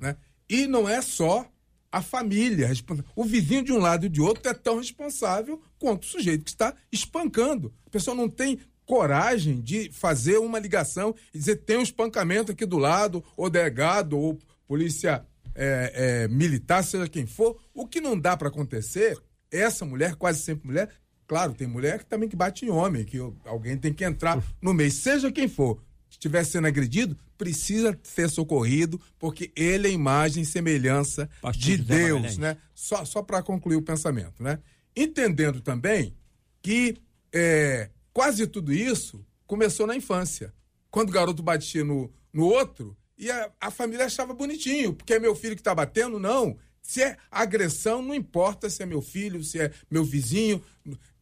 né? 0.00 0.16
E 0.48 0.66
não 0.66 0.88
é 0.88 1.00
só 1.00 1.48
a 1.92 2.00
família, 2.00 2.70
o 3.16 3.24
vizinho 3.24 3.64
de 3.64 3.72
um 3.72 3.78
lado 3.78 4.06
e 4.06 4.08
de 4.08 4.20
outro 4.20 4.48
é 4.48 4.54
tão 4.54 4.78
responsável 4.78 5.60
quanto 5.78 6.04
o 6.04 6.06
sujeito 6.06 6.44
que 6.44 6.50
está 6.50 6.74
espancando. 6.92 7.74
A 7.84 7.90
pessoa 7.90 8.14
não 8.14 8.28
tem 8.28 8.60
coragem 8.86 9.60
de 9.60 9.90
fazer 9.92 10.38
uma 10.38 10.58
ligação 10.58 11.14
e 11.34 11.38
dizer 11.38 11.56
tem 11.56 11.78
um 11.78 11.82
espancamento 11.82 12.52
aqui 12.52 12.64
do 12.64 12.78
lado, 12.78 13.24
ou 13.36 13.50
delegado, 13.50 14.18
ou 14.18 14.38
polícia 14.66 15.24
é, 15.62 15.92
é, 15.94 16.28
militar, 16.28 16.82
seja 16.82 17.06
quem 17.06 17.26
for, 17.26 17.60
o 17.74 17.86
que 17.86 18.00
não 18.00 18.18
dá 18.18 18.34
para 18.34 18.48
acontecer, 18.48 19.18
essa 19.50 19.84
mulher, 19.84 20.14
quase 20.14 20.40
sempre 20.40 20.66
mulher, 20.66 20.88
claro, 21.26 21.52
tem 21.52 21.66
mulher 21.66 21.98
que 21.98 22.06
também 22.06 22.30
que 22.30 22.34
bate 22.34 22.64
em 22.64 22.70
homem, 22.70 23.04
que 23.04 23.18
alguém 23.44 23.76
tem 23.76 23.92
que 23.92 24.02
entrar 24.02 24.42
no 24.62 24.72
meio, 24.72 24.90
seja 24.90 25.30
quem 25.30 25.46
for, 25.48 25.78
estiver 26.08 26.44
sendo 26.44 26.66
agredido, 26.66 27.14
precisa 27.36 27.98
ser 28.02 28.30
socorrido, 28.30 28.98
porque 29.18 29.52
ele 29.54 29.88
é 29.88 29.90
imagem 29.90 30.44
e 30.44 30.46
semelhança 30.46 31.28
de 31.54 31.76
Deus, 31.76 32.38
né? 32.38 32.56
Só, 32.74 33.04
só 33.04 33.22
para 33.22 33.42
concluir 33.42 33.76
o 33.76 33.82
pensamento, 33.82 34.42
né? 34.42 34.58
Entendendo 34.96 35.60
também 35.60 36.16
que 36.62 36.96
é, 37.32 37.90
quase 38.12 38.46
tudo 38.46 38.72
isso 38.72 39.24
começou 39.46 39.86
na 39.86 39.94
infância. 39.94 40.54
Quando 40.90 41.10
o 41.10 41.12
garoto 41.12 41.42
batia 41.42 41.84
no, 41.84 42.10
no 42.32 42.44
outro, 42.44 42.96
E 43.20 43.30
a, 43.30 43.50
a 43.60 43.70
família 43.70 44.06
achava 44.06 44.32
bonitinho, 44.32 44.94
porque 44.94 45.12
é 45.12 45.18
meu 45.20 45.34
filho 45.36 45.54
que 45.54 45.60
está 45.60 45.74
batendo, 45.74 46.18
não. 46.18 46.56
Se 46.80 47.02
é 47.02 47.18
agressão, 47.30 48.00
não 48.00 48.14
importa 48.14 48.70
se 48.70 48.82
é 48.82 48.86
meu 48.86 49.02
filho, 49.02 49.44
se 49.44 49.60
é 49.60 49.70
meu 49.90 50.02
vizinho, 50.02 50.64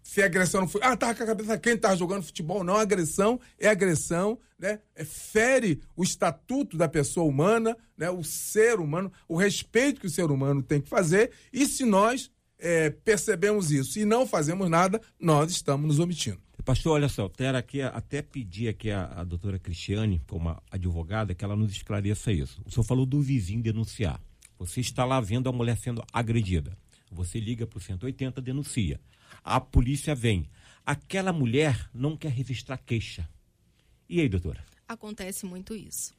se 0.00 0.22
é 0.22 0.24
agressão 0.24 0.60
não 0.60 0.68
foi. 0.68 0.80
Ah, 0.84 0.96
tá 0.96 1.12
com 1.12 1.24
a 1.24 1.26
cabeça 1.26 1.58
quem 1.58 1.76
tá 1.76 1.96
jogando 1.96 2.22
futebol. 2.22 2.62
Não, 2.62 2.76
agressão 2.76 3.40
é 3.58 3.68
agressão, 3.68 4.38
né? 4.56 4.78
É, 4.94 5.04
fere 5.04 5.82
o 5.96 6.04
estatuto 6.04 6.76
da 6.76 6.88
pessoa 6.88 7.26
humana, 7.26 7.76
né? 7.96 8.08
O 8.08 8.22
ser 8.22 8.78
humano, 8.78 9.12
o 9.26 9.36
respeito 9.36 10.00
que 10.00 10.06
o 10.06 10.10
ser 10.10 10.30
humano 10.30 10.62
tem 10.62 10.80
que 10.80 10.88
fazer. 10.88 11.32
E 11.52 11.66
se 11.66 11.84
nós 11.84 12.30
é, 12.58 12.90
percebemos 12.90 13.70
isso 13.70 13.98
e 13.98 14.04
não 14.04 14.26
fazemos 14.26 14.68
nada, 14.68 15.00
nós 15.18 15.50
estamos 15.50 15.86
nos 15.86 15.98
omitindo. 15.98 16.40
Pastor, 16.64 16.92
olha 16.92 17.08
só, 17.08 17.28
quero 17.30 17.56
aqui 17.56 17.80
até 17.80 18.20
pedir 18.20 18.68
aqui 18.68 18.90
a, 18.90 19.04
a 19.04 19.24
doutora 19.24 19.58
Cristiane, 19.58 20.20
como 20.26 20.54
advogada, 20.70 21.34
que 21.34 21.42
ela 21.42 21.56
nos 21.56 21.72
esclareça 21.72 22.30
isso. 22.30 22.60
O 22.66 22.70
senhor 22.70 22.84
falou 22.84 23.06
do 23.06 23.22
vizinho 23.22 23.62
denunciar. 23.62 24.20
Você 24.58 24.80
está 24.80 25.04
lá 25.04 25.18
vendo 25.20 25.48
a 25.48 25.52
mulher 25.52 25.78
sendo 25.78 26.04
agredida. 26.12 26.76
Você 27.10 27.40
liga 27.40 27.66
para 27.66 27.78
o 27.78 27.80
180, 27.80 28.42
denuncia. 28.42 29.00
A 29.42 29.60
polícia 29.60 30.14
vem. 30.14 30.50
Aquela 30.84 31.32
mulher 31.32 31.88
não 31.94 32.16
quer 32.16 32.32
registrar 32.32 32.76
queixa. 32.76 33.26
E 34.08 34.20
aí, 34.20 34.28
doutora? 34.28 34.62
Acontece 34.86 35.46
muito 35.46 35.74
isso. 35.74 36.12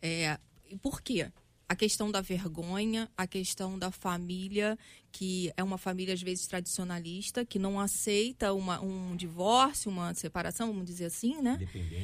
É, 0.00 0.38
por 0.80 1.02
quê? 1.02 1.30
A 1.70 1.76
questão 1.76 2.10
da 2.10 2.20
vergonha, 2.20 3.08
a 3.16 3.28
questão 3.28 3.78
da 3.78 3.92
família, 3.92 4.76
que 5.12 5.52
é 5.56 5.62
uma 5.62 5.78
família 5.78 6.12
às 6.12 6.20
vezes 6.20 6.44
tradicionalista, 6.48 7.44
que 7.44 7.60
não 7.60 7.78
aceita 7.78 8.52
uma, 8.52 8.80
um 8.80 9.14
divórcio, 9.14 9.88
uma 9.88 10.12
separação, 10.12 10.72
vamos 10.72 10.84
dizer 10.84 11.04
assim, 11.04 11.40
né? 11.40 11.60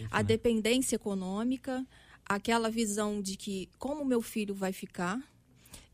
A 0.08 0.18
né? 0.18 0.22
dependência 0.22 0.94
econômica, 0.94 1.84
aquela 2.24 2.70
visão 2.70 3.20
de 3.20 3.36
que 3.36 3.68
como 3.76 4.04
meu 4.04 4.22
filho 4.22 4.54
vai 4.54 4.72
ficar. 4.72 5.20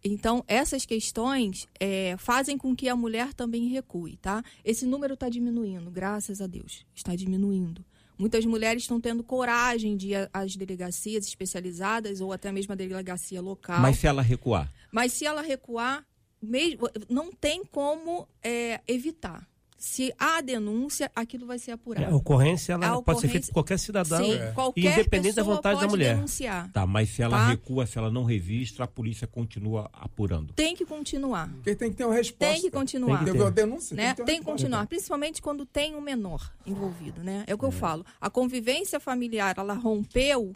Então, 0.05 0.45
essas 0.47 0.85
questões 0.85 1.67
é, 1.81 2.15
fazem 2.19 2.59
com 2.59 2.77
que 2.77 2.91
a 2.91 2.95
mulher 2.95 3.33
também 3.33 3.69
recue, 3.69 4.19
tá? 4.19 4.45
Esse 4.63 4.85
número 4.85 5.15
está 5.15 5.31
diminuindo, 5.31 5.91
graças 5.91 6.43
a 6.43 6.47
Deus. 6.47 6.85
Está 6.95 7.17
diminuindo. 7.17 7.83
Muitas 8.23 8.47
mulheres 8.47 8.85
estão 8.85 9.01
tendo 9.01 9.25
coragem 9.25 9.97
de 9.97 10.11
ir 10.11 10.31
às 10.33 10.55
delegacias 10.55 11.27
especializadas 11.27 12.21
ou 12.21 12.33
até 12.33 12.53
mesmo 12.53 12.73
a 12.73 12.77
delegacia 12.77 13.43
local. 13.43 13.81
Mas 13.81 13.99
se 13.99 14.07
ela 14.07 14.23
recuar? 14.23 14.73
Mas 14.93 15.13
se 15.13 15.27
ela 15.27 15.43
recuar, 15.43 16.07
mesmo, 16.41 16.89
não 17.09 17.33
tem 17.33 17.65
como 17.65 18.29
é, 18.41 18.81
evitar 18.87 19.45
se 19.83 20.15
há 20.17 20.41
denúncia, 20.41 21.11
aquilo 21.13 21.45
vai 21.45 21.59
ser 21.59 21.73
apurado. 21.73 22.07
É, 22.07 22.13
a 22.13 22.15
ocorrência 22.15 22.75
ela 22.75 22.87
a 22.87 22.89
pode 22.91 23.01
ocorrência, 23.01 23.21
ser 23.27 23.33
feita 23.33 23.47
por 23.49 23.53
qualquer 23.55 23.79
cidadão, 23.81 24.25
sim, 24.25 24.35
é. 24.35 24.53
qualquer 24.53 24.93
independente 24.93 25.35
da 25.35 25.43
vontade 25.43 25.81
da 25.81 25.89
mulher. 25.89 26.15
Denunciar, 26.15 26.71
tá, 26.71 26.87
mas 26.87 27.09
se 27.09 27.21
ela 27.21 27.37
tá? 27.37 27.49
recua, 27.49 27.85
se 27.85 27.99
ela 27.99 28.09
não 28.09 28.23
registra, 28.23 28.85
a 28.85 28.87
polícia 28.87 29.27
continua 29.27 29.91
apurando. 29.93 30.53
Tem 30.53 30.77
que 30.77 30.87
continuar. 30.87 31.49
Porque 31.49 31.75
tem 31.75 31.91
que 31.91 31.97
ter 31.97 32.05
uma 32.05 32.15
resposta. 32.15 32.55
Tem 32.55 32.63
que 32.63 32.71
continuar. 32.71 33.25
Tem 33.25 33.27
que 33.27 33.33
ter 33.33 33.43
uma 33.43 33.51
denúncia. 33.51 33.97
Né? 33.97 34.15
Tem, 34.15 34.15
que, 34.15 34.31
tem 34.31 34.39
que 34.39 34.45
continuar, 34.45 34.87
principalmente 34.87 35.43
quando 35.43 35.67
tem 35.67 35.97
um 35.97 36.01
menor 36.01 36.53
envolvido, 36.65 37.25
né? 37.25 37.43
É 37.49 37.53
o 37.53 37.59
que 37.59 37.65
é. 37.65 37.69
eu 37.69 37.73
falo. 37.73 38.07
A 38.21 38.31
convivência 38.31 39.01
familiar, 39.01 39.57
ela 39.59 39.75
rompeu 39.75 40.55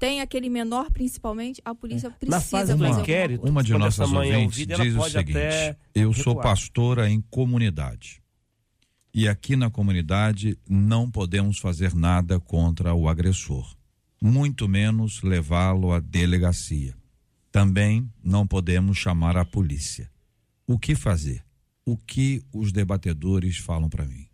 tem 0.00 0.20
aquele 0.20 0.50
menor, 0.50 0.90
principalmente, 0.90 1.62
a 1.64 1.72
polícia 1.76 2.10
precisa 2.10 2.36
Na 2.36 2.42
fase 2.42 2.74
do 2.74 2.84
inquérito, 2.84 3.48
uma 3.48 3.62
de 3.62 3.72
nossas 3.72 4.12
ouvintes 4.12 4.66
diz 4.66 4.96
o 4.96 5.02
seguinte: 5.04 5.76
eu 5.94 6.12
sou 6.12 6.34
pastora 6.34 7.08
em 7.08 7.20
comunidade. 7.30 8.23
E 9.14 9.28
aqui 9.28 9.54
na 9.54 9.70
comunidade 9.70 10.58
não 10.68 11.08
podemos 11.08 11.58
fazer 11.58 11.94
nada 11.94 12.40
contra 12.40 12.92
o 12.94 13.08
agressor, 13.08 13.76
muito 14.20 14.68
menos 14.68 15.22
levá-lo 15.22 15.92
à 15.92 16.00
delegacia. 16.00 16.96
Também 17.52 18.10
não 18.24 18.44
podemos 18.44 18.98
chamar 18.98 19.36
a 19.36 19.44
polícia. 19.44 20.10
O 20.66 20.76
que 20.76 20.96
fazer? 20.96 21.44
O 21.86 21.96
que 21.96 22.42
os 22.52 22.72
debatedores 22.72 23.56
falam 23.56 23.88
para 23.88 24.04
mim? 24.04 24.26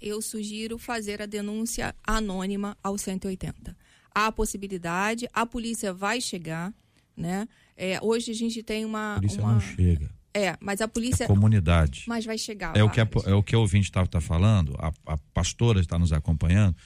Eu 0.00 0.22
sugiro 0.22 0.78
fazer 0.78 1.20
a 1.20 1.26
denúncia 1.26 1.92
anônima 2.06 2.78
ao 2.84 2.96
180. 2.96 3.76
Há 4.14 4.26
a 4.28 4.32
possibilidade, 4.32 5.28
a 5.32 5.44
polícia 5.44 5.92
vai 5.92 6.20
chegar, 6.20 6.72
né? 7.16 7.48
É, 7.76 7.98
hoje 8.00 8.30
a 8.30 8.34
gente 8.34 8.62
tem 8.62 8.84
uma. 8.84 9.14
A 9.14 9.16
polícia 9.16 9.42
uma... 9.42 9.54
não 9.54 9.60
chega. 9.60 10.19
É, 10.32 10.56
mas 10.60 10.80
a 10.80 10.88
polícia. 10.88 11.24
É 11.24 11.26
comunidade. 11.26 12.04
Mas 12.06 12.24
vai 12.24 12.38
chegar. 12.38 12.76
É 12.76 12.82
o 12.82 12.90
que 12.90 13.00
a, 13.00 13.08
é 13.26 13.34
o 13.34 13.42
que 13.42 13.56
o 13.56 13.60
ouvinte 13.60 13.88
está 13.88 14.06
tá 14.06 14.20
falando, 14.20 14.74
a, 14.78 14.92
a 15.06 15.18
pastora 15.34 15.80
está 15.80 15.98
nos 15.98 16.12
acompanhando, 16.12 16.76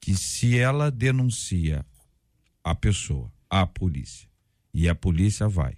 que 0.00 0.14
se 0.14 0.58
ela 0.58 0.90
denuncia 0.90 1.84
a 2.64 2.74
pessoa 2.74 3.30
à 3.50 3.66
polícia 3.66 4.28
e 4.72 4.88
a 4.88 4.94
polícia 4.94 5.48
vai 5.48 5.76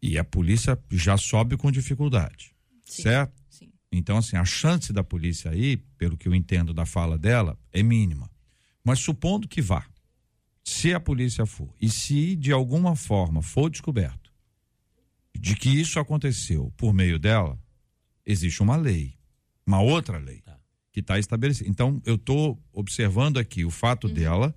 e 0.00 0.18
a 0.18 0.24
polícia 0.24 0.78
já 0.90 1.16
sobe 1.16 1.56
com 1.56 1.70
dificuldade, 1.70 2.54
Sim. 2.84 3.02
certo? 3.02 3.42
Sim. 3.48 3.72
Então 3.90 4.16
assim 4.18 4.36
a 4.36 4.44
chance 4.44 4.92
da 4.92 5.02
polícia 5.02 5.50
aí, 5.50 5.76
pelo 5.76 6.16
que 6.16 6.28
eu 6.28 6.34
entendo 6.34 6.74
da 6.74 6.84
fala 6.84 7.16
dela, 7.16 7.58
é 7.72 7.82
mínima. 7.82 8.30
Mas 8.84 8.98
supondo 8.98 9.48
que 9.48 9.62
vá, 9.62 9.86
se 10.64 10.92
a 10.92 11.00
polícia 11.00 11.46
for 11.46 11.72
e 11.80 11.88
se 11.88 12.36
de 12.36 12.52
alguma 12.52 12.94
forma 12.94 13.42
for 13.42 13.70
descoberto 13.70 14.21
de 15.38 15.56
que 15.56 15.68
isso 15.68 15.98
aconteceu 15.98 16.72
por 16.76 16.92
meio 16.92 17.18
dela, 17.18 17.58
existe 18.24 18.62
uma 18.62 18.76
lei, 18.76 19.14
uma 19.66 19.80
outra 19.80 20.18
lei 20.18 20.40
tá. 20.40 20.58
que 20.92 21.00
está 21.00 21.18
estabelecida. 21.18 21.68
Então, 21.68 22.00
eu 22.04 22.16
estou 22.16 22.60
observando 22.72 23.38
aqui 23.38 23.64
o 23.64 23.70
fato 23.70 24.06
uhum. 24.06 24.14
dela 24.14 24.54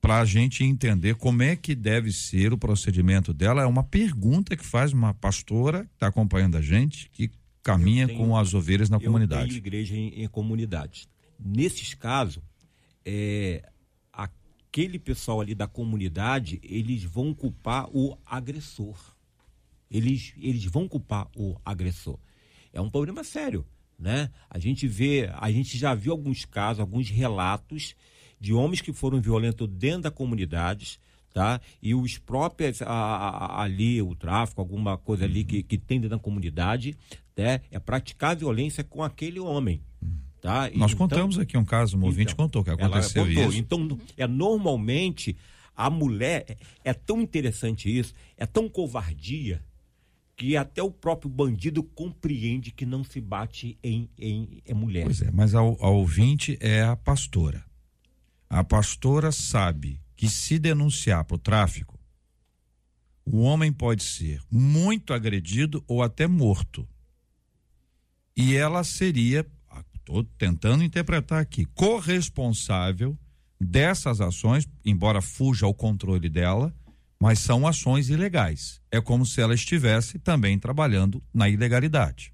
para 0.00 0.20
a 0.20 0.24
gente 0.24 0.62
entender 0.62 1.16
como 1.16 1.42
é 1.42 1.56
que 1.56 1.74
deve 1.74 2.12
ser 2.12 2.52
o 2.52 2.58
procedimento 2.58 3.32
dela. 3.32 3.62
É 3.62 3.66
uma 3.66 3.82
pergunta 3.82 4.56
que 4.56 4.64
faz 4.64 4.92
uma 4.92 5.14
pastora 5.14 5.84
que 5.84 5.94
está 5.94 6.06
acompanhando 6.06 6.56
a 6.56 6.60
gente, 6.60 7.10
que 7.10 7.30
caminha 7.62 8.06
tenho, 8.06 8.18
com 8.18 8.36
as 8.36 8.54
ovelhas 8.54 8.88
na 8.88 8.98
eu 8.98 9.00
comunidade. 9.00 9.48
Tenho 9.48 9.58
igreja 9.58 9.96
em, 9.96 10.22
em 10.22 10.28
comunidade. 10.28 11.08
Nesses 11.38 11.94
casos, 11.94 12.42
é, 13.04 13.68
aquele 14.12 14.98
pessoal 14.98 15.40
ali 15.40 15.54
da 15.54 15.66
comunidade, 15.66 16.60
eles 16.62 17.02
vão 17.02 17.34
culpar 17.34 17.88
o 17.92 18.16
agressor 18.24 19.15
eles, 19.90 20.32
eles 20.38 20.64
vão 20.64 20.88
culpar 20.88 21.28
o 21.36 21.56
agressor. 21.64 22.18
É 22.72 22.80
um 22.80 22.90
problema 22.90 23.24
sério, 23.24 23.64
né? 23.98 24.30
A 24.50 24.58
gente 24.58 24.86
vê, 24.86 25.30
a 25.34 25.50
gente 25.50 25.78
já 25.78 25.94
viu 25.94 26.12
alguns 26.12 26.44
casos, 26.44 26.80
alguns 26.80 27.08
relatos 27.08 27.94
de 28.38 28.52
homens 28.52 28.80
que 28.80 28.92
foram 28.92 29.20
violentos 29.20 29.68
dentro 29.68 30.02
da 30.02 30.10
comunidade, 30.10 31.00
tá? 31.32 31.60
E 31.82 31.94
os 31.94 32.18
próprios 32.18 32.82
a, 32.82 32.86
a, 32.88 33.62
ali, 33.62 34.02
o 34.02 34.14
tráfico, 34.14 34.60
alguma 34.60 34.98
coisa 34.98 35.24
ali 35.24 35.44
que, 35.44 35.62
que 35.62 35.78
tem 35.78 35.98
dentro 35.98 36.16
da 36.16 36.22
comunidade, 36.22 36.96
né? 37.36 37.60
É 37.70 37.78
praticar 37.78 38.36
violência 38.36 38.84
com 38.84 39.02
aquele 39.02 39.40
homem. 39.40 39.80
Tá? 40.40 40.70
Nós 40.74 40.92
então, 40.92 41.08
contamos 41.08 41.38
aqui 41.38 41.56
um 41.58 41.64
caso, 41.64 41.96
um 41.96 42.00
então, 42.00 42.08
ouvinte 42.08 42.36
contou 42.36 42.62
que 42.62 42.70
aconteceu 42.70 43.26
contou. 43.26 43.48
isso. 43.48 43.58
Então, 43.58 43.98
é 44.16 44.26
normalmente 44.26 45.36
a 45.74 45.90
mulher 45.90 46.44
é, 46.48 46.56
é 46.90 46.94
tão 46.94 47.20
interessante 47.20 47.94
isso, 47.94 48.14
é 48.36 48.46
tão 48.46 48.68
covardia, 48.68 49.62
que 50.36 50.56
até 50.56 50.82
o 50.82 50.90
próprio 50.90 51.30
bandido 51.30 51.82
compreende 51.82 52.70
que 52.70 52.84
não 52.84 53.02
se 53.02 53.20
bate 53.20 53.78
em, 53.82 54.08
em, 54.18 54.62
em 54.66 54.74
mulher. 54.74 55.04
Pois 55.04 55.22
é, 55.22 55.30
mas 55.30 55.54
a, 55.54 55.60
a 55.60 55.88
ouvinte 55.88 56.58
é 56.60 56.82
a 56.82 56.94
pastora. 56.94 57.64
A 58.48 58.62
pastora 58.62 59.32
sabe 59.32 59.98
que 60.14 60.28
se 60.28 60.58
denunciar 60.58 61.24
para 61.24 61.34
o 61.34 61.38
tráfico, 61.38 61.98
o 63.24 63.40
homem 63.40 63.72
pode 63.72 64.04
ser 64.04 64.40
muito 64.50 65.12
agredido 65.12 65.82
ou 65.88 66.02
até 66.02 66.26
morto. 66.28 66.86
E 68.36 68.54
ela 68.54 68.84
seria, 68.84 69.44
estou 69.94 70.22
tentando 70.22 70.84
interpretar 70.84 71.40
aqui, 71.40 71.64
corresponsável 71.64 73.18
dessas 73.58 74.20
ações, 74.20 74.68
embora 74.84 75.22
fuja 75.22 75.64
ao 75.64 75.74
controle 75.74 76.28
dela, 76.28 76.74
mas 77.20 77.38
são 77.38 77.66
ações 77.66 78.08
ilegais. 78.08 78.80
É 78.90 79.00
como 79.00 79.24
se 79.24 79.40
ela 79.40 79.54
estivesse 79.54 80.18
também 80.18 80.58
trabalhando 80.58 81.22
na 81.32 81.48
ilegalidade. 81.48 82.32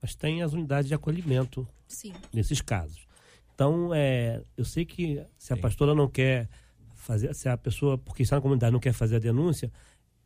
Mas 0.00 0.14
tem 0.14 0.42
as 0.42 0.52
unidades 0.52 0.88
de 0.88 0.94
acolhimento 0.94 1.66
Sim. 1.86 2.12
nesses 2.32 2.60
casos. 2.60 3.06
Então, 3.54 3.94
é, 3.94 4.42
eu 4.56 4.64
sei 4.64 4.84
que 4.84 5.22
se 5.38 5.52
a 5.52 5.56
Sim. 5.56 5.62
pastora 5.62 5.94
não 5.94 6.08
quer 6.08 6.48
fazer, 6.94 7.34
se 7.34 7.48
a 7.48 7.56
pessoa, 7.56 7.96
porque 7.96 8.22
está 8.22 8.36
na 8.36 8.42
comunidade, 8.42 8.72
não 8.72 8.80
quer 8.80 8.92
fazer 8.92 9.16
a 9.16 9.20
denúncia, 9.20 9.70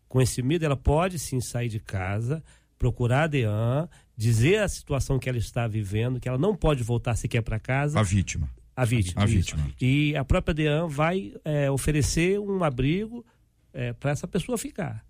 com 0.09 0.21
esse 0.23 0.43
medo, 0.43 0.65
ela 0.65 0.77
pode 0.77 1.19
sim 1.19 1.41
sair 1.41 1.69
de 1.69 1.79
casa, 1.79 2.43
procurar 2.79 3.25
a 3.25 3.27
DEAN, 3.27 3.89
dizer 4.17 4.59
a 4.59 4.69
situação 4.69 5.19
que 5.19 5.29
ela 5.29 5.37
está 5.37 5.67
vivendo, 5.67 6.19
que 6.19 6.29
ela 6.29 6.39
não 6.39 6.57
pode 6.57 6.83
voltar 6.83 7.15
sequer 7.17 7.43
para 7.43 7.59
casa. 7.59 8.01
A 8.01 8.03
vítima. 8.03 8.49
A 8.75 8.85
vítima. 8.85 9.23
A 9.23 9.27
vítima. 9.27 9.71
E 9.81 10.17
a 10.17 10.25
própria 10.25 10.55
DEAN 10.55 10.87
vai 10.87 11.35
é, 11.45 11.71
oferecer 11.71 12.39
um 12.39 12.65
abrigo 12.65 13.27
é, 13.79 13.93
para 13.93 14.11
essa 14.11 14.27
pessoa 14.27 14.59
ficar. 14.59 15.05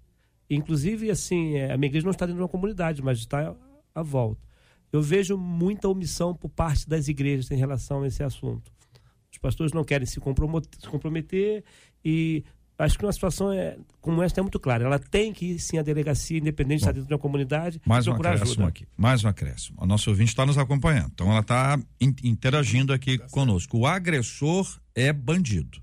Inclusive, 0.51 1.11
assim, 1.11 1.55
é, 1.57 1.73
a 1.73 1.77
minha 1.77 1.89
igreja 1.89 2.05
não 2.05 2.11
está 2.13 2.27
dentro 2.27 2.39
de 2.39 2.43
uma 2.43 2.49
comunidade, 2.49 3.03
mas 3.03 3.19
está 3.19 3.55
à 3.95 4.03
volta. 4.03 4.47
Eu 4.93 5.03
vejo 5.03 5.37
muita 5.37 5.89
omissão 5.89 6.35
por 6.35 6.49
parte 6.49 6.89
das 6.89 7.09
igrejas 7.09 7.51
em 7.51 7.57
relação 7.57 8.03
a 8.03 8.07
esse 8.07 8.23
assunto. 8.23 8.71
Os 9.31 9.39
pastores 9.39 9.73
não 9.73 9.85
querem 9.85 10.07
se 10.07 10.19
comprometer, 10.21 10.81
se 10.81 10.89
comprometer 10.89 11.63
e 12.05 12.43
acho 12.79 12.97
que 12.99 13.05
uma 13.05 13.13
situação 13.13 13.53
é, 13.53 13.77
como 14.01 14.23
essa 14.23 14.41
é 14.41 14.43
muito 14.43 14.59
clara. 14.59 14.85
Ela 14.85 14.99
tem 14.99 15.33
que 15.33 15.45
ir 15.53 15.59
sim 15.59 15.77
à 15.79 15.83
delegacia, 15.83 16.39
independente 16.39 16.79
de 16.79 16.83
estar 16.85 16.93
dentro 16.93 17.09
de 17.09 17.13
uma 17.15 17.19
comunidade, 17.19 17.79
Mais 17.87 18.07
um 18.07 18.11
procurar 18.13 18.31
acréscimo 18.37 18.53
ajuda. 18.65 18.69
aqui. 18.69 18.87
Mais 18.97 19.23
um 19.25 19.29
acréscimo. 19.29 19.77
A 19.83 19.87
nossa 19.87 20.09
ouvinte 20.09 20.31
está 20.31 20.47
nos 20.47 20.57
acompanhando. 20.57 21.11
Então 21.13 21.31
ela 21.31 21.41
está 21.41 21.79
in- 22.01 22.15
interagindo 22.25 22.93
aqui 22.93 23.19
conosco. 23.31 23.77
O 23.79 23.87
agressor 23.87 24.81
é 24.95 25.13
bandido. 25.13 25.83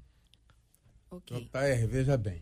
Ok. 1.12 1.38
JR, 1.54 1.88
veja 1.88 2.18
bem. 2.18 2.42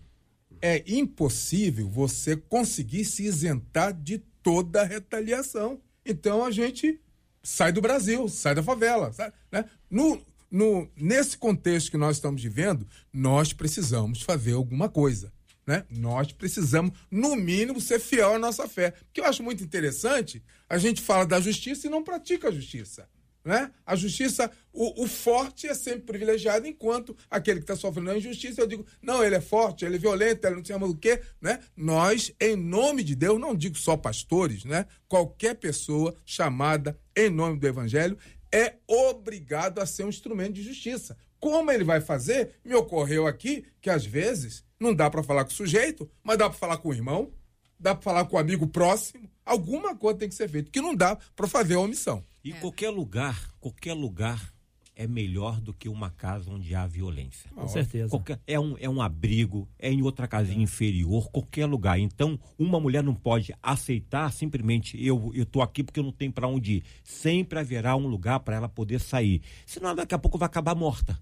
É 0.66 0.82
impossível 0.88 1.90
você 1.90 2.38
conseguir 2.38 3.04
se 3.04 3.24
isentar 3.26 3.92
de 3.94 4.20
toda 4.42 4.82
a 4.82 4.86
retaliação. 4.86 5.82
Então 6.06 6.46
a 6.46 6.52
gente 6.52 7.02
sai 7.44 7.74
do 7.74 7.82
Brasil, 7.82 8.30
sai 8.30 8.56
da 8.56 8.64
favela. 8.64 9.12
sai- 9.12 9.34
né? 9.52 9.66
No, 9.92 10.26
no, 10.50 10.90
nesse 10.96 11.38
contexto 11.38 11.92
que 11.92 11.98
nós 11.98 12.16
estamos 12.16 12.42
vivendo, 12.42 12.88
nós 13.12 13.52
precisamos 13.52 14.22
fazer 14.22 14.54
alguma 14.54 14.88
coisa. 14.88 15.34
Né? 15.68 15.84
Nós 15.90 16.32
precisamos, 16.32 16.98
no 17.12 17.36
mínimo, 17.36 17.82
ser 17.82 18.00
fiel 18.00 18.36
à 18.36 18.40
nossa 18.40 18.66
fé. 18.66 18.92
Porque 18.92 19.20
eu 19.20 19.26
acho 19.26 19.44
muito 19.44 19.66
interessante, 19.66 20.42
a 20.70 20.78
gente 20.78 21.02
fala 21.02 21.26
da 21.26 21.42
justiça 21.42 21.88
e 21.88 21.90
não 21.90 22.04
pratica 22.06 22.48
a 22.48 22.52
justiça. 22.52 23.06
Né? 23.44 23.72
A 23.86 23.96
justiça, 23.96 24.50
o, 24.72 25.04
o 25.04 25.08
forte 25.08 25.68
é 25.68 25.74
sempre 25.74 26.04
privilegiado, 26.04 26.66
enquanto 26.66 27.16
aquele 27.30 27.60
que 27.60 27.64
está 27.64 27.76
sofrendo 27.76 28.12
a 28.12 28.18
injustiça, 28.18 28.62
eu 28.62 28.68
digo, 28.68 28.86
não, 29.02 29.24
ele 29.24 29.36
é 29.36 29.42
forte, 29.42 29.84
ele 29.84 29.98
é 29.98 30.00
violento, 30.00 30.46
ele 30.48 30.56
não 30.56 30.66
sei 30.66 30.78
mais 30.78 30.92
o 30.92 30.96
quê. 30.96 31.22
Né? 31.42 31.60
Nós, 31.76 32.32
em 32.40 32.56
nome 32.56 33.04
de 33.04 33.16
Deus, 33.16 33.40
não 33.40 33.54
digo 33.54 33.78
só 33.78 33.98
pastores, 33.98 34.64
né? 34.64 34.86
qualquer 35.08 35.56
pessoa 35.56 36.16
chamada 36.26 36.98
em 37.16 37.30
nome 37.30 37.60
do 37.60 37.68
Evangelho 37.68 38.18
é 38.54 38.76
obrigado 38.88 39.80
a 39.80 39.86
ser 39.86 40.06
um 40.06 40.10
instrumento 40.10 40.54
de 40.54 40.64
justiça. 40.64 41.18
Como 41.40 41.72
ele 41.72 41.84
vai 41.84 42.00
fazer? 42.00 42.52
Me 42.64 42.76
ocorreu 42.76 43.28
aqui 43.28 43.66
que 43.82 43.90
às 43.90 44.06
vezes 44.06 44.64
não 44.80 44.94
dá 44.94 45.10
para 45.10 45.24
falar 45.24 45.44
com 45.44 45.52
o 45.52 45.56
sujeito, 45.56 46.10
mas 46.24 46.38
dá 46.38 46.50
para 46.50 46.58
falar 46.58 46.78
com 46.78 46.90
o 46.90 46.94
irmão, 46.94 47.34
dá 47.80 47.96
para 47.96 48.04
falar 48.04 48.26
com 48.26 48.36
o 48.38 48.40
amigo 48.40 48.68
próximo. 48.68 49.30
Alguma 49.44 49.96
coisa 49.96 50.20
tem 50.20 50.30
que 50.30 50.36
ser 50.36 50.48
feita, 50.48 50.70
que 50.72 50.80
não 50.80 50.96
dá 50.96 51.18
para 51.36 51.48
fazer 51.48 51.74
a 51.74 51.80
omissão. 51.80 52.24
E 52.44 52.52
qualquer 52.54 52.90
lugar, 52.90 53.52
qualquer 53.60 53.94
lugar 53.94 54.54
é 54.96 55.08
melhor 55.08 55.60
do 55.60 55.74
que 55.74 55.90
uma 55.90 56.10
casa 56.12 56.52
onde 56.52 56.76
há 56.76 56.86
violência. 56.86 57.50
Com 57.56 57.68
certeza. 57.68 58.10
Qualquer- 58.10 58.40
é, 58.46 58.60
um, 58.60 58.76
é 58.80 58.88
um 58.88 59.02
abrigo, 59.02 59.68
é 59.80 59.92
em 59.92 60.02
outra 60.04 60.28
casinha 60.28 60.62
inferior, 60.62 61.30
qualquer 61.32 61.66
lugar. 61.66 61.98
Então, 61.98 62.40
uma 62.60 62.80
mulher 62.80 63.02
não 63.02 63.16
pode 63.16 63.54
aceitar 63.64 64.32
simplesmente 64.32 65.04
eu 65.04 65.32
eu 65.34 65.46
tô 65.46 65.62
aqui 65.62 65.84
porque 65.84 66.00
eu 66.00 66.04
não 66.04 66.12
tenho 66.12 66.32
para 66.32 66.48
onde 66.48 66.74
ir. 66.74 66.84
Sempre 67.04 67.60
haverá 67.60 67.96
um 67.96 68.06
lugar 68.08 68.40
para 68.42 68.56
ela 68.56 68.70
poder 68.70 69.00
sair. 69.00 69.42
Senão, 69.66 69.96
daqui 69.96 70.14
a 70.14 70.20
pouco 70.20 70.38
vai 70.38 70.46
acabar 70.46 70.76
morta. 70.76 71.20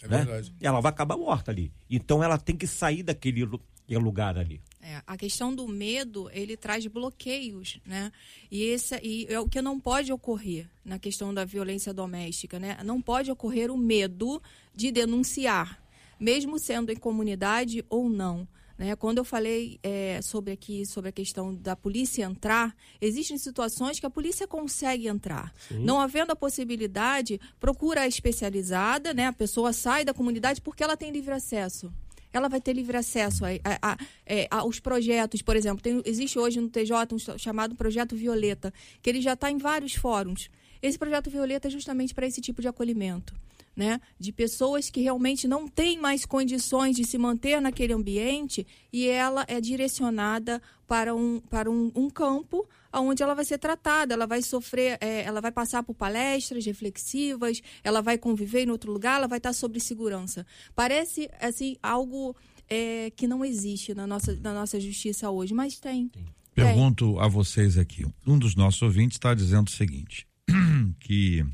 É 0.00 0.08
né? 0.08 0.18
verdade. 0.24 0.54
Ela 0.60 0.80
vai 0.80 0.90
acabar 0.90 1.16
morta 1.16 1.50
ali. 1.50 1.70
Então, 1.90 2.22
ela 2.24 2.38
tem 2.38 2.56
que 2.56 2.66
sair 2.66 3.02
daquele 3.02 3.44
lu- 3.44 3.60
lugar 3.88 4.38
ali. 4.38 4.62
É, 4.84 5.00
a 5.06 5.16
questão 5.16 5.54
do 5.54 5.68
medo, 5.68 6.28
ele 6.32 6.56
traz 6.56 6.84
bloqueios, 6.88 7.78
né? 7.86 8.10
E 8.50 8.64
esse 8.64 8.98
e 9.00 9.26
é 9.28 9.38
o 9.38 9.48
que 9.48 9.62
não 9.62 9.78
pode 9.78 10.12
ocorrer 10.12 10.68
na 10.84 10.98
questão 10.98 11.32
da 11.32 11.44
violência 11.44 11.94
doméstica, 11.94 12.58
né? 12.58 12.76
Não 12.84 13.00
pode 13.00 13.30
ocorrer 13.30 13.70
o 13.70 13.76
medo 13.78 14.42
de 14.74 14.90
denunciar, 14.90 15.80
mesmo 16.18 16.58
sendo 16.58 16.90
em 16.90 16.96
comunidade 16.96 17.84
ou 17.88 18.10
não. 18.10 18.48
Né? 18.76 18.96
Quando 18.96 19.18
eu 19.18 19.24
falei 19.24 19.78
é, 19.84 20.18
sobre 20.20 20.52
aqui 20.52 20.84
sobre 20.84 21.10
a 21.10 21.12
questão 21.12 21.54
da 21.54 21.76
polícia 21.76 22.24
entrar, 22.24 22.74
existem 23.00 23.38
situações 23.38 24.00
que 24.00 24.06
a 24.06 24.10
polícia 24.10 24.48
consegue 24.48 25.06
entrar. 25.06 25.54
Não 25.70 26.00
havendo 26.00 26.32
a 26.32 26.36
possibilidade, 26.36 27.40
procura 27.60 28.00
a 28.00 28.08
especializada, 28.08 29.14
né? 29.14 29.28
A 29.28 29.32
pessoa 29.32 29.72
sai 29.72 30.04
da 30.04 30.12
comunidade 30.12 30.60
porque 30.60 30.82
ela 30.82 30.96
tem 30.96 31.12
livre 31.12 31.32
acesso 31.32 31.92
ela 32.32 32.48
vai 32.48 32.60
ter 32.60 32.72
livre 32.72 32.96
acesso 32.96 33.44
a, 33.44 33.48
a- 33.64 33.92
a- 33.92 33.96
é, 34.26 34.46
aos 34.50 34.80
projetos, 34.80 35.42
por 35.42 35.56
exemplo, 35.56 35.82
tem- 35.82 36.02
existe 36.04 36.38
hoje 36.38 36.60
no 36.60 36.68
TJ 36.68 37.14
um 37.14 37.18
ch- 37.18 37.38
chamado 37.38 37.74
Projeto 37.74 38.14
Violeta, 38.16 38.72
que 39.02 39.10
ele 39.10 39.20
já 39.20 39.32
está 39.34 39.50
em 39.50 39.58
vários 39.58 39.94
fóruns. 39.94 40.50
Esse 40.82 40.98
Projeto 40.98 41.30
Violeta 41.30 41.68
é 41.68 41.70
justamente 41.70 42.14
para 42.14 42.26
esse 42.26 42.40
tipo 42.40 42.60
de 42.60 42.68
acolhimento. 42.68 43.34
Né? 43.74 43.98
De 44.18 44.32
pessoas 44.32 44.90
que 44.90 45.00
realmente 45.00 45.48
não 45.48 45.66
têm 45.66 45.96
mais 45.98 46.26
condições 46.26 46.94
de 46.94 47.04
se 47.06 47.16
manter 47.16 47.58
naquele 47.58 47.94
ambiente 47.94 48.66
e 48.92 49.08
ela 49.08 49.46
é 49.48 49.62
direcionada 49.62 50.60
para 50.86 51.14
um, 51.14 51.40
para 51.40 51.70
um, 51.70 51.90
um 51.94 52.10
campo 52.10 52.68
onde 53.00 53.22
ela 53.22 53.34
vai 53.34 53.44
ser 53.44 53.58
tratada, 53.58 54.14
ela 54.14 54.26
vai 54.26 54.42
sofrer, 54.42 54.98
é, 55.00 55.22
ela 55.22 55.40
vai 55.40 55.50
passar 55.50 55.82
por 55.82 55.94
palestras 55.94 56.64
reflexivas, 56.66 57.62
ela 57.82 58.00
vai 58.00 58.18
conviver 58.18 58.64
em 58.64 58.70
outro 58.70 58.92
lugar, 58.92 59.16
ela 59.16 59.28
vai 59.28 59.38
estar 59.38 59.52
sobre 59.52 59.80
segurança. 59.80 60.46
Parece 60.74 61.30
assim 61.40 61.76
algo 61.82 62.36
é, 62.68 63.10
que 63.16 63.26
não 63.26 63.44
existe 63.44 63.94
na 63.94 64.06
nossa, 64.06 64.34
na 64.36 64.52
nossa 64.52 64.78
justiça 64.80 65.30
hoje, 65.30 65.54
mas 65.54 65.78
tem. 65.78 66.08
Tem. 66.08 66.26
Pergunto 66.54 67.18
a 67.18 67.28
vocês 67.28 67.78
aqui. 67.78 68.06
Um 68.26 68.38
dos 68.38 68.54
nossos 68.54 68.82
ouvintes 68.82 69.16
está 69.16 69.34
dizendo 69.34 69.68
o 69.68 69.72
seguinte: 69.72 70.26
que 71.00 71.44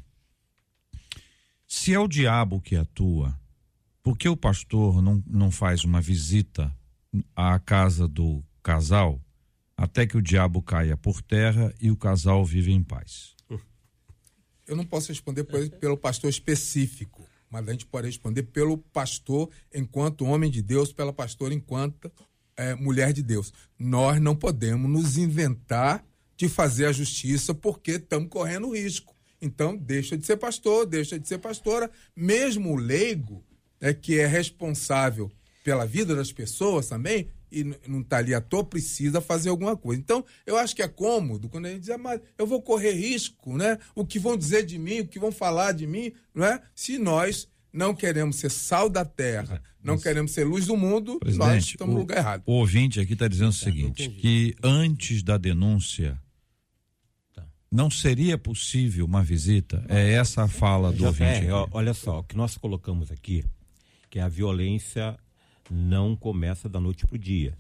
se 1.67 1.93
é 1.93 1.99
o 1.99 2.09
diabo 2.09 2.61
que 2.61 2.75
atua, 2.75 3.39
por 4.03 4.17
que 4.17 4.29
o 4.29 4.37
pastor 4.37 5.03
não, 5.03 5.23
não 5.27 5.51
faz 5.51 5.85
uma 5.85 6.01
visita 6.01 6.75
à 7.37 7.59
casa 7.59 8.09
do 8.09 8.43
casal 8.63 9.21
até 9.79 10.05
que 10.07 10.17
o 10.17 10.21
diabo 10.23 10.61
caia 10.61 10.97
por 10.97 11.23
terra 11.23 11.73
e 11.81 11.89
o 11.91 11.97
casal 11.97 12.45
vive 12.45 12.73
em 12.73 12.83
paz? 12.83 13.35
Eu 14.67 14.77
não 14.77 14.85
posso 14.85 15.09
responder 15.09 15.45
por- 15.45 15.71
pelo 15.79 15.97
pastor 15.97 16.29
específico, 16.29 17.27
mas 17.49 17.67
a 17.67 17.73
gente 17.73 17.87
pode 17.87 18.09
responder 18.09 18.43
pelo 18.43 18.77
pastor 18.77 19.49
enquanto 19.73 20.27
homem 20.27 20.51
de 20.51 20.61
Deus, 20.61 20.93
pela 20.93 21.13
pastora 21.13 21.55
enquanto 21.55 22.13
eh, 22.57 22.75
mulher 22.75 23.13
de 23.13 23.23
Deus. 23.23 23.53
Nós 23.79 24.21
não 24.21 24.35
podemos 24.35 24.91
nos 24.91 25.17
inventar 25.17 26.05
de 26.37 26.49
fazer 26.49 26.87
a 26.87 26.93
justiça 26.93 27.55
porque 27.55 27.93
estamos 27.93 28.29
correndo 28.29 28.75
risco. 28.75 29.15
Então, 29.41 29.77
deixa 29.77 30.19
de 30.19 30.27
ser 30.27 30.37
pastor, 30.37 30.85
deixa 30.85 31.19
de 31.21 31.27
ser 31.29 31.39
pastora. 31.39 31.89
Mesmo 32.17 32.73
o 32.73 32.77
leigo, 32.77 33.45
né, 33.81 33.95
que 33.95 34.19
é 34.19 34.27
responsável 34.27 35.31
pela 35.63 35.87
vida 35.87 36.15
das 36.17 36.33
pessoas 36.33 36.89
também, 36.89 37.29
e 37.51 37.65
não 37.87 38.01
está 38.01 38.19
ali 38.19 38.35
à 38.35 38.41
toa, 38.41 38.65
precisa 38.65 39.21
fazer 39.21 39.49
alguma 39.49 39.77
coisa. 39.77 40.01
Então, 40.01 40.25
eu 40.47 40.57
acho 40.57 40.75
que 40.77 40.83
é 40.83 40.89
cômodo 40.89 41.49
quando 41.49 41.67
a 41.67 41.71
gente 41.71 41.81
diz, 41.81 41.91
"Ah, 41.91 41.99
mas 41.99 42.21
eu 42.37 42.47
vou 42.47 42.61
correr 42.63 42.93
risco, 42.93 43.57
né? 43.57 43.79
O 43.95 44.05
que 44.05 44.19
vão 44.19 44.37
dizer 44.37 44.65
de 44.65 44.79
mim, 44.79 45.01
o 45.01 45.07
que 45.09 45.19
vão 45.19 45.33
falar 45.33 45.73
de 45.73 45.87
mim, 45.87 46.13
não 46.35 46.45
é? 46.45 46.61
Se 46.75 46.99
nós 46.99 47.49
não 47.73 47.95
queremos 47.95 48.37
ser 48.37 48.51
sal 48.51 48.89
da 48.89 49.05
terra, 49.05 49.63
não 49.83 49.99
queremos 49.99 50.33
ser 50.33 50.45
luz 50.45 50.67
do 50.67 50.77
mundo, 50.77 51.19
nós 51.37 51.65
estamos 51.65 51.95
no 51.95 52.01
lugar 52.01 52.19
errado. 52.19 52.43
o 52.47 52.53
ouvinte 52.53 52.99
aqui 53.01 53.13
está 53.13 53.29
dizendo 53.29 53.51
o 53.51 53.53
seguinte: 53.53 54.05
entendi. 54.05 54.21
que 54.21 54.57
antes 54.63 55.23
da 55.23 55.37
denúncia 55.37 56.19
Tá. 57.35 57.47
não 57.71 57.91
seria 57.91 58.37
possível 58.39 59.05
uma 59.05 59.23
visita? 59.23 59.85
É 59.89 60.13
essa 60.13 60.43
a 60.45 60.49
fala 60.49 60.91
do 60.93 60.99
Já 61.01 61.07
ouvinte. 61.09 61.47
é, 61.47 61.53
ó, 61.53 61.69
olha 61.71 61.95
só, 61.95 62.21
o 62.21 62.25
que 62.25 62.37
nós 62.37 62.57
colocamos 62.57 63.11
aqui, 63.13 63.45
que 64.11 64.19
a 64.19 64.29
violência 64.29 65.17
não 65.71 66.17
começa 66.17 66.69
da 66.69 66.81
noite 66.81 67.07
para 67.07 67.17
o 67.17 67.19
dia. 67.19 67.57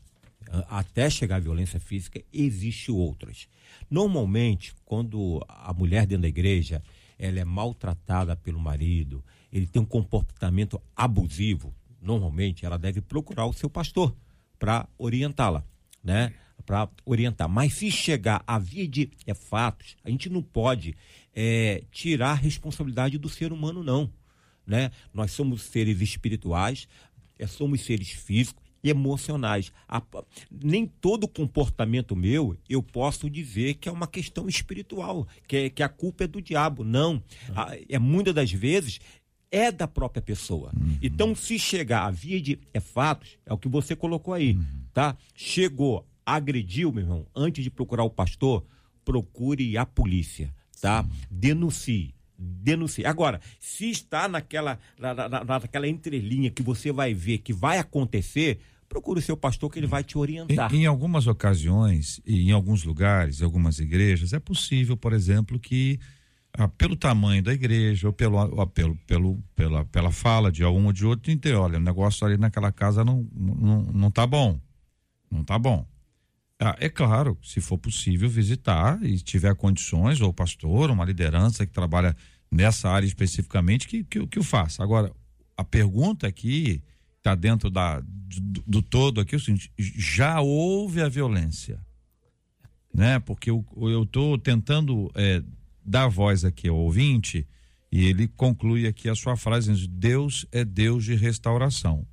Até 0.68 1.11
chegar 1.11 1.36
à 1.36 1.40
violência 1.40 1.78
física, 1.78 2.22
existe 2.32 2.90
outras. 2.90 3.48
Normalmente, 3.90 4.74
quando 4.84 5.44
a 5.48 5.72
mulher 5.74 6.06
dentro 6.06 6.22
da 6.22 6.28
igreja 6.28 6.82
ela 7.18 7.40
é 7.40 7.44
maltratada 7.44 8.36
pelo 8.36 8.61
marido, 8.61 9.24
ele 9.52 9.66
tem 9.66 9.82
um 9.82 9.86
comportamento 9.86 10.80
abusivo, 10.94 11.74
normalmente 12.00 12.64
ela 12.64 12.78
deve 12.78 13.00
procurar 13.00 13.46
o 13.46 13.52
seu 13.52 13.68
pastor 13.68 14.14
para 14.59 14.88
orientá-la, 14.96 15.64
né? 16.02 16.32
Para 16.64 16.88
orientar. 17.04 17.48
Mas 17.48 17.74
se 17.74 17.90
chegar 17.90 18.42
a 18.46 18.59
via 18.59 18.86
de 18.86 19.11
é, 19.26 19.34
fatos, 19.34 19.96
a 20.04 20.11
gente 20.11 20.28
não 20.28 20.42
pode 20.42 20.94
é, 21.34 21.82
tirar 21.90 22.30
a 22.30 22.34
responsabilidade 22.34 23.16
do 23.18 23.28
ser 23.28 23.52
humano, 23.52 23.82
não. 23.82 24.11
Né? 24.66 24.90
Nós 25.14 25.30
somos 25.32 25.62
seres 25.62 26.02
espirituais, 26.02 26.86
é, 27.39 27.47
somos 27.47 27.80
seres 27.82 28.11
físicos 28.11 28.62
e 28.82 28.91
emocionais. 28.91 29.72
A- 29.89 30.03
nem 30.51 30.86
todo 30.86 31.26
comportamento 31.26 32.14
meu 32.14 32.57
eu 32.68 32.82
posso 32.82 33.28
dizer 33.28 33.74
que 33.74 33.89
é 33.89 33.93
uma 33.93 34.07
questão 34.07 34.49
espiritual, 34.49 35.26
que, 35.47 35.57
é- 35.57 35.70
que 35.70 35.82
a 35.82 35.89
culpa 35.89 36.24
é 36.24 36.26
do 36.26 36.41
diabo. 36.41 36.84
Não. 36.84 37.22
A- 37.55 37.76
é 37.89 37.99
muitas 37.99 38.34
das 38.34 38.53
vezes 38.53 39.01
é 39.51 39.72
da 39.72 39.89
própria 39.89 40.20
pessoa. 40.22 40.70
Então, 41.03 41.34
se 41.34 41.59
chegar 41.59 42.05
a 42.07 42.11
via 42.11 42.41
de 42.41 42.59
é 42.74 42.80
fatos, 42.80 43.39
é 43.47 43.53
o 43.53 43.59
que 43.59 43.68
você 43.68 43.97
colocou 43.97 44.34
aí, 44.34 44.57
tá? 44.93 45.16
Chegou, 45.34 46.07
agrediu, 46.26 46.93
meu 46.93 47.03
irmão, 47.03 47.26
antes 47.34 47.64
de 47.64 47.70
procurar 47.70 48.05
o 48.05 48.11
pastor, 48.11 48.64
procure 49.05 49.76
a 49.78 49.86
polícia, 49.86 50.55
tá? 50.80 51.05
Denuncie. 51.30 52.14
Denuncie. 52.39 53.05
Agora, 53.05 53.41
se 53.59 53.91
está 53.91 54.28
naquela, 54.28 54.78
na, 54.99 55.12
na- 55.14 55.28
na- 55.28 55.45
naquela 55.45 55.89
entrelinha 55.89 56.51
que 56.51 56.62
você 56.62 56.93
vai 56.93 57.12
ver 57.12 57.39
que 57.39 57.53
vai 57.53 57.78
acontecer, 57.78 58.61
procure 58.89 59.18
o 59.18 59.22
seu 59.22 59.36
pastor 59.36 59.70
que 59.70 59.78
ele 59.80 59.86
vai 59.89 60.05
te 60.05 60.16
orientar. 60.16 60.72
Em, 60.72 60.82
em 60.82 60.86
algumas 60.86 61.26
ocasiões 61.26 62.20
e 62.24 62.49
em 62.49 62.53
alguns 62.53 62.84
lugares, 62.84 63.41
em 63.41 63.45
algumas 63.45 63.80
igrejas, 63.80 64.32
é 64.32 64.39
possível, 64.39 64.97
por 64.97 65.12
exemplo, 65.12 65.59
que 65.59 65.99
ah, 66.53 66.68
pelo 66.68 66.97
tamanho 66.97 67.43
da 67.43 67.53
igreja 67.53 68.07
ou 68.07 68.12
pelo, 68.12 68.36
ou 68.39 68.66
pelo, 68.68 68.95
pelo 69.07 69.43
pela, 69.57 69.84
pela 69.84 70.11
fala 70.12 70.51
de 70.53 70.64
um 70.64 70.86
ou 70.86 70.93
de 70.93 71.05
outro, 71.05 71.30
entender, 71.30 71.55
olha, 71.55 71.78
o 71.78 71.82
negócio 71.82 72.24
ali 72.26 72.36
naquela 72.39 72.70
casa 72.72 73.05
não, 73.05 73.26
não, 73.34 73.82
não 73.82 74.11
tá 74.11 74.26
bom. 74.26 74.61
Não 75.30 75.43
tá 75.45 75.59
bom. 75.59 75.84
Ah, 76.61 76.76
é 76.80 76.88
claro, 76.88 77.38
se 77.42 77.61
for 77.61 77.78
possível 77.78 78.28
visitar 78.28 79.00
e 79.04 79.18
tiver 79.18 79.54
condições, 79.54 80.20
ou 80.20 80.32
pastor, 80.32 80.90
uma 80.90 81.04
liderança 81.04 81.64
que 81.64 81.72
trabalha 81.72 82.16
nessa 82.50 82.90
área 82.90 83.06
especificamente, 83.06 83.86
que, 83.86 84.02
que, 84.02 84.26
que 84.26 84.38
o 84.40 84.42
faça. 84.42 84.82
Agora, 84.82 85.12
a 85.56 85.62
pergunta 85.62 86.26
aqui 86.26 86.82
está 87.18 87.36
dentro 87.36 87.70
da, 87.70 88.00
do, 88.00 88.62
do, 88.66 88.82
todo 88.82 89.20
aqui 89.20 89.36
é 89.36 89.38
o 89.38 89.40
seguinte: 89.40 89.70
já 89.76 90.40
houve 90.40 91.00
a 91.00 91.09
violência, 91.09 91.80
né? 92.92 93.20
Porque 93.20 93.50
eu 93.50 93.64
estou 94.02 94.36
tentando 94.36 95.11
é, 95.14 95.42
dar 95.84 96.09
voz 96.09 96.44
aqui 96.44 96.68
ao 96.68 96.76
ouvinte 96.76 97.46
e 97.90 98.04
ele 98.06 98.26
conclui 98.28 98.86
aqui 98.86 99.09
a 99.09 99.14
sua 99.14 99.36
frase: 99.36 99.86
Deus 99.86 100.46
é 100.50 100.64
Deus 100.64 101.04
de 101.04 101.14
restauração. 101.14 102.06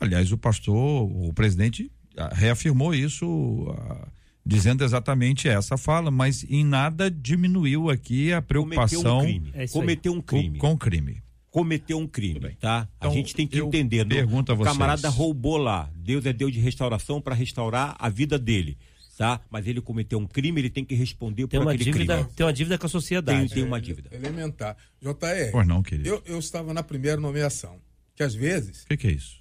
Aliás, 0.00 0.30
o 0.30 0.38
pastor, 0.38 1.10
o 1.10 1.32
presidente 1.32 1.90
reafirmou 2.32 2.94
isso, 2.94 3.26
uh, 3.26 4.08
dizendo 4.44 4.84
exatamente 4.84 5.48
essa 5.48 5.76
fala, 5.76 6.10
mas 6.10 6.44
em 6.48 6.64
nada 6.64 7.10
diminuiu 7.10 7.90
aqui 7.90 8.32
a 8.32 8.40
preocupação. 8.40 9.20
Cometeu 9.20 9.22
um 9.22 9.22
crime. 9.22 9.50
É 9.54 9.66
Cometeu 9.68 10.12
um 10.12 10.20
crime. 10.20 10.58
Com, 10.58 10.70
com 10.70 10.78
crime. 10.78 11.22
Cometeu 11.50 11.98
um 11.98 12.06
crime, 12.06 12.56
tá? 12.60 12.86
Então, 12.98 13.10
a 13.10 13.14
gente 13.14 13.34
tem 13.34 13.46
que 13.46 13.58
entender. 13.58 14.06
Pergunta 14.06 14.52
o 14.52 14.58
camarada 14.58 15.08
roubou 15.08 15.56
lá. 15.56 15.90
Deus 15.96 16.26
é 16.26 16.32
Deus 16.32 16.52
de 16.52 16.60
restauração 16.60 17.20
para 17.20 17.34
restaurar 17.34 17.96
a 17.98 18.08
vida 18.08 18.38
dele 18.38 18.76
tá? 19.16 19.40
Mas 19.50 19.66
ele 19.66 19.80
cometeu 19.80 20.18
um 20.18 20.26
crime, 20.26 20.60
ele 20.60 20.70
tem 20.70 20.84
que 20.84 20.94
responder 20.94 21.46
tem 21.46 21.58
por 21.58 21.66
uma 21.66 21.72
aquele 21.72 21.90
dívida, 21.90 22.14
crime. 22.16 22.30
Tem 22.36 22.46
uma 22.46 22.52
dívida 22.52 22.78
com 22.78 22.86
a 22.86 22.88
sociedade. 22.88 23.38
Tem, 23.40 23.48
tem 23.48 23.64
uma 23.64 23.80
dívida. 23.80 24.10
É, 24.12 24.16
elementar. 24.16 24.76
JR. 25.00 25.50
Pois 25.50 25.66
não, 25.66 25.82
querido. 25.82 26.08
Eu, 26.08 26.22
eu 26.26 26.38
estava 26.38 26.74
na 26.74 26.82
primeira 26.82 27.20
nomeação, 27.20 27.80
que 28.14 28.22
às 28.22 28.34
vezes... 28.34 28.82
O 28.82 28.88
que, 28.88 28.96
que, 28.96 29.06
é 29.06 29.12
isso? 29.12 29.40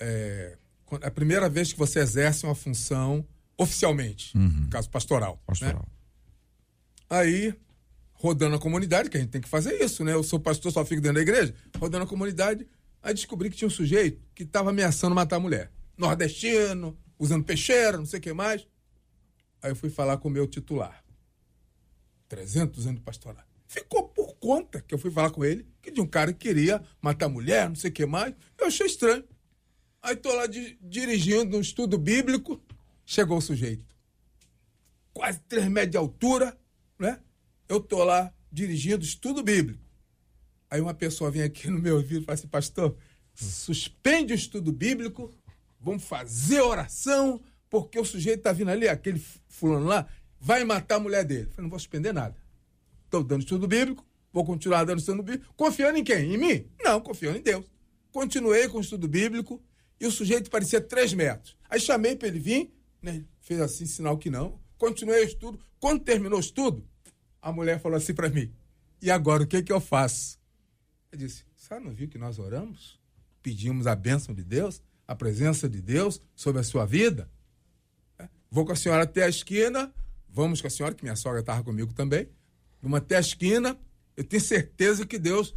É, 0.00 0.56
a 1.00 1.10
primeira 1.10 1.48
vez 1.48 1.72
que 1.72 1.78
você 1.78 2.00
exerce 2.00 2.44
uma 2.44 2.54
função 2.54 3.26
oficialmente, 3.56 4.36
uhum. 4.36 4.48
no 4.48 4.68
caso 4.68 4.90
pastoral. 4.90 5.40
Pastoral. 5.46 5.86
Né? 5.86 6.02
Aí, 7.08 7.54
rodando 8.14 8.56
a 8.56 8.58
comunidade, 8.58 9.10
que 9.10 9.16
a 9.16 9.20
gente 9.20 9.30
tem 9.30 9.40
que 9.40 9.48
fazer 9.48 9.82
isso, 9.82 10.04
né? 10.04 10.12
Eu 10.14 10.22
sou 10.22 10.40
pastor, 10.40 10.72
só 10.72 10.84
fico 10.84 11.00
dentro 11.00 11.16
da 11.16 11.22
igreja, 11.22 11.54
rodando 11.78 12.04
a 12.04 12.08
comunidade, 12.08 12.66
aí 13.02 13.14
descobri 13.14 13.50
que 13.50 13.56
tinha 13.56 13.68
um 13.68 13.70
sujeito 13.70 14.20
que 14.34 14.42
estava 14.44 14.70
ameaçando 14.70 15.14
matar 15.14 15.36
a 15.36 15.40
mulher. 15.40 15.70
Nordestino, 15.96 16.96
usando 17.18 17.44
peixeira, 17.44 17.98
não 17.98 18.06
sei 18.06 18.18
o 18.18 18.22
que 18.22 18.32
mais. 18.32 18.66
Aí 19.62 19.70
eu 19.70 19.76
fui 19.76 19.90
falar 19.90 20.16
com 20.18 20.28
o 20.28 20.30
meu 20.30 20.46
titular. 20.46 21.02
300 22.28 22.86
anos 22.86 22.98
de 22.98 23.04
pastoral. 23.04 23.44
Ficou 23.68 24.08
por 24.08 24.34
conta 24.36 24.80
que 24.80 24.94
eu 24.94 24.98
fui 24.98 25.10
falar 25.10 25.30
com 25.30 25.44
ele, 25.44 25.66
que 25.80 25.90
de 25.90 26.00
um 26.00 26.06
cara 26.06 26.32
que 26.32 26.48
queria 26.48 26.82
matar 27.00 27.28
mulher, 27.28 27.68
não 27.68 27.76
sei 27.76 27.90
o 27.90 27.92
que 27.92 28.06
mais. 28.06 28.34
Eu 28.58 28.66
achei 28.66 28.86
estranho. 28.86 29.24
Aí 30.02 30.16
tô 30.16 30.34
lá 30.34 30.46
di 30.46 30.76
dirigindo 30.82 31.56
um 31.56 31.60
estudo 31.60 31.96
bíblico, 31.96 32.60
chegou 33.06 33.38
o 33.38 33.42
sujeito. 33.42 33.84
Quase 35.14 35.38
três 35.48 35.68
metros 35.68 35.92
de 35.92 35.96
altura, 35.96 36.58
né? 36.98 37.20
Eu 37.68 37.80
tô 37.80 38.02
lá 38.02 38.34
dirigindo 38.50 39.04
estudo 39.04 39.42
bíblico. 39.44 39.80
Aí 40.68 40.80
uma 40.80 40.92
pessoa 40.92 41.30
vem 41.30 41.42
aqui 41.42 41.70
no 41.70 41.78
meu 41.78 41.96
ouvido 41.96 42.22
e 42.22 42.24
fala 42.24 42.34
assim, 42.34 42.48
pastor, 42.48 42.96
suspende 43.32 44.32
o 44.32 44.34
estudo 44.34 44.72
bíblico, 44.72 45.32
vamos 45.78 46.02
fazer 46.02 46.60
oração, 46.62 47.40
porque 47.70 47.98
o 47.98 48.04
sujeito 48.04 48.42
tá 48.42 48.52
vindo 48.52 48.70
ali, 48.70 48.88
aquele 48.88 49.22
fulano 49.48 49.86
lá, 49.86 50.08
vai 50.40 50.64
matar 50.64 50.96
a 50.96 51.00
mulher 51.00 51.24
dele. 51.24 51.42
Eu 51.42 51.50
falei, 51.50 51.62
não 51.62 51.70
vou 51.70 51.78
suspender 51.78 52.12
nada. 52.12 52.36
Estou 53.04 53.22
dando 53.22 53.42
estudo 53.42 53.68
bíblico, 53.68 54.04
vou 54.32 54.44
continuar 54.44 54.84
dando 54.84 54.98
estudo 54.98 55.22
bíblico. 55.22 55.54
Confiando 55.54 55.98
em 55.98 56.04
quem? 56.04 56.34
Em 56.34 56.38
mim? 56.38 56.66
Não, 56.82 57.00
confiando 57.00 57.38
em 57.38 57.42
Deus. 57.42 57.64
Continuei 58.10 58.66
com 58.68 58.78
o 58.78 58.80
estudo 58.80 59.06
bíblico, 59.06 59.62
e 60.02 60.06
o 60.06 60.10
sujeito 60.10 60.50
parecia 60.50 60.80
três 60.80 61.14
metros. 61.14 61.56
Aí 61.70 61.78
chamei 61.78 62.16
para 62.16 62.26
ele 62.26 62.40
vir, 62.40 62.74
né? 63.00 63.24
fez 63.40 63.60
assim, 63.60 63.86
sinal 63.86 64.18
que 64.18 64.28
não. 64.28 64.60
Continuei 64.76 65.22
o 65.22 65.26
estudo. 65.28 65.60
Quando 65.78 66.02
terminou 66.02 66.38
o 66.38 66.40
estudo, 66.40 66.84
a 67.40 67.52
mulher 67.52 67.80
falou 67.80 67.96
assim 67.96 68.12
para 68.12 68.28
mim: 68.28 68.52
E 69.00 69.12
agora 69.12 69.44
o 69.44 69.46
que, 69.46 69.62
que 69.62 69.72
eu 69.72 69.80
faço? 69.80 70.40
Eu 71.12 71.18
disse: 71.18 71.44
Você 71.54 71.78
não 71.78 71.92
viu 71.92 72.08
que 72.08 72.18
nós 72.18 72.40
oramos? 72.40 73.00
Pedimos 73.44 73.86
a 73.86 73.94
bênção 73.94 74.34
de 74.34 74.42
Deus, 74.42 74.82
a 75.06 75.14
presença 75.14 75.68
de 75.68 75.80
Deus 75.80 76.20
sobre 76.34 76.60
a 76.60 76.64
sua 76.64 76.84
vida? 76.84 77.30
É. 78.18 78.28
Vou 78.50 78.66
com 78.66 78.72
a 78.72 78.76
senhora 78.76 79.04
até 79.04 79.22
a 79.22 79.28
esquina, 79.28 79.94
vamos 80.28 80.60
com 80.60 80.66
a 80.66 80.70
senhora, 80.70 80.96
que 80.96 81.04
minha 81.04 81.14
sogra 81.14 81.38
estava 81.38 81.62
comigo 81.62 81.92
também. 81.92 82.28
Vamos 82.82 82.98
até 82.98 83.18
a 83.18 83.20
esquina, 83.20 83.78
eu 84.16 84.24
tenho 84.24 84.42
certeza 84.42 85.06
que 85.06 85.16
Deus, 85.16 85.54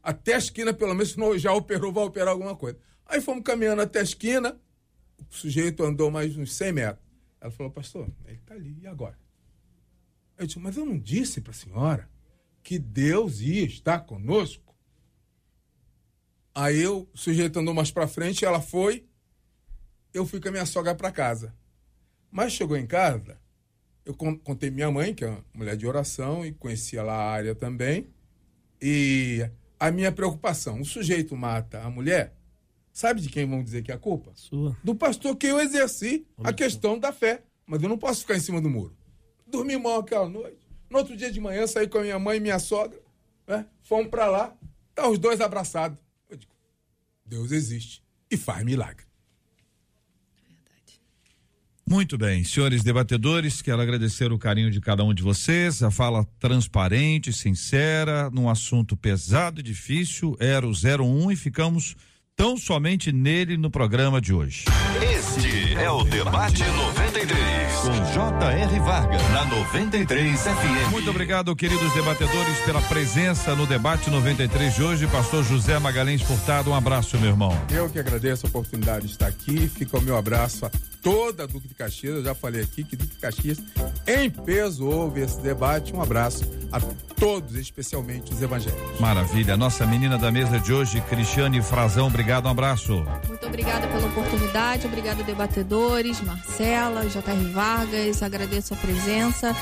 até 0.00 0.34
a 0.34 0.38
esquina, 0.38 0.72
pelo 0.72 0.94
menos, 0.94 1.16
não 1.16 1.36
já 1.36 1.52
operou, 1.52 1.92
vai 1.92 2.04
operar 2.04 2.28
alguma 2.28 2.54
coisa. 2.54 2.78
Aí 3.08 3.22
fomos 3.22 3.42
caminhando 3.42 3.80
até 3.80 4.00
a 4.00 4.02
esquina, 4.02 4.60
o 5.18 5.34
sujeito 5.34 5.82
andou 5.82 6.10
mais 6.10 6.36
uns 6.36 6.52
100 6.52 6.72
metros. 6.72 7.04
Ela 7.40 7.50
falou, 7.50 7.72
pastor, 7.72 8.08
ele 8.26 8.36
está 8.36 8.54
ali, 8.54 8.78
e 8.82 8.86
agora? 8.86 9.18
Eu 10.36 10.46
disse, 10.46 10.58
mas 10.58 10.76
eu 10.76 10.84
não 10.84 10.98
disse 10.98 11.40
para 11.40 11.52
a 11.52 11.54
senhora 11.54 12.08
que 12.62 12.78
Deus 12.78 13.40
ia 13.40 13.64
estar 13.64 14.00
conosco? 14.00 14.76
Aí 16.54 16.78
eu, 16.78 17.08
o 17.12 17.18
sujeito 17.18 17.58
andou 17.58 17.72
mais 17.72 17.90
para 17.90 18.06
frente, 18.06 18.44
ela 18.44 18.60
foi, 18.60 19.06
eu 20.12 20.26
fui 20.26 20.40
com 20.40 20.48
a 20.48 20.52
minha 20.52 20.66
sogra 20.66 20.94
para 20.94 21.10
casa. 21.10 21.54
Mas 22.30 22.52
chegou 22.52 22.76
em 22.76 22.86
casa, 22.86 23.38
eu 24.04 24.14
contei 24.14 24.70
minha 24.70 24.90
mãe, 24.90 25.14
que 25.14 25.24
é 25.24 25.28
uma 25.28 25.44
mulher 25.54 25.76
de 25.76 25.86
oração, 25.86 26.44
e 26.44 26.52
conhecia 26.52 27.02
lá 27.02 27.14
a 27.14 27.30
área 27.30 27.54
também, 27.54 28.08
e 28.82 29.48
a 29.78 29.90
minha 29.90 30.12
preocupação, 30.12 30.80
o 30.80 30.84
sujeito 30.84 31.36
mata 31.36 31.80
a 31.80 31.90
mulher, 31.90 32.37
Sabe 32.98 33.20
de 33.20 33.28
quem 33.28 33.46
vão 33.46 33.62
dizer 33.62 33.84
que 33.84 33.92
é 33.92 33.94
a 33.94 33.98
culpa? 33.98 34.32
Sua. 34.34 34.76
Do 34.82 34.92
pastor 34.92 35.36
que 35.36 35.46
eu 35.46 35.60
exerci 35.60 36.26
a 36.42 36.52
questão 36.52 36.98
da 36.98 37.12
fé. 37.12 37.44
Mas 37.64 37.80
eu 37.80 37.88
não 37.88 37.96
posso 37.96 38.22
ficar 38.22 38.36
em 38.36 38.40
cima 38.40 38.60
do 38.60 38.68
muro. 38.68 38.92
Dormi 39.46 39.76
mal 39.76 40.00
aquela 40.00 40.28
noite. 40.28 40.58
No 40.90 40.98
outro 40.98 41.16
dia 41.16 41.30
de 41.30 41.38
manhã, 41.40 41.64
saí 41.68 41.86
com 41.86 41.98
a 41.98 42.02
minha 42.02 42.18
mãe 42.18 42.38
e 42.38 42.40
minha 42.40 42.58
sogra. 42.58 42.98
Né? 43.46 43.64
Fomos 43.82 44.08
para 44.08 44.26
lá. 44.26 44.52
Tá 44.96 45.08
os 45.08 45.16
dois 45.16 45.40
abraçados. 45.40 45.96
Eu 46.28 46.36
digo, 46.36 46.50
Deus 47.24 47.52
existe 47.52 48.02
e 48.28 48.36
faz 48.36 48.64
milagre. 48.64 49.06
Muito 51.86 52.18
bem, 52.18 52.42
senhores 52.42 52.82
debatedores, 52.82 53.62
quero 53.62 53.80
agradecer 53.80 54.32
o 54.32 54.38
carinho 54.38 54.72
de 54.72 54.80
cada 54.80 55.04
um 55.04 55.14
de 55.14 55.22
vocês, 55.22 55.84
a 55.84 55.90
fala 55.90 56.26
transparente, 56.40 57.32
sincera, 57.32 58.28
num 58.28 58.50
assunto 58.50 58.96
pesado 58.96 59.60
e 59.60 59.62
difícil, 59.62 60.36
era 60.40 60.66
o 60.66 60.72
01 60.72 61.30
e 61.30 61.36
ficamos 61.36 61.96
tão 62.38 62.56
somente 62.56 63.10
nele 63.10 63.56
no 63.56 63.68
programa 63.68 64.20
de 64.20 64.32
hoje. 64.32 64.64
Este 65.02 65.74
é 65.74 65.90
o 65.90 66.04
Debate 66.04 66.62
93, 66.62 67.57
com 67.88 68.04
J.R. 68.12 68.80
Vargas, 68.80 69.22
na 69.30 69.46
93 69.46 70.40
FM. 70.42 70.90
Muito 70.90 71.08
obrigado, 71.08 71.56
queridos 71.56 71.90
debatedores, 71.94 72.58
pela 72.60 72.82
presença 72.82 73.54
no 73.54 73.66
Debate 73.66 74.10
93 74.10 74.74
de 74.74 74.82
hoje. 74.82 75.06
Pastor 75.06 75.42
José 75.42 75.78
Magalhães 75.78 76.20
Furtado, 76.20 76.70
um 76.70 76.74
abraço, 76.74 77.16
meu 77.18 77.30
irmão. 77.30 77.58
Eu 77.70 77.88
que 77.88 77.98
agradeço 77.98 78.46
a 78.46 78.48
oportunidade 78.50 79.06
de 79.06 79.12
estar 79.12 79.26
aqui. 79.26 79.68
Fica 79.68 79.96
o 79.96 80.02
meu 80.02 80.18
abraço 80.18 80.66
a 80.66 80.70
toda 81.02 81.44
a 81.44 81.46
Duque 81.46 81.68
de 81.68 81.74
Caxias. 81.74 82.16
Eu 82.16 82.24
já 82.24 82.34
falei 82.34 82.62
aqui 82.62 82.84
que 82.84 82.94
Duque 82.94 83.14
de 83.14 83.20
Caxias, 83.20 83.58
em 84.06 84.28
peso, 84.28 84.86
houve 84.86 85.22
esse 85.22 85.40
debate. 85.40 85.94
Um 85.94 86.02
abraço 86.02 86.44
a 86.70 86.80
todos, 87.18 87.54
especialmente 87.54 88.32
os 88.32 88.42
evangélicos. 88.42 89.00
Maravilha. 89.00 89.56
Nossa 89.56 89.86
menina 89.86 90.18
da 90.18 90.30
mesa 90.30 90.58
de 90.60 90.72
hoje, 90.72 91.00
Cristiane 91.02 91.62
Frazão, 91.62 92.08
obrigado, 92.08 92.46
um 92.46 92.50
abraço. 92.50 93.04
Muito 93.26 93.46
obrigada 93.46 93.86
pela 93.88 94.06
oportunidade, 94.06 94.86
obrigado 94.86 95.24
debatedores, 95.24 96.20
Marcela, 96.20 97.08
J.R. 97.08 97.44
Vargas, 97.52 97.77
agradeço 98.24 98.74
a 98.74 98.76
presença 98.76 99.56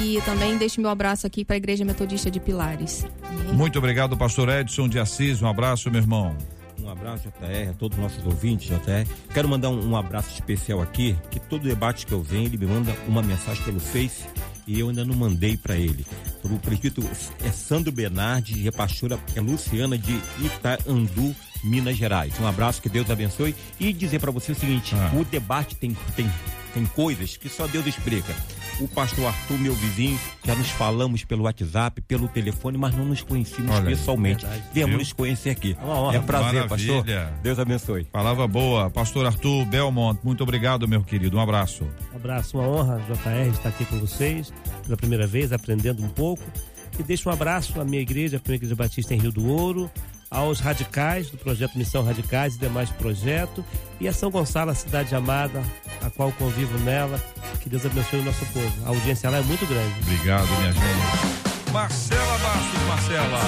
e 0.00 0.20
também 0.24 0.56
deixo 0.56 0.80
meu 0.80 0.90
abraço 0.90 1.26
aqui 1.26 1.44
para 1.44 1.56
a 1.56 1.58
Igreja 1.58 1.84
Metodista 1.84 2.30
de 2.30 2.40
Pilares. 2.40 3.04
Muito 3.52 3.78
obrigado, 3.78 4.16
pastor 4.16 4.48
Edson 4.48 4.88
de 4.88 4.98
Assis, 4.98 5.40
um 5.40 5.46
abraço, 5.46 5.90
meu 5.90 6.00
irmão. 6.00 6.36
Um 6.82 6.88
abraço, 6.88 7.28
JR, 7.28 7.70
a 7.70 7.72
todos 7.74 7.96
os 7.96 8.02
nossos 8.02 8.24
ouvintes, 8.24 8.68
JR. 8.68 9.06
Quero 9.32 9.48
mandar 9.48 9.68
um, 9.68 9.90
um 9.90 9.96
abraço 9.96 10.32
especial 10.32 10.80
aqui, 10.80 11.16
que 11.30 11.38
todo 11.38 11.62
debate 11.62 12.06
que 12.06 12.12
eu 12.12 12.22
venho, 12.22 12.46
ele 12.46 12.56
me 12.58 12.66
manda 12.66 12.94
uma 13.06 13.22
mensagem 13.22 13.62
pelo 13.62 13.78
Face 13.78 14.24
e 14.66 14.78
eu 14.80 14.88
ainda 14.88 15.04
não 15.04 15.14
mandei 15.14 15.56
para 15.56 15.76
ele. 15.76 16.06
O 16.42 16.58
prefeito 16.58 17.02
é 17.44 17.50
Sandro 17.50 17.92
Bernardi 17.92 18.62
e 18.62 18.68
a 18.68 18.72
pastora 18.72 19.18
é 19.34 19.40
Luciana 19.40 19.98
de 19.98 20.20
Itaandu, 20.38 21.34
Minas 21.62 21.96
Gerais. 21.96 22.32
Um 22.40 22.46
abraço, 22.46 22.80
que 22.80 22.88
Deus 22.88 23.10
abençoe. 23.10 23.54
E 23.78 23.92
dizer 23.92 24.18
para 24.18 24.30
você 24.30 24.52
o 24.52 24.54
seguinte: 24.54 24.94
Ah. 24.94 25.12
o 25.14 25.24
debate 25.24 25.76
tem, 25.76 25.96
tem, 26.16 26.30
tem 26.70 26.86
coisas 26.86 27.36
que 27.36 27.48
só 27.48 27.66
Deus 27.66 27.86
explica. 27.86 28.34
O 28.80 28.88
pastor 28.88 29.26
Arthur, 29.26 29.58
meu 29.58 29.74
vizinho, 29.74 30.18
já 30.44 30.54
nos 30.54 30.70
falamos 30.70 31.24
pelo 31.24 31.44
WhatsApp, 31.44 32.00
pelo 32.00 32.28
telefone, 32.28 32.78
mas 32.78 32.94
não 32.94 33.04
nos 33.04 33.22
conhecemos 33.22 33.74
Olha 33.74 33.84
pessoalmente. 33.84 34.46
Verdade. 34.46 34.70
Viemos 34.72 34.96
nos 34.96 35.12
conhecer 35.12 35.50
aqui. 35.50 35.76
É 35.78 35.84
uma 35.84 36.00
honra. 36.00 36.16
É 36.16 36.20
prazer, 36.20 36.68
pastor. 36.68 37.06
Maravilha. 37.06 37.34
Deus 37.42 37.58
abençoe. 37.58 38.04
Palavra 38.04 38.46
boa, 38.46 38.88
pastor 38.90 39.26
Arthur 39.26 39.66
Belmont, 39.66 40.18
muito 40.24 40.42
obrigado, 40.42 40.88
meu 40.88 41.02
querido, 41.02 41.36
um 41.36 41.40
abraço. 41.40 41.86
Um 42.12 42.16
abraço, 42.16 42.56
uma 42.56 42.66
honra, 42.66 42.98
JR, 43.08 43.50
estar 43.50 43.68
aqui 43.68 43.84
com 43.84 43.98
vocês 43.98 44.52
pela 44.84 44.96
primeira 44.96 45.26
vez, 45.26 45.52
aprendendo 45.52 46.02
um 46.02 46.08
pouco. 46.08 46.42
E 46.98 47.02
deixo 47.02 47.28
um 47.28 47.32
abraço 47.32 47.80
à 47.80 47.84
minha 47.84 48.02
igreja, 48.02 48.36
a 48.36 48.40
Primeira 48.40 48.64
Igreja 48.64 48.76
Batista 48.76 49.14
em 49.14 49.18
Rio 49.18 49.32
do 49.32 49.46
Ouro, 49.46 49.90
aos 50.30 50.60
radicais 50.60 51.28
do 51.28 51.36
projeto 51.36 51.76
Missão 51.76 52.04
Radicais 52.04 52.54
e 52.54 52.58
demais 52.58 52.90
projetos, 52.90 53.64
e 53.98 54.06
a 54.06 54.12
São 54.12 54.30
Gonçalo, 54.30 54.70
a 54.70 54.74
cidade 54.74 55.14
amada, 55.14 55.62
a 56.00 56.08
qual 56.08 56.30
convivo 56.32 56.78
nela. 56.78 57.20
Que 57.60 57.68
Deus 57.68 57.84
abençoe 57.84 58.20
o 58.20 58.24
nosso 58.24 58.46
povo. 58.46 58.72
A 58.86 58.90
audiência 58.90 59.28
lá 59.28 59.38
é 59.38 59.42
muito 59.42 59.66
grande. 59.66 59.94
Obrigado, 60.02 60.46
minha 60.58 60.72
gente. 60.72 61.72
Marcela 61.72 62.38
Bastos, 62.38 62.82
Marcela. 62.88 63.38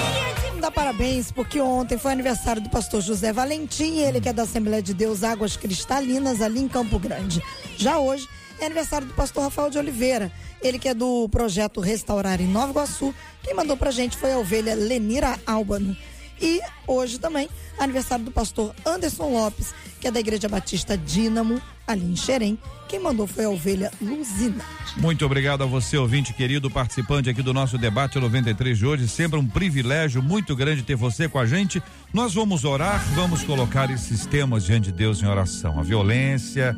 Vamos 0.43 0.61
dar 0.61 0.71
parabéns, 0.71 1.31
porque 1.31 1.59
ontem 1.59 1.97
foi 1.97 2.11
aniversário 2.11 2.61
do 2.61 2.69
pastor 2.69 3.01
José 3.01 3.33
Valentim, 3.33 3.99
ele 3.99 4.21
que 4.21 4.29
é 4.29 4.33
da 4.33 4.43
Assembleia 4.43 4.81
de 4.81 4.93
Deus 4.93 5.23
Águas 5.23 5.57
Cristalinas, 5.57 6.41
ali 6.41 6.59
em 6.59 6.67
Campo 6.67 6.99
Grande. 6.99 7.41
Já 7.77 7.97
hoje 7.97 8.27
é 8.59 8.65
aniversário 8.65 9.07
do 9.07 9.13
pastor 9.13 9.43
Rafael 9.43 9.69
de 9.69 9.77
Oliveira, 9.77 10.31
ele 10.61 10.79
que 10.79 10.87
é 10.87 10.93
do 10.93 11.27
projeto 11.29 11.81
Restaurar 11.81 12.39
em 12.39 12.47
Nova 12.47 12.71
Iguaçu. 12.71 13.13
Quem 13.41 13.53
mandou 13.53 13.75
pra 13.75 13.91
gente 13.91 14.15
foi 14.15 14.31
a 14.31 14.37
ovelha 14.37 14.73
Lenira 14.75 15.37
Albano. 15.45 15.95
E 16.43 16.59
hoje 16.85 17.17
também, 17.19 17.47
aniversário 17.79 18.25
do 18.25 18.31
pastor 18.31 18.75
Anderson 18.85 19.31
Lopes, 19.31 19.73
que 20.01 20.09
é 20.09 20.11
da 20.11 20.19
Igreja 20.19 20.49
Batista 20.49 20.97
Dínamo, 20.97 21.61
ali 21.87 22.03
em 22.03 22.17
Xerém. 22.17 22.59
Quem 22.89 22.99
mandou 22.99 23.25
foi 23.25 23.45
a 23.45 23.49
ovelha 23.49 23.89
Luzina. 24.01 24.65
Muito 24.97 25.25
obrigado 25.25 25.63
a 25.63 25.65
você, 25.65 25.97
ouvinte 25.97 26.33
querido, 26.33 26.69
participante 26.69 27.29
aqui 27.29 27.41
do 27.41 27.53
nosso 27.53 27.77
debate 27.77 28.19
93 28.19 28.77
de 28.77 28.85
hoje. 28.85 29.07
Sempre 29.07 29.39
um 29.39 29.47
privilégio 29.47 30.21
muito 30.21 30.53
grande 30.53 30.83
ter 30.83 30.97
você 30.97 31.29
com 31.29 31.39
a 31.39 31.45
gente. 31.45 31.81
Nós 32.13 32.33
vamos 32.33 32.65
orar, 32.65 33.01
vamos 33.15 33.41
colocar 33.43 33.89
esses 33.89 34.25
temas 34.25 34.65
diante 34.65 34.91
de 34.91 34.97
Deus 34.97 35.23
em 35.23 35.25
oração. 35.25 35.79
A 35.79 35.81
violência 35.81 36.75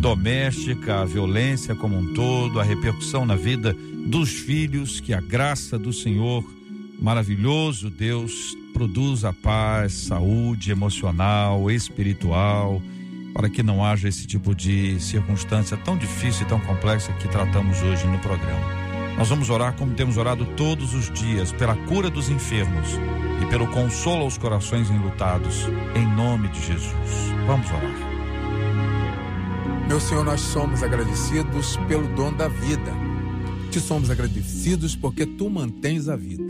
doméstica, 0.00 1.00
a 1.00 1.04
violência 1.04 1.74
como 1.74 1.98
um 1.98 2.14
todo, 2.14 2.60
a 2.60 2.62
repercussão 2.62 3.26
na 3.26 3.34
vida 3.34 3.74
dos 4.06 4.30
filhos, 4.30 5.00
que 5.00 5.12
a 5.12 5.20
graça 5.20 5.76
do 5.76 5.92
Senhor, 5.92 6.44
maravilhoso 7.00 7.90
Deus, 7.90 8.56
produza 8.72 9.32
paz, 9.32 9.92
saúde 9.92 10.70
emocional, 10.70 11.70
espiritual 11.70 12.80
para 13.32 13.48
que 13.48 13.62
não 13.62 13.84
haja 13.84 14.08
esse 14.08 14.26
tipo 14.26 14.54
de 14.54 15.00
circunstância 15.00 15.76
tão 15.76 15.96
difícil 15.96 16.44
e 16.44 16.48
tão 16.48 16.60
complexa 16.60 17.12
que 17.14 17.28
tratamos 17.28 17.80
hoje 17.82 18.06
no 18.06 18.18
programa. 18.18 18.80
Nós 19.16 19.28
vamos 19.28 19.50
orar 19.50 19.74
como 19.76 19.94
temos 19.94 20.16
orado 20.16 20.44
todos 20.56 20.94
os 20.94 21.10
dias, 21.10 21.52
pela 21.52 21.76
cura 21.76 22.08
dos 22.08 22.28
enfermos 22.28 22.88
e 23.42 23.46
pelo 23.46 23.66
consolo 23.68 24.22
aos 24.22 24.38
corações 24.38 24.90
enlutados, 24.90 25.66
em 25.94 26.06
nome 26.14 26.48
de 26.48 26.60
Jesus. 26.60 26.92
Vamos 27.46 27.66
orar. 27.70 28.10
Meu 29.88 30.00
Senhor, 30.00 30.24
nós 30.24 30.40
somos 30.40 30.82
agradecidos 30.82 31.76
pelo 31.88 32.06
dom 32.14 32.32
da 32.32 32.48
vida. 32.48 32.92
Te 33.70 33.80
somos 33.80 34.10
agradecidos 34.10 34.96
porque 34.96 35.26
tu 35.26 35.50
mantens 35.50 36.08
a 36.08 36.16
vida. 36.16 36.49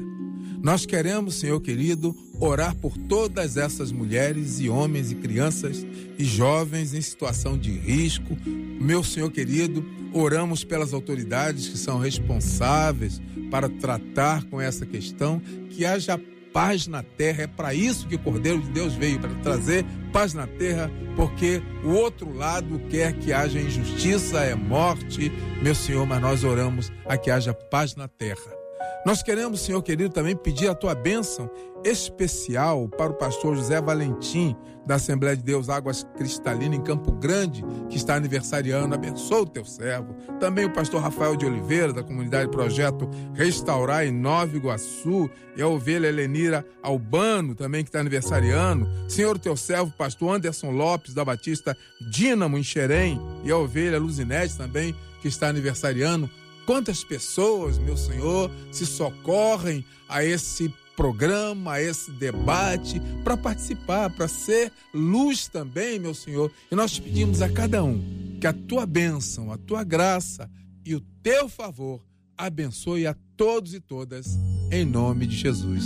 Nós 0.63 0.85
queremos, 0.85 1.37
Senhor 1.37 1.59
querido, 1.61 2.15
orar 2.39 2.77
por 2.77 2.97
todas 2.97 3.57
essas 3.57 3.91
mulheres 3.91 4.61
e 4.61 4.69
homens 4.69 5.11
e 5.11 5.15
crianças 5.15 5.87
e 6.19 6.25
jovens 6.25 6.93
em 6.93 7.01
situação 7.01 7.57
de 7.57 7.71
risco. 7.71 8.37
Meu 8.45 9.03
Senhor 9.03 9.31
querido, 9.31 9.83
oramos 10.13 10.63
pelas 10.63 10.93
autoridades 10.93 11.67
que 11.67 11.79
são 11.79 11.99
responsáveis 11.99 13.23
para 13.51 13.71
tratar 13.71 14.45
com 14.45 14.61
essa 14.61 14.85
questão, 14.85 15.41
que 15.71 15.87
haja 15.87 16.21
paz 16.53 16.87
na 16.87 17.03
terra. 17.03 17.45
É 17.45 17.47
para 17.47 17.73
isso 17.73 18.07
que 18.07 18.17
o 18.17 18.19
Cordeiro 18.19 18.61
de 18.61 18.71
Deus 18.71 18.93
veio 18.95 19.19
para 19.19 19.35
trazer 19.37 19.83
paz 20.13 20.35
na 20.35 20.47
terra, 20.47 20.91
porque 21.17 21.63
o 21.83 21.91
outro 21.91 22.35
lado 22.35 22.81
quer 22.91 23.15
que 23.15 23.33
haja 23.33 23.59
injustiça, 23.59 24.41
é 24.41 24.55
morte. 24.55 25.33
Meu 25.63 25.75
Senhor, 25.75 26.07
mas 26.07 26.21
nós 26.21 26.45
oramos 26.45 26.93
a 27.07 27.17
que 27.17 27.31
haja 27.31 27.55
paz 27.55 27.97
na 27.97 28.09
terra. 28.09 28.60
Nós 29.05 29.23
queremos, 29.23 29.61
Senhor 29.61 29.83
querido, 29.83 30.13
também 30.13 30.37
pedir 30.37 30.69
a 30.69 30.75
tua 30.75 30.95
bênção 30.95 31.51
especial 31.83 32.89
para 32.89 33.11
o 33.11 33.15
pastor 33.15 33.57
José 33.57 33.81
Valentim, 33.81 34.55
da 34.87 34.97
Assembleia 34.97 35.37
de 35.37 35.43
Deus 35.43 35.69
Águas 35.69 36.07
Cristalinas 36.17 36.79
em 36.79 36.83
Campo 36.83 37.13
Grande, 37.13 37.65
que 37.89 37.97
está 37.97 38.17
aniversariando. 38.17 38.95
Abençoa 38.95 39.43
o 39.43 39.47
teu 39.47 39.65
servo. 39.65 40.15
Também 40.39 40.65
o 40.65 40.73
pastor 40.73 41.01
Rafael 41.01 41.37
de 41.37 41.47
Oliveira, 41.47 41.93
da 41.93 42.03
comunidade 42.03 42.51
Projeto 42.51 43.09
Restaurar 43.35 44.07
em 44.07 44.13
Nova 44.13 44.57
Iguaçu, 44.57 45.31
e 45.57 45.63
a 45.63 45.69
ovelha 45.69 46.07
Helenira 46.07 46.65
Albano, 46.83 47.55
também 47.55 47.83
que 47.83 47.89
está 47.89 48.01
aniversariando. 48.01 48.89
Senhor, 49.09 49.39
teu 49.39 49.57
servo, 49.57 49.93
pastor 49.97 50.35
Anderson 50.35 50.71
Lopes, 50.71 51.15
da 51.15 51.25
Batista 51.25 51.77
Dínamo 52.11 52.59
em 52.59 52.63
Xerém, 52.63 53.21
e 53.45 53.51
a 53.51 53.57
ovelha 53.57 53.99
Luzinete 53.99 54.57
também, 54.57 54.95
que 55.21 55.29
está 55.29 55.49
aniversariando. 55.49 56.29
Quantas 56.71 57.03
pessoas, 57.03 57.79
meu 57.79 57.97
Senhor, 57.97 58.49
se 58.71 58.87
socorrem 58.87 59.85
a 60.09 60.25
esse 60.25 60.73
programa, 60.95 61.73
a 61.73 61.83
esse 61.83 62.13
debate, 62.13 63.03
para 63.25 63.37
participar, 63.37 64.09
para 64.11 64.29
ser 64.29 64.71
luz 64.95 65.49
também, 65.49 65.99
meu 65.99 66.15
Senhor. 66.15 66.49
E 66.71 66.77
nós 66.77 66.93
te 66.93 67.03
pedimos 67.03 67.43
a 67.43 67.49
cada 67.49 67.83
um 67.83 68.39
que 68.41 68.47
a 68.47 68.53
tua 68.53 68.87
bênção, 68.87 69.51
a 69.51 69.59
tua 69.59 69.83
graça 69.83 70.49
e 70.87 70.95
o 70.95 71.01
teu 71.21 71.49
favor 71.49 72.01
abençoe 72.39 73.05
a 73.05 73.17
todos 73.37 73.75
e 73.75 73.81
todas, 73.81 74.39
em 74.71 74.85
nome 74.85 75.27
de 75.27 75.37
Jesus. 75.37 75.85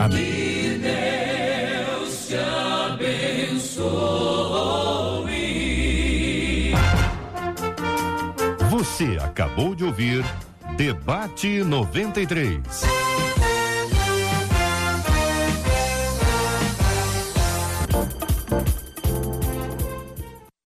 Amém. 0.00 0.18
Que 0.18 0.80
Deus 0.80 2.26
te 2.26 2.34
abençoe. 3.54 3.82
Você 8.82 9.16
acabou 9.22 9.76
de 9.76 9.84
ouvir 9.84 10.24
Debate 10.76 11.62
93. 11.62 12.58